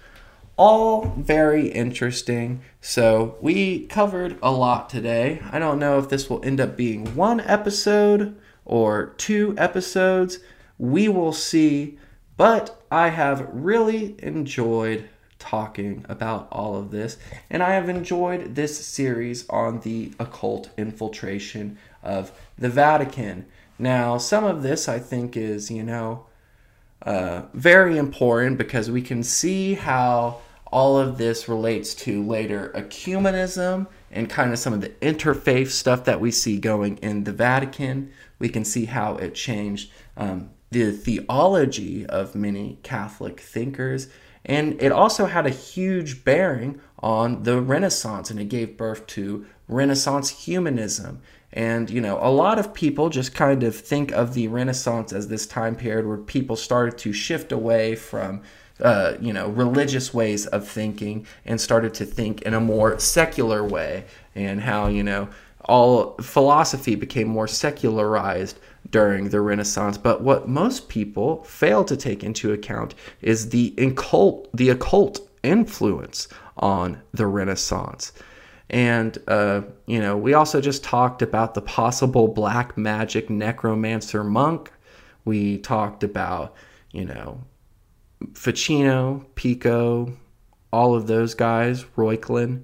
all 0.56 1.14
very 1.18 1.68
interesting. 1.68 2.62
So, 2.80 3.36
we 3.42 3.88
covered 3.88 4.38
a 4.42 4.52
lot 4.52 4.90
today. 4.90 5.42
I 5.52 5.60
don't 5.60 5.80
know 5.80 6.00
if 6.00 6.08
this 6.08 6.30
will 6.30 6.46
end 6.46 6.62
up 6.62 6.78
being 6.78 7.14
one 7.16 7.42
episode 7.42 8.40
or 8.64 9.08
two 9.18 9.54
episodes. 9.58 10.40
We 10.78 11.10
will 11.10 11.34
see. 11.34 11.98
But 12.38 12.84
I 12.90 13.10
have 13.10 13.48
really 13.52 14.16
enjoyed 14.20 15.10
talking 15.40 16.06
about 16.08 16.48
all 16.52 16.76
of 16.76 16.92
this, 16.92 17.18
and 17.50 17.64
I 17.64 17.74
have 17.74 17.90
enjoyed 17.90 18.56
this 18.56 18.86
series 18.86 19.48
on 19.50 19.82
the 19.82 20.12
occult 20.20 20.70
infiltration 20.78 21.78
of 22.04 22.32
the 22.58 22.70
Vatican. 22.70 23.46
Now, 23.80 24.18
some 24.18 24.44
of 24.44 24.62
this 24.62 24.88
I 24.88 25.00
think 25.00 25.36
is, 25.36 25.72
you 25.72 25.84
know, 25.84 26.26
uh, 27.02 27.44
very 27.54 27.98
important 27.98 28.58
because 28.58 28.92
we 28.92 29.02
can 29.02 29.24
see 29.24 29.74
how 29.74 30.42
all 30.72 30.98
of 30.98 31.18
this 31.18 31.50
relates 31.50 31.94
to 31.94 32.24
later 32.24 32.72
ecumenism 32.76 33.88
and 34.12 34.30
kind 34.30 34.54
of 34.54 34.60
some 34.60 34.74
of 34.74 34.82
the 34.82 34.90
interfaith 35.02 35.70
stuff 35.70 36.06
that 36.06 36.22
we 36.22 36.32
see 36.32 36.60
going 36.60 36.98
in 36.98 37.24
the 37.24 37.34
Vatican. 37.34 38.12
We 38.40 38.50
can 38.50 38.64
see 38.64 38.86
how 38.86 39.18
it 39.18 39.36
changed 39.36 39.92
um, 40.16 40.52
the 40.72 40.92
theology 40.92 42.06
of 42.06 42.34
many 42.34 42.80
Catholic 42.82 43.40
thinkers. 43.40 44.08
And 44.44 44.82
it 44.82 44.92
also 44.92 45.28
had 45.28 45.46
a 45.46 45.52
huge 45.52 46.24
bearing 46.24 46.82
on 47.00 47.44
the 47.44 47.62
Renaissance, 47.62 48.32
and 48.32 48.40
it 48.40 48.50
gave 48.50 48.78
birth 48.78 49.06
to 49.08 49.46
Renaissance 49.68 50.30
humanism. 50.30 51.22
And, 51.54 51.90
you 51.90 52.02
know, 52.02 52.18
a 52.22 52.32
lot 52.32 52.58
of 52.58 52.74
people 52.74 53.10
just 53.10 53.36
kind 53.36 53.62
of 53.62 53.76
think 53.76 54.12
of 54.12 54.34
the 54.34 54.48
Renaissance 54.48 55.12
as 55.12 55.28
this 55.28 55.46
time 55.46 55.76
period 55.76 56.08
where 56.08 56.18
people 56.18 56.56
started 56.56 56.98
to 57.00 57.12
shift 57.14 57.52
away 57.52 57.96
from, 57.96 58.42
uh, 58.80 59.14
you 59.20 59.34
know, 59.34 59.50
religious 59.50 60.14
ways 60.14 60.48
of 60.48 60.68
thinking 60.68 61.28
and 61.46 61.60
started 61.60 61.94
to 61.96 62.06
think 62.06 62.42
in 62.44 62.54
a 62.54 62.60
more 62.60 62.98
secular 63.00 63.64
way, 63.64 64.06
and 64.34 64.62
how, 64.62 64.88
you 64.88 65.04
know, 65.04 65.28
all 65.66 66.16
philosophy 66.22 66.96
became 66.96 67.28
more 67.28 67.48
secularized 67.48 68.58
during 68.90 69.30
the 69.30 69.42
Renaissance. 69.42 69.98
But 69.98 70.22
what 70.22 70.48
most 70.48 70.90
people 70.90 71.44
fail 71.44 71.84
to 71.86 71.96
take 71.96 72.24
into 72.24 72.52
account 72.52 72.96
is 73.22 73.50
the 73.50 73.74
occult, 73.78 74.50
the 74.56 74.70
occult 74.70 75.20
influence 75.44 76.28
on 76.58 77.02
the 77.14 77.28
Renaissance. 77.28 78.14
And, 78.70 79.18
uh, 79.28 79.64
you 79.86 80.00
know, 80.00 80.16
we 80.16 80.34
also 80.34 80.62
just 80.62 80.84
talked 80.84 81.22
about 81.22 81.54
the 81.54 81.62
possible 81.62 82.28
black 82.28 82.78
magic 82.78 83.30
necromancer 83.30 84.24
monk. 84.24 84.72
We 85.26 85.58
talked 85.58 86.04
about, 86.04 86.56
you 86.92 87.06
know, 87.06 87.44
Ficino, 88.34 89.26
Pico, 89.36 90.14
all 90.72 90.96
of 90.96 91.08
those 91.08 91.34
guys, 91.34 91.84
Reuchlin. 91.98 92.64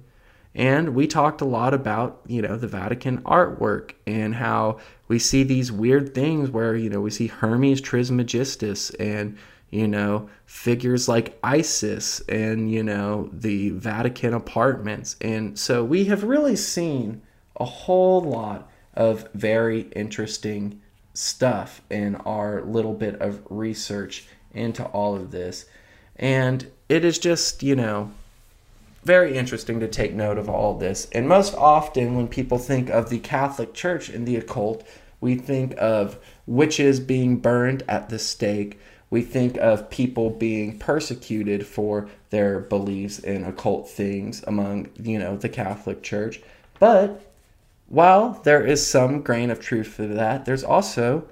And 0.54 0.94
we 0.94 1.06
talked 1.06 1.40
a 1.40 1.44
lot 1.46 1.74
about, 1.74 2.20
you 2.26 2.42
know, 2.42 2.56
the 2.56 2.66
Vatican 2.66 3.22
artwork 3.22 3.92
and 4.06 4.34
how 4.34 4.78
we 5.06 5.18
see 5.18 5.42
these 5.42 5.70
weird 5.70 6.14
things 6.14 6.50
where, 6.50 6.74
you 6.74 6.90
know, 6.90 7.00
we 7.00 7.10
see 7.10 7.28
Hermes 7.28 7.80
Trismegistus 7.80 8.90
and, 8.90 9.36
you 9.70 9.86
know, 9.86 10.28
figures 10.46 11.08
like 11.08 11.38
Isis 11.42 12.20
and, 12.28 12.72
you 12.72 12.82
know, 12.82 13.28
the 13.32 13.70
Vatican 13.70 14.34
apartments. 14.34 15.16
And 15.20 15.58
so 15.58 15.84
we 15.84 16.06
have 16.06 16.24
really 16.24 16.56
seen 16.56 17.22
a 17.56 17.64
whole 17.64 18.22
lot 18.22 18.70
of 18.94 19.28
very 19.34 19.82
interesting 19.94 20.80
stuff 21.14 21.82
in 21.90 22.16
our 22.16 22.62
little 22.62 22.94
bit 22.94 23.20
of 23.20 23.42
research 23.50 24.26
into 24.52 24.84
all 24.86 25.14
of 25.14 25.30
this. 25.30 25.66
And 26.16 26.70
it 26.88 27.04
is 27.04 27.18
just, 27.18 27.62
you 27.62 27.76
know, 27.76 28.12
very 29.08 29.38
interesting 29.38 29.80
to 29.80 29.88
take 29.88 30.12
note 30.12 30.36
of 30.36 30.50
all 30.50 30.76
this. 30.76 31.08
And 31.12 31.26
most 31.26 31.54
often, 31.54 32.14
when 32.14 32.28
people 32.28 32.58
think 32.58 32.90
of 32.90 33.08
the 33.08 33.18
Catholic 33.18 33.72
Church 33.72 34.10
and 34.10 34.28
the 34.28 34.36
occult, 34.36 34.86
we 35.18 35.34
think 35.34 35.74
of 35.78 36.18
witches 36.46 37.00
being 37.00 37.38
burned 37.38 37.84
at 37.88 38.10
the 38.10 38.18
stake. 38.18 38.78
We 39.08 39.22
think 39.22 39.56
of 39.56 39.88
people 39.88 40.28
being 40.28 40.78
persecuted 40.78 41.66
for 41.66 42.10
their 42.28 42.60
beliefs 42.60 43.18
in 43.18 43.44
occult 43.44 43.88
things 43.88 44.44
among, 44.46 44.90
you 45.02 45.18
know, 45.18 45.38
the 45.38 45.48
Catholic 45.48 46.02
Church. 46.02 46.42
But 46.78 47.32
while 47.88 48.42
there 48.44 48.62
is 48.62 48.86
some 48.86 49.22
grain 49.22 49.50
of 49.50 49.58
truth 49.58 49.96
to 49.96 50.06
that, 50.08 50.44
there's 50.44 50.64
also 50.64 51.26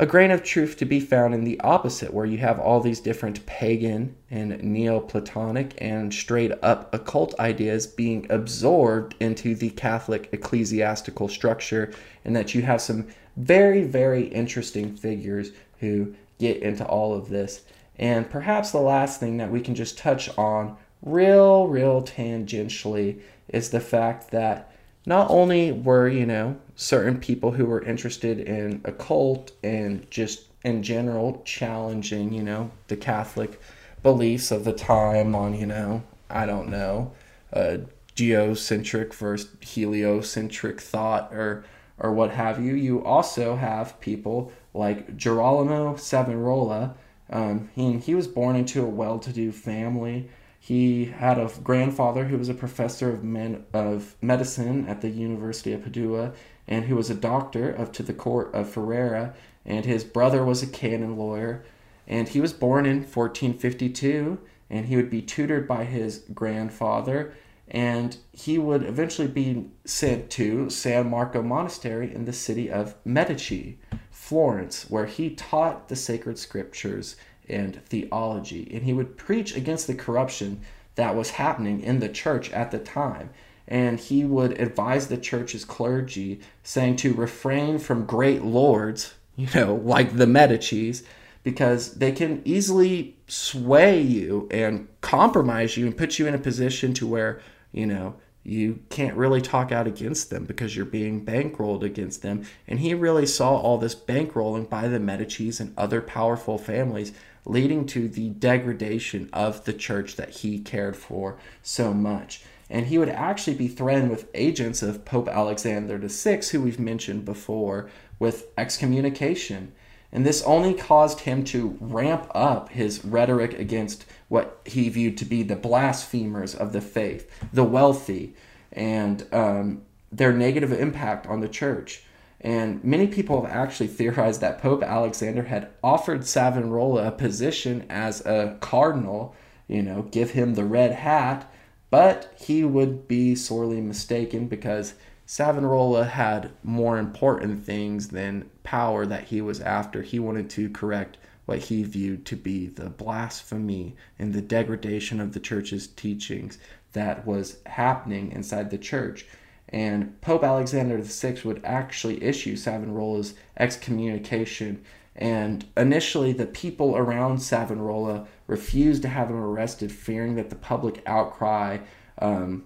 a 0.00 0.06
grain 0.06 0.30
of 0.30 0.44
truth 0.44 0.76
to 0.76 0.84
be 0.84 1.00
found 1.00 1.34
in 1.34 1.42
the 1.42 1.58
opposite, 1.60 2.14
where 2.14 2.26
you 2.26 2.38
have 2.38 2.60
all 2.60 2.80
these 2.80 3.00
different 3.00 3.44
pagan 3.46 4.14
and 4.30 4.62
Neoplatonic 4.62 5.74
and 5.78 6.14
straight 6.14 6.52
up 6.62 6.94
occult 6.94 7.38
ideas 7.40 7.86
being 7.86 8.26
absorbed 8.30 9.16
into 9.18 9.56
the 9.56 9.70
Catholic 9.70 10.28
ecclesiastical 10.32 11.28
structure, 11.28 11.92
and 12.24 12.36
that 12.36 12.54
you 12.54 12.62
have 12.62 12.80
some 12.80 13.08
very, 13.36 13.82
very 13.82 14.26
interesting 14.28 14.96
figures 14.96 15.50
who 15.80 16.14
get 16.38 16.62
into 16.62 16.84
all 16.86 17.14
of 17.14 17.28
this. 17.28 17.62
And 17.98 18.30
perhaps 18.30 18.70
the 18.70 18.78
last 18.78 19.18
thing 19.18 19.38
that 19.38 19.50
we 19.50 19.60
can 19.60 19.74
just 19.74 19.98
touch 19.98 20.30
on, 20.38 20.76
real, 21.02 21.66
real 21.66 22.02
tangentially, 22.02 23.20
is 23.48 23.70
the 23.70 23.80
fact 23.80 24.30
that 24.30 24.72
not 25.08 25.30
only 25.30 25.72
were, 25.72 26.06
you 26.06 26.26
know, 26.26 26.54
certain 26.76 27.18
people 27.18 27.52
who 27.52 27.64
were 27.64 27.82
interested 27.82 28.38
in 28.38 28.78
occult 28.84 29.52
and 29.62 30.08
just 30.10 30.44
in 30.62 30.82
general 30.82 31.40
challenging, 31.46 32.30
you 32.30 32.42
know, 32.42 32.70
the 32.88 32.96
Catholic 32.96 33.58
beliefs 34.02 34.50
of 34.50 34.64
the 34.64 34.72
time 34.74 35.34
on, 35.34 35.54
you 35.54 35.64
know, 35.64 36.02
I 36.28 36.44
don't 36.44 36.68
know, 36.68 37.12
uh, 37.54 37.78
geocentric 38.16 39.14
versus 39.14 39.48
heliocentric 39.62 40.78
thought 40.78 41.32
or 41.32 41.64
or 41.98 42.12
what 42.12 42.30
have 42.32 42.62
you. 42.62 42.74
You 42.74 43.02
also 43.02 43.56
have 43.56 43.98
people 44.00 44.52
like 44.74 45.16
Girolamo 45.16 45.96
Savonarola. 45.96 46.94
Um, 47.30 47.70
he, 47.74 47.96
he 47.96 48.14
was 48.14 48.28
born 48.28 48.56
into 48.56 48.82
a 48.82 48.88
well-to-do 48.88 49.52
family. 49.52 50.28
He 50.68 51.06
had 51.06 51.38
a 51.38 51.50
grandfather 51.64 52.26
who 52.26 52.36
was 52.36 52.50
a 52.50 52.54
professor 52.54 53.10
of, 53.10 53.24
men, 53.24 53.64
of 53.72 54.16
medicine 54.20 54.86
at 54.86 55.00
the 55.00 55.08
University 55.08 55.72
of 55.72 55.82
Padua 55.82 56.34
and 56.66 56.84
who 56.84 56.96
was 56.96 57.08
a 57.08 57.14
doctor 57.14 57.74
up 57.80 57.90
to 57.94 58.02
the 58.02 58.12
court 58.12 58.54
of 58.54 58.68
Ferrara, 58.68 59.32
and 59.64 59.86
his 59.86 60.04
brother 60.04 60.44
was 60.44 60.62
a 60.62 60.66
canon 60.66 61.16
lawyer. 61.16 61.64
And 62.06 62.28
he 62.28 62.42
was 62.42 62.52
born 62.52 62.84
in 62.84 62.98
1452, 62.98 64.38
and 64.68 64.84
he 64.84 64.96
would 64.96 65.08
be 65.08 65.22
tutored 65.22 65.66
by 65.66 65.84
his 65.84 66.18
grandfather, 66.34 67.32
and 67.68 68.18
he 68.32 68.58
would 68.58 68.82
eventually 68.82 69.28
be 69.28 69.70
sent 69.86 70.28
to 70.32 70.68
San 70.68 71.08
Marco 71.08 71.40
Monastery 71.40 72.14
in 72.14 72.26
the 72.26 72.32
city 72.34 72.70
of 72.70 72.94
Medici, 73.06 73.78
Florence, 74.10 74.90
where 74.90 75.06
he 75.06 75.30
taught 75.30 75.88
the 75.88 75.96
sacred 75.96 76.38
scriptures 76.38 77.16
and 77.48 77.82
theology. 77.86 78.70
And 78.72 78.84
he 78.84 78.92
would 78.92 79.16
preach 79.16 79.56
against 79.56 79.86
the 79.86 79.94
corruption 79.94 80.60
that 80.94 81.14
was 81.14 81.30
happening 81.30 81.80
in 81.80 82.00
the 82.00 82.08
church 82.08 82.50
at 82.52 82.70
the 82.70 82.78
time. 82.78 83.30
And 83.66 84.00
he 84.00 84.24
would 84.24 84.60
advise 84.60 85.08
the 85.08 85.18
church's 85.18 85.64
clergy, 85.64 86.40
saying 86.62 86.96
to 86.96 87.14
refrain 87.14 87.78
from 87.78 88.06
great 88.06 88.42
lords, 88.42 89.14
you 89.36 89.48
know, 89.54 89.74
like 89.74 90.16
the 90.16 90.26
Medicis, 90.26 91.04
because 91.44 91.94
they 91.94 92.12
can 92.12 92.42
easily 92.44 93.16
sway 93.26 94.00
you 94.00 94.48
and 94.50 94.88
compromise 95.00 95.76
you 95.76 95.86
and 95.86 95.96
put 95.96 96.18
you 96.18 96.26
in 96.26 96.34
a 96.34 96.38
position 96.38 96.92
to 96.94 97.06
where, 97.06 97.40
you 97.72 97.86
know, 97.86 98.16
you 98.48 98.80
can't 98.88 99.16
really 99.16 99.42
talk 99.42 99.70
out 99.70 99.86
against 99.86 100.30
them 100.30 100.44
because 100.44 100.74
you're 100.74 100.86
being 100.86 101.24
bankrolled 101.24 101.82
against 101.82 102.22
them. 102.22 102.44
And 102.66 102.80
he 102.80 102.94
really 102.94 103.26
saw 103.26 103.56
all 103.56 103.78
this 103.78 103.94
bankrolling 103.94 104.68
by 104.68 104.88
the 104.88 104.98
Medicis 104.98 105.60
and 105.60 105.74
other 105.76 106.00
powerful 106.00 106.56
families 106.56 107.12
leading 107.48 107.86
to 107.86 108.08
the 108.08 108.28
degradation 108.28 109.28
of 109.32 109.64
the 109.64 109.72
church 109.72 110.16
that 110.16 110.30
he 110.30 110.60
cared 110.60 110.96
for 110.96 111.38
so 111.62 111.92
much. 111.92 112.42
And 112.70 112.86
he 112.86 112.98
would 112.98 113.08
actually 113.08 113.56
be 113.56 113.68
threatened 113.68 114.10
with 114.10 114.28
agents 114.34 114.82
of 114.82 115.06
Pope 115.06 115.28
Alexander 115.28 115.98
VI, 115.98 116.42
who 116.52 116.60
we've 116.60 116.78
mentioned 116.78 117.24
before, 117.24 117.88
with 118.18 118.48
excommunication. 118.58 119.72
And 120.12 120.24
this 120.24 120.42
only 120.42 120.74
caused 120.74 121.20
him 121.20 121.44
to 121.44 121.76
ramp 121.80 122.30
up 122.34 122.70
his 122.70 123.04
rhetoric 123.04 123.58
against 123.58 124.04
what 124.28 124.60
he 124.66 124.88
viewed 124.90 125.16
to 125.18 125.24
be 125.24 125.42
the 125.42 125.56
blasphemers 125.56 126.54
of 126.54 126.72
the 126.72 126.80
faith, 126.80 127.30
the 127.52 127.64
wealthy, 127.64 128.34
and 128.72 129.26
um, 129.32 129.82
their 130.12 130.32
negative 130.32 130.72
impact 130.72 131.26
on 131.26 131.40
the 131.40 131.48
church. 131.48 132.02
And 132.40 132.82
many 132.84 133.08
people 133.08 133.42
have 133.42 133.50
actually 133.50 133.88
theorized 133.88 134.40
that 134.40 134.60
Pope 134.60 134.82
Alexander 134.82 135.44
had 135.44 135.70
offered 135.82 136.26
Savonarola 136.26 137.08
a 137.08 137.12
position 137.12 137.84
as 137.90 138.24
a 138.24 138.56
cardinal, 138.60 139.34
you 139.66 139.82
know, 139.82 140.02
give 140.02 140.30
him 140.30 140.54
the 140.54 140.64
red 140.64 140.92
hat, 140.92 141.50
but 141.90 142.32
he 142.38 142.64
would 142.64 143.08
be 143.08 143.34
sorely 143.34 143.80
mistaken 143.80 144.46
because 144.46 144.94
Savonarola 145.26 146.04
had 146.04 146.52
more 146.62 146.96
important 146.96 147.64
things 147.64 148.08
than 148.08 148.48
power 148.62 149.04
that 149.04 149.24
he 149.24 149.40
was 149.40 149.60
after. 149.60 150.02
He 150.02 150.18
wanted 150.18 150.48
to 150.50 150.70
correct 150.70 151.18
what 151.44 151.58
he 151.58 151.82
viewed 151.82 152.24
to 152.26 152.36
be 152.36 152.66
the 152.66 152.90
blasphemy 152.90 153.96
and 154.18 154.32
the 154.32 154.40
degradation 154.40 155.20
of 155.20 155.32
the 155.32 155.40
church's 155.40 155.86
teachings 155.86 156.58
that 156.92 157.26
was 157.26 157.58
happening 157.66 158.30
inside 158.32 158.70
the 158.70 158.78
church. 158.78 159.26
And 159.70 160.20
Pope 160.20 160.44
Alexander 160.44 160.98
VI 161.02 161.38
would 161.44 161.60
actually 161.64 162.22
issue 162.22 162.56
Savonarola's 162.56 163.34
excommunication. 163.58 164.82
And 165.14 165.66
initially, 165.76 166.32
the 166.32 166.46
people 166.46 166.96
around 166.96 167.40
Savonarola 167.40 168.26
refused 168.46 169.02
to 169.02 169.08
have 169.08 169.28
him 169.28 169.36
arrested, 169.36 169.92
fearing 169.92 170.36
that 170.36 170.48
the 170.48 170.56
public 170.56 171.02
outcry 171.06 171.78
um, 172.18 172.64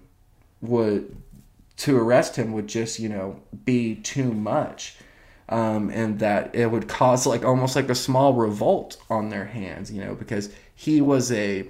would 0.61 1.15
to 1.75 1.97
arrest 1.97 2.35
him 2.35 2.53
would 2.53 2.67
just 2.67 2.99
you 2.99 3.09
know 3.09 3.39
be 3.65 3.95
too 3.95 4.31
much 4.31 4.97
um, 5.49 5.89
and 5.89 6.19
that 6.19 6.53
it 6.55 6.67
would 6.67 6.87
cause 6.87 7.25
like 7.25 7.43
almost 7.43 7.75
like 7.75 7.89
a 7.89 7.95
small 7.95 8.33
revolt 8.33 8.97
on 9.09 9.29
their 9.29 9.45
hands 9.45 9.91
you 9.91 10.03
know 10.03 10.15
because 10.15 10.53
he 10.75 11.01
was 11.01 11.31
a 11.31 11.67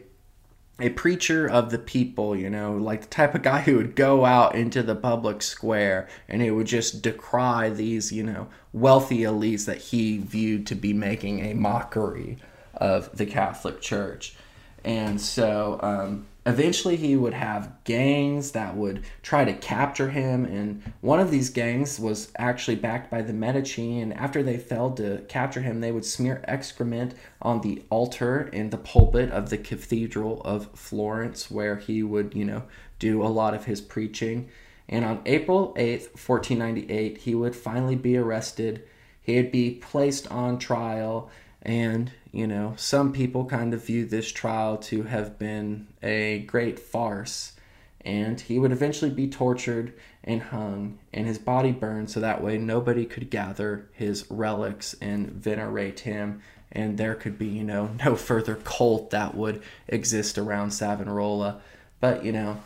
a 0.79 0.89
preacher 0.89 1.47
of 1.47 1.69
the 1.69 1.77
people 1.77 2.35
you 2.35 2.49
know 2.49 2.73
like 2.73 3.01
the 3.01 3.07
type 3.07 3.35
of 3.35 3.43
guy 3.43 3.61
who 3.61 3.77
would 3.77 3.95
go 3.95 4.25
out 4.25 4.55
into 4.55 4.81
the 4.81 4.95
public 4.95 5.41
square 5.41 6.07
and 6.27 6.41
he 6.41 6.49
would 6.49 6.67
just 6.67 7.01
decry 7.01 7.69
these 7.69 8.11
you 8.11 8.23
know 8.23 8.47
wealthy 8.73 9.19
elites 9.19 9.65
that 9.65 9.77
he 9.77 10.17
viewed 10.17 10.65
to 10.65 10.75
be 10.75 10.91
making 10.91 11.39
a 11.45 11.53
mockery 11.53 12.37
of 12.73 13.15
the 13.15 13.25
catholic 13.25 13.79
church. 13.81 14.35
And 14.83 15.21
so 15.21 15.79
um, 15.81 16.25
eventually 16.45 16.95
he 16.95 17.15
would 17.15 17.33
have 17.33 17.71
gangs 17.83 18.51
that 18.51 18.75
would 18.75 19.03
try 19.21 19.45
to 19.45 19.53
capture 19.53 20.09
him 20.09 20.45
and 20.45 20.81
one 21.01 21.19
of 21.19 21.31
these 21.31 21.49
gangs 21.49 21.99
was 21.99 22.31
actually 22.37 22.75
backed 22.75 23.09
by 23.09 23.21
the 23.21 23.31
medici 23.31 23.99
and 23.99 24.13
after 24.13 24.43
they 24.43 24.57
failed 24.57 24.97
to 24.97 25.23
capture 25.29 25.61
him 25.61 25.79
they 25.79 25.91
would 25.91 26.05
smear 26.05 26.43
excrement 26.47 27.13
on 27.41 27.61
the 27.61 27.81
altar 27.89 28.49
in 28.51 28.69
the 28.71 28.77
pulpit 28.77 29.31
of 29.31 29.49
the 29.49 29.57
cathedral 29.57 30.41
of 30.41 30.69
florence 30.77 31.49
where 31.49 31.77
he 31.77 32.03
would 32.03 32.33
you 32.35 32.43
know 32.43 32.63
do 33.03 33.21
a 33.21 33.27
lot 33.27 33.53
of 33.53 33.65
his 33.65 33.81
preaching. 33.81 34.49
And 34.87 35.03
on 35.03 35.21
april 35.25 35.73
8th 35.77 36.11
1498 36.15 37.17
he 37.17 37.35
would 37.35 37.53
finally 37.55 37.97
be 37.97 38.15
arrested. 38.15 38.83
He'd 39.21 39.51
be 39.51 39.71
placed 39.71 40.29
on 40.31 40.57
trial 40.57 41.29
and, 41.61 42.11
you 42.33 42.47
know, 42.47 42.73
some 42.77 43.13
people 43.13 43.45
kind 43.45 43.75
of 43.75 43.85
view 43.85 44.05
this 44.05 44.31
trial 44.31 44.75
to 44.75 45.03
have 45.03 45.37
been 45.37 45.87
a 46.01 46.39
great 46.39 46.79
farce. 46.79 47.53
And 48.01 48.41
he 48.41 48.59
would 48.59 48.71
eventually 48.73 49.11
be 49.11 49.29
tortured 49.29 49.93
and 50.25 50.41
hung, 50.41 50.99
and 51.13 51.25
his 51.25 51.37
body 51.37 51.71
burned 51.71 52.09
so 52.09 52.19
that 52.19 52.43
way 52.43 52.57
nobody 52.57 53.05
could 53.05 53.29
gather 53.29 53.87
his 53.93 54.25
relics 54.29 54.93
and 54.99 55.29
venerate 55.29 56.01
him. 56.01 56.41
And 56.71 56.97
there 56.97 57.15
could 57.15 57.37
be, 57.37 57.45
you 57.45 57.63
know, 57.63 57.91
no 58.03 58.15
further 58.15 58.55
cult 58.55 59.11
that 59.11 59.35
would 59.35 59.61
exist 59.87 60.37
around 60.37 60.71
Savonarola. 60.71 61.61
But, 61.99 62.25
you 62.25 62.31
know, 62.31 62.61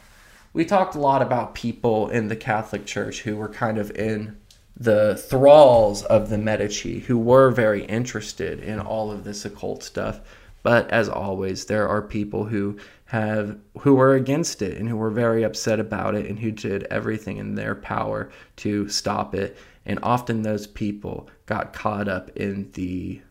we 0.53 0.63
talked 0.63 0.95
a 0.95 0.99
lot 0.99 1.21
about 1.21 1.55
people 1.55 2.09
in 2.09 2.29
the 2.29 2.37
Catholic 2.37 2.85
Church 2.85 3.23
who 3.23 3.35
were 3.35 3.49
kind 3.49 3.77
of 3.77 3.91
in 3.91 4.37
the 4.79 5.15
thralls 5.15 6.03
of 6.03 6.29
the 6.29 6.37
Medici 6.37 6.99
who 6.99 7.17
were 7.17 7.49
very 7.49 7.83
interested 7.85 8.59
in 8.59 8.79
all 8.79 9.11
of 9.11 9.23
this 9.23 9.43
occult 9.43 9.83
stuff. 9.83 10.21
But 10.61 10.89
as 10.91 11.09
always, 11.09 11.65
there 11.65 11.87
are 11.87 12.01
people 12.01 12.45
who 12.45 12.77
have 13.05 13.57
who 13.79 13.95
were 13.95 14.15
against 14.15 14.61
it 14.61 14.77
and 14.77 14.87
who 14.87 14.97
were 14.97 15.09
very 15.09 15.43
upset 15.43 15.79
about 15.79 16.13
it 16.13 16.25
and 16.25 16.39
who 16.39 16.51
did 16.51 16.83
everything 16.85 17.37
in 17.37 17.55
their 17.55 17.73
power 17.73 18.29
to 18.57 18.87
stop 18.89 19.33
it. 19.33 19.57
And 19.85 19.97
often 20.03 20.41
those 20.41 20.67
people 20.67 21.29
got 21.45 21.73
caught 21.73 22.07
up 22.07 22.29
in 22.35 22.69
the 22.73 23.21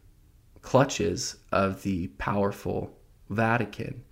clutches 0.63 1.37
of 1.53 1.83
the 1.83 2.09
powerful 2.19 2.97
Vatican. 3.29 4.03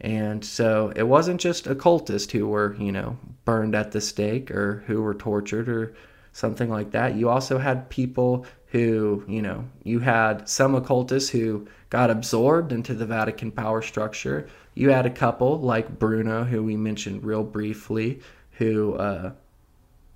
And 0.00 0.44
so 0.44 0.92
it 0.96 1.04
wasn't 1.04 1.40
just 1.40 1.66
occultists 1.66 2.32
who 2.32 2.48
were, 2.48 2.74
you 2.78 2.92
know, 2.92 3.16
burned 3.44 3.74
at 3.74 3.92
the 3.92 4.00
stake 4.00 4.50
or 4.50 4.82
who 4.86 5.00
were 5.00 5.14
tortured 5.14 5.68
or 5.68 5.94
something 6.34 6.68
like 6.68 6.90
that. 6.90 7.14
You 7.14 7.30
also 7.30 7.58
had 7.58 7.88
people 7.88 8.44
who, 8.66 9.24
you 9.28 9.40
know, 9.40 9.64
you 9.84 10.00
had 10.00 10.48
some 10.48 10.74
occultists 10.74 11.30
who 11.30 11.66
got 11.90 12.10
absorbed 12.10 12.72
into 12.72 12.92
the 12.92 13.06
Vatican 13.06 13.52
power 13.52 13.80
structure. 13.80 14.48
You 14.74 14.90
had 14.90 15.06
a 15.06 15.10
couple 15.10 15.60
like 15.60 15.98
Bruno, 15.98 16.42
who 16.42 16.64
we 16.64 16.76
mentioned 16.76 17.24
real 17.24 17.44
briefly, 17.44 18.20
who, 18.58 18.94
uh, 18.94 19.32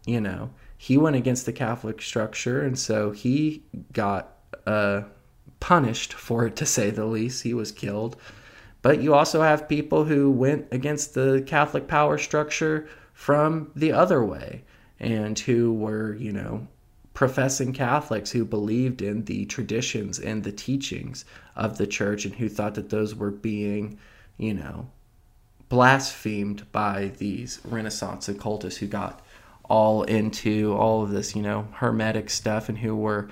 you 0.07 0.21
know, 0.21 0.51
he 0.77 0.99
went 0.99 1.15
against 1.15 1.47
the 1.47 1.53
Catholic 1.53 2.03
structure, 2.03 2.63
and 2.63 2.77
so 2.77 3.13
he 3.13 3.63
got 3.93 4.33
uh, 4.67 5.03
punished 5.61 6.13
for 6.15 6.47
it, 6.47 6.57
to 6.57 6.67
say 6.67 6.91
the 6.91 7.07
least. 7.07 7.45
He 7.45 7.55
was 7.55 7.71
killed. 7.71 8.17
But 8.83 9.01
you 9.01 9.15
also 9.15 9.43
have 9.43 9.69
people 9.69 10.05
who 10.05 10.33
went 10.33 10.67
against 10.73 11.15
the 11.15 11.45
Catholic 11.47 11.87
power 11.87 12.19
structure 12.19 12.89
from 13.13 13.71
the 13.77 13.93
other 13.93 14.25
way 14.25 14.65
and 15.01 15.39
who 15.39 15.73
were, 15.73 16.15
you 16.15 16.33
know, 16.33 16.67
professing 17.15 17.73
Catholics 17.73 18.31
who 18.31 18.45
believed 18.45 19.03
in 19.03 19.25
the 19.25 19.45
traditions 19.47 20.19
and 20.19 20.45
the 20.45 20.53
teachings 20.53 21.25
of 21.57 21.77
the 21.77 21.87
church 21.87 22.25
and 22.25 22.35
who 22.35 22.49
thought 22.49 22.75
that 22.75 22.91
those 22.91 23.15
were 23.15 23.31
being, 23.31 23.99
you 24.37 24.55
know, 24.55 24.89
blasphemed 25.69 26.71
by 26.73 27.13
these 27.19 27.61
Renaissance 27.65 28.29
occultists 28.29 28.79
who 28.81 28.87
got 28.87 29.21
all 29.65 30.03
into 30.05 30.75
all 30.75 31.03
of 31.03 31.11
this, 31.11 31.37
you 31.37 31.43
know, 31.43 31.69
hermetic 31.73 32.31
stuff 32.31 32.69
and 32.69 32.79
who 32.79 32.97
were 32.97 33.29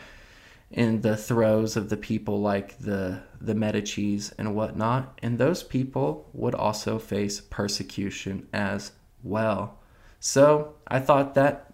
in 0.70 1.00
the 1.00 1.16
throes 1.16 1.76
of 1.76 1.88
the 1.88 1.96
people 1.96 2.40
like 2.40 2.78
the 2.78 3.22
the 3.40 3.54
Medici's 3.54 4.32
and 4.36 4.54
whatnot. 4.54 5.18
And 5.22 5.38
those 5.38 5.62
people 5.62 6.28
would 6.32 6.54
also 6.54 6.98
face 6.98 7.40
persecution 7.40 8.48
as 8.52 8.92
well. 9.22 9.78
So 10.20 10.74
I 10.88 11.00
thought 11.00 11.34
that 11.34 11.72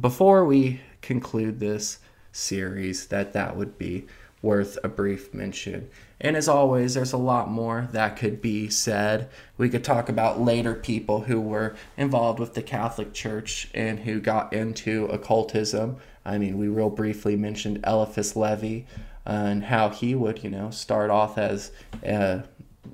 before 0.00 0.44
we 0.44 0.80
conclude 1.02 1.60
this 1.60 1.98
series, 2.32 3.06
that 3.06 3.32
that 3.32 3.56
would 3.56 3.78
be 3.78 4.06
worth 4.42 4.78
a 4.82 4.88
brief 4.88 5.34
mention. 5.34 5.88
And 6.20 6.36
as 6.36 6.48
always, 6.48 6.94
there's 6.94 7.12
a 7.12 7.18
lot 7.18 7.50
more 7.50 7.88
that 7.92 8.16
could 8.16 8.40
be 8.40 8.68
said. 8.68 9.28
We 9.56 9.68
could 9.68 9.84
talk 9.84 10.08
about 10.08 10.40
later 10.40 10.74
people 10.74 11.22
who 11.22 11.40
were 11.40 11.76
involved 11.96 12.38
with 12.38 12.54
the 12.54 12.62
Catholic 12.62 13.12
Church 13.12 13.68
and 13.74 14.00
who 14.00 14.20
got 14.20 14.52
into 14.52 15.06
occultism. 15.06 15.96
I 16.24 16.38
mean, 16.38 16.58
we 16.58 16.68
real 16.68 16.90
briefly 16.90 17.36
mentioned 17.36 17.80
Eliphas 17.84 18.36
Levi 18.36 18.82
and 19.24 19.64
how 19.64 19.90
he 19.90 20.14
would, 20.14 20.42
you 20.42 20.50
know, 20.50 20.70
start 20.70 21.10
off 21.10 21.38
as 21.38 21.72
uh, 22.06 22.40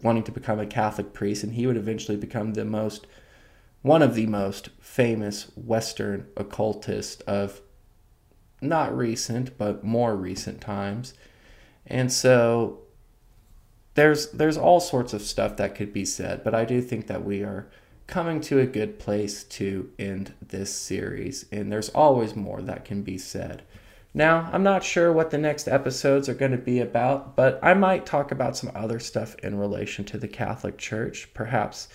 wanting 0.02 0.24
to 0.24 0.32
become 0.32 0.58
a 0.58 0.66
Catholic 0.66 1.12
priest, 1.12 1.42
and 1.44 1.54
he 1.54 1.66
would 1.66 1.76
eventually 1.76 2.16
become 2.16 2.54
the 2.54 2.64
most, 2.64 3.06
one 3.82 4.02
of 4.02 4.14
the 4.14 4.26
most 4.26 4.70
famous 4.80 5.50
Western 5.56 6.26
occultists 6.36 7.20
of 7.22 7.60
not 8.60 8.96
recent, 8.96 9.56
but 9.58 9.84
more 9.84 10.16
recent 10.16 10.60
times. 10.60 11.14
And 11.86 12.12
so 12.12 12.80
there's 13.94 14.30
there's 14.30 14.56
all 14.56 14.80
sorts 14.80 15.12
of 15.12 15.22
stuff 15.22 15.56
that 15.56 15.74
could 15.74 15.92
be 15.92 16.04
said, 16.04 16.42
but 16.44 16.54
I 16.54 16.64
do 16.64 16.80
think 16.80 17.06
that 17.06 17.24
we 17.24 17.42
are 17.42 17.68
coming 18.06 18.40
to 18.40 18.60
a 18.60 18.66
good 18.66 18.98
place 18.98 19.42
to 19.42 19.90
end 19.98 20.32
this 20.40 20.72
series, 20.72 21.46
and 21.50 21.72
there's 21.72 21.88
always 21.88 22.36
more 22.36 22.62
that 22.62 22.84
can 22.84 23.02
be 23.02 23.18
said. 23.18 23.62
Now, 24.14 24.48
I'm 24.52 24.62
not 24.62 24.84
sure 24.84 25.12
what 25.12 25.30
the 25.30 25.38
next 25.38 25.68
episodes 25.68 26.28
are 26.28 26.34
going 26.34 26.52
to 26.52 26.58
be 26.58 26.80
about, 26.80 27.36
but 27.36 27.58
I 27.62 27.74
might 27.74 28.06
talk 28.06 28.30
about 28.30 28.56
some 28.56 28.70
other 28.74 28.98
stuff 28.98 29.34
in 29.42 29.58
relation 29.58 30.04
to 30.06 30.18
the 30.18 30.28
Catholic 30.28 30.78
Church, 30.78 31.28
perhaps 31.34 31.88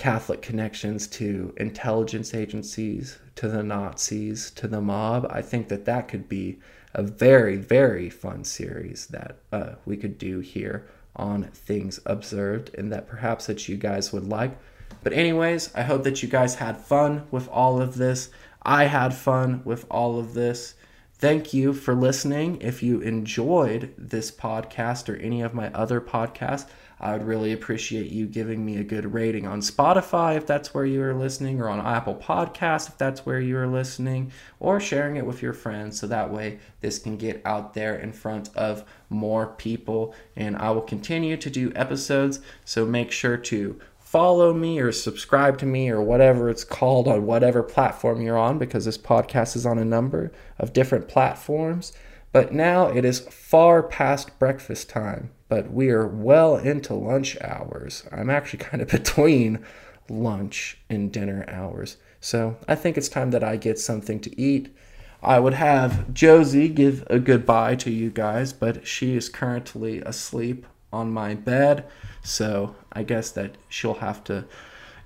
Catholic 0.00 0.40
connections 0.40 1.06
to 1.06 1.52
intelligence 1.58 2.32
agencies, 2.32 3.18
to 3.34 3.48
the 3.48 3.62
Nazis, 3.62 4.50
to 4.52 4.66
the 4.66 4.80
mob. 4.80 5.26
I 5.28 5.42
think 5.42 5.68
that 5.68 5.84
that 5.84 6.08
could 6.08 6.26
be 6.26 6.58
a 6.94 7.02
very, 7.02 7.58
very 7.58 8.08
fun 8.08 8.44
series 8.44 9.08
that 9.08 9.36
uh, 9.52 9.72
we 9.84 9.98
could 9.98 10.16
do 10.16 10.40
here 10.40 10.88
on 11.16 11.44
things 11.52 12.00
observed 12.06 12.74
and 12.78 12.90
that 12.90 13.08
perhaps 13.08 13.44
that 13.44 13.68
you 13.68 13.76
guys 13.76 14.10
would 14.10 14.26
like. 14.26 14.56
But 15.02 15.12
anyways, 15.12 15.74
I 15.74 15.82
hope 15.82 16.04
that 16.04 16.22
you 16.22 16.30
guys 16.30 16.54
had 16.54 16.78
fun 16.78 17.26
with 17.30 17.46
all 17.48 17.78
of 17.78 17.96
this. 17.96 18.30
I 18.62 18.84
had 18.84 19.12
fun 19.12 19.60
with 19.66 19.84
all 19.90 20.18
of 20.18 20.32
this. 20.32 20.76
Thank 21.12 21.52
you 21.52 21.74
for 21.74 21.94
listening. 21.94 22.62
If 22.62 22.82
you 22.82 23.02
enjoyed 23.02 23.92
this 23.98 24.30
podcast 24.30 25.10
or 25.10 25.16
any 25.16 25.42
of 25.42 25.52
my 25.52 25.70
other 25.74 26.00
podcasts, 26.00 26.70
I 27.00 27.12
would 27.12 27.26
really 27.26 27.52
appreciate 27.52 28.10
you 28.10 28.26
giving 28.26 28.64
me 28.64 28.76
a 28.76 28.84
good 28.84 29.14
rating 29.14 29.46
on 29.46 29.62
Spotify 29.62 30.36
if 30.36 30.46
that's 30.46 30.74
where 30.74 30.84
you 30.84 31.02
are 31.02 31.14
listening, 31.14 31.60
or 31.60 31.68
on 31.68 31.80
Apple 31.80 32.14
Podcasts 32.14 32.88
if 32.88 32.98
that's 32.98 33.24
where 33.24 33.40
you 33.40 33.56
are 33.56 33.66
listening, 33.66 34.30
or 34.58 34.78
sharing 34.78 35.16
it 35.16 35.24
with 35.24 35.40
your 35.40 35.54
friends 35.54 35.98
so 35.98 36.06
that 36.06 36.30
way 36.30 36.58
this 36.82 36.98
can 36.98 37.16
get 37.16 37.40
out 37.46 37.72
there 37.72 37.96
in 37.96 38.12
front 38.12 38.54
of 38.54 38.84
more 39.08 39.46
people. 39.46 40.14
And 40.36 40.56
I 40.56 40.70
will 40.72 40.82
continue 40.82 41.38
to 41.38 41.48
do 41.48 41.72
episodes, 41.74 42.40
so 42.66 42.84
make 42.84 43.10
sure 43.10 43.38
to 43.38 43.80
follow 43.98 44.52
me 44.52 44.80
or 44.80 44.90
subscribe 44.90 45.56
to 45.56 45.64
me 45.66 45.88
or 45.88 46.02
whatever 46.02 46.50
it's 46.50 46.64
called 46.64 47.06
on 47.06 47.24
whatever 47.24 47.62
platform 47.62 48.20
you're 48.20 48.36
on 48.36 48.58
because 48.58 48.84
this 48.84 48.98
podcast 48.98 49.54
is 49.54 49.64
on 49.64 49.78
a 49.78 49.84
number 49.84 50.32
of 50.58 50.72
different 50.72 51.06
platforms. 51.08 51.92
But 52.32 52.52
now 52.52 52.88
it 52.88 53.04
is 53.04 53.20
far 53.20 53.82
past 53.82 54.36
breakfast 54.38 54.90
time, 54.90 55.30
but 55.50 55.72
we 55.72 55.90
are 55.90 56.06
well 56.06 56.56
into 56.56 56.94
lunch 56.94 57.36
hours. 57.42 58.04
I'm 58.10 58.30
actually 58.30 58.60
kind 58.64 58.80
of 58.80 58.88
between 58.88 59.62
lunch 60.08 60.78
and 60.88 61.12
dinner 61.12 61.44
hours. 61.48 61.98
So 62.20 62.56
I 62.68 62.76
think 62.76 62.96
it's 62.96 63.08
time 63.08 63.32
that 63.32 63.44
I 63.44 63.56
get 63.56 63.78
something 63.78 64.20
to 64.20 64.40
eat. 64.40 64.74
I 65.22 65.38
would 65.38 65.54
have 65.54 66.14
Josie 66.14 66.68
give 66.68 67.04
a 67.10 67.18
goodbye 67.18 67.74
to 67.76 67.90
you 67.90 68.10
guys, 68.10 68.52
but 68.52 68.86
she 68.86 69.16
is 69.16 69.28
currently 69.28 69.98
asleep 70.00 70.66
on 70.92 71.12
my 71.12 71.34
bed. 71.34 71.84
So 72.22 72.76
I 72.92 73.02
guess 73.02 73.30
that 73.32 73.56
she'll 73.68 73.94
have 73.94 74.24
to 74.24 74.46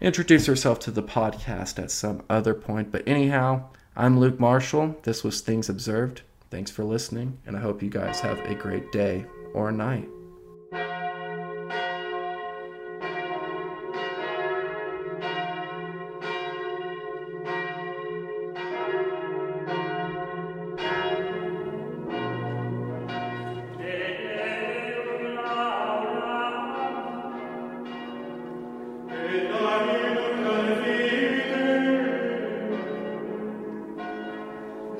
introduce 0.00 0.46
herself 0.46 0.78
to 0.80 0.90
the 0.90 1.02
podcast 1.02 1.82
at 1.82 1.90
some 1.90 2.22
other 2.28 2.54
point. 2.54 2.92
But 2.92 3.08
anyhow, 3.08 3.64
I'm 3.96 4.20
Luke 4.20 4.38
Marshall. 4.38 4.96
This 5.04 5.24
was 5.24 5.40
Things 5.40 5.68
Observed. 5.68 6.22
Thanks 6.50 6.70
for 6.70 6.84
listening, 6.84 7.38
and 7.46 7.56
I 7.56 7.60
hope 7.60 7.82
you 7.82 7.90
guys 7.90 8.20
have 8.20 8.38
a 8.40 8.54
great 8.54 8.92
day 8.92 9.24
or 9.54 9.72
night. 9.72 10.08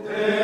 Said 0.04 0.43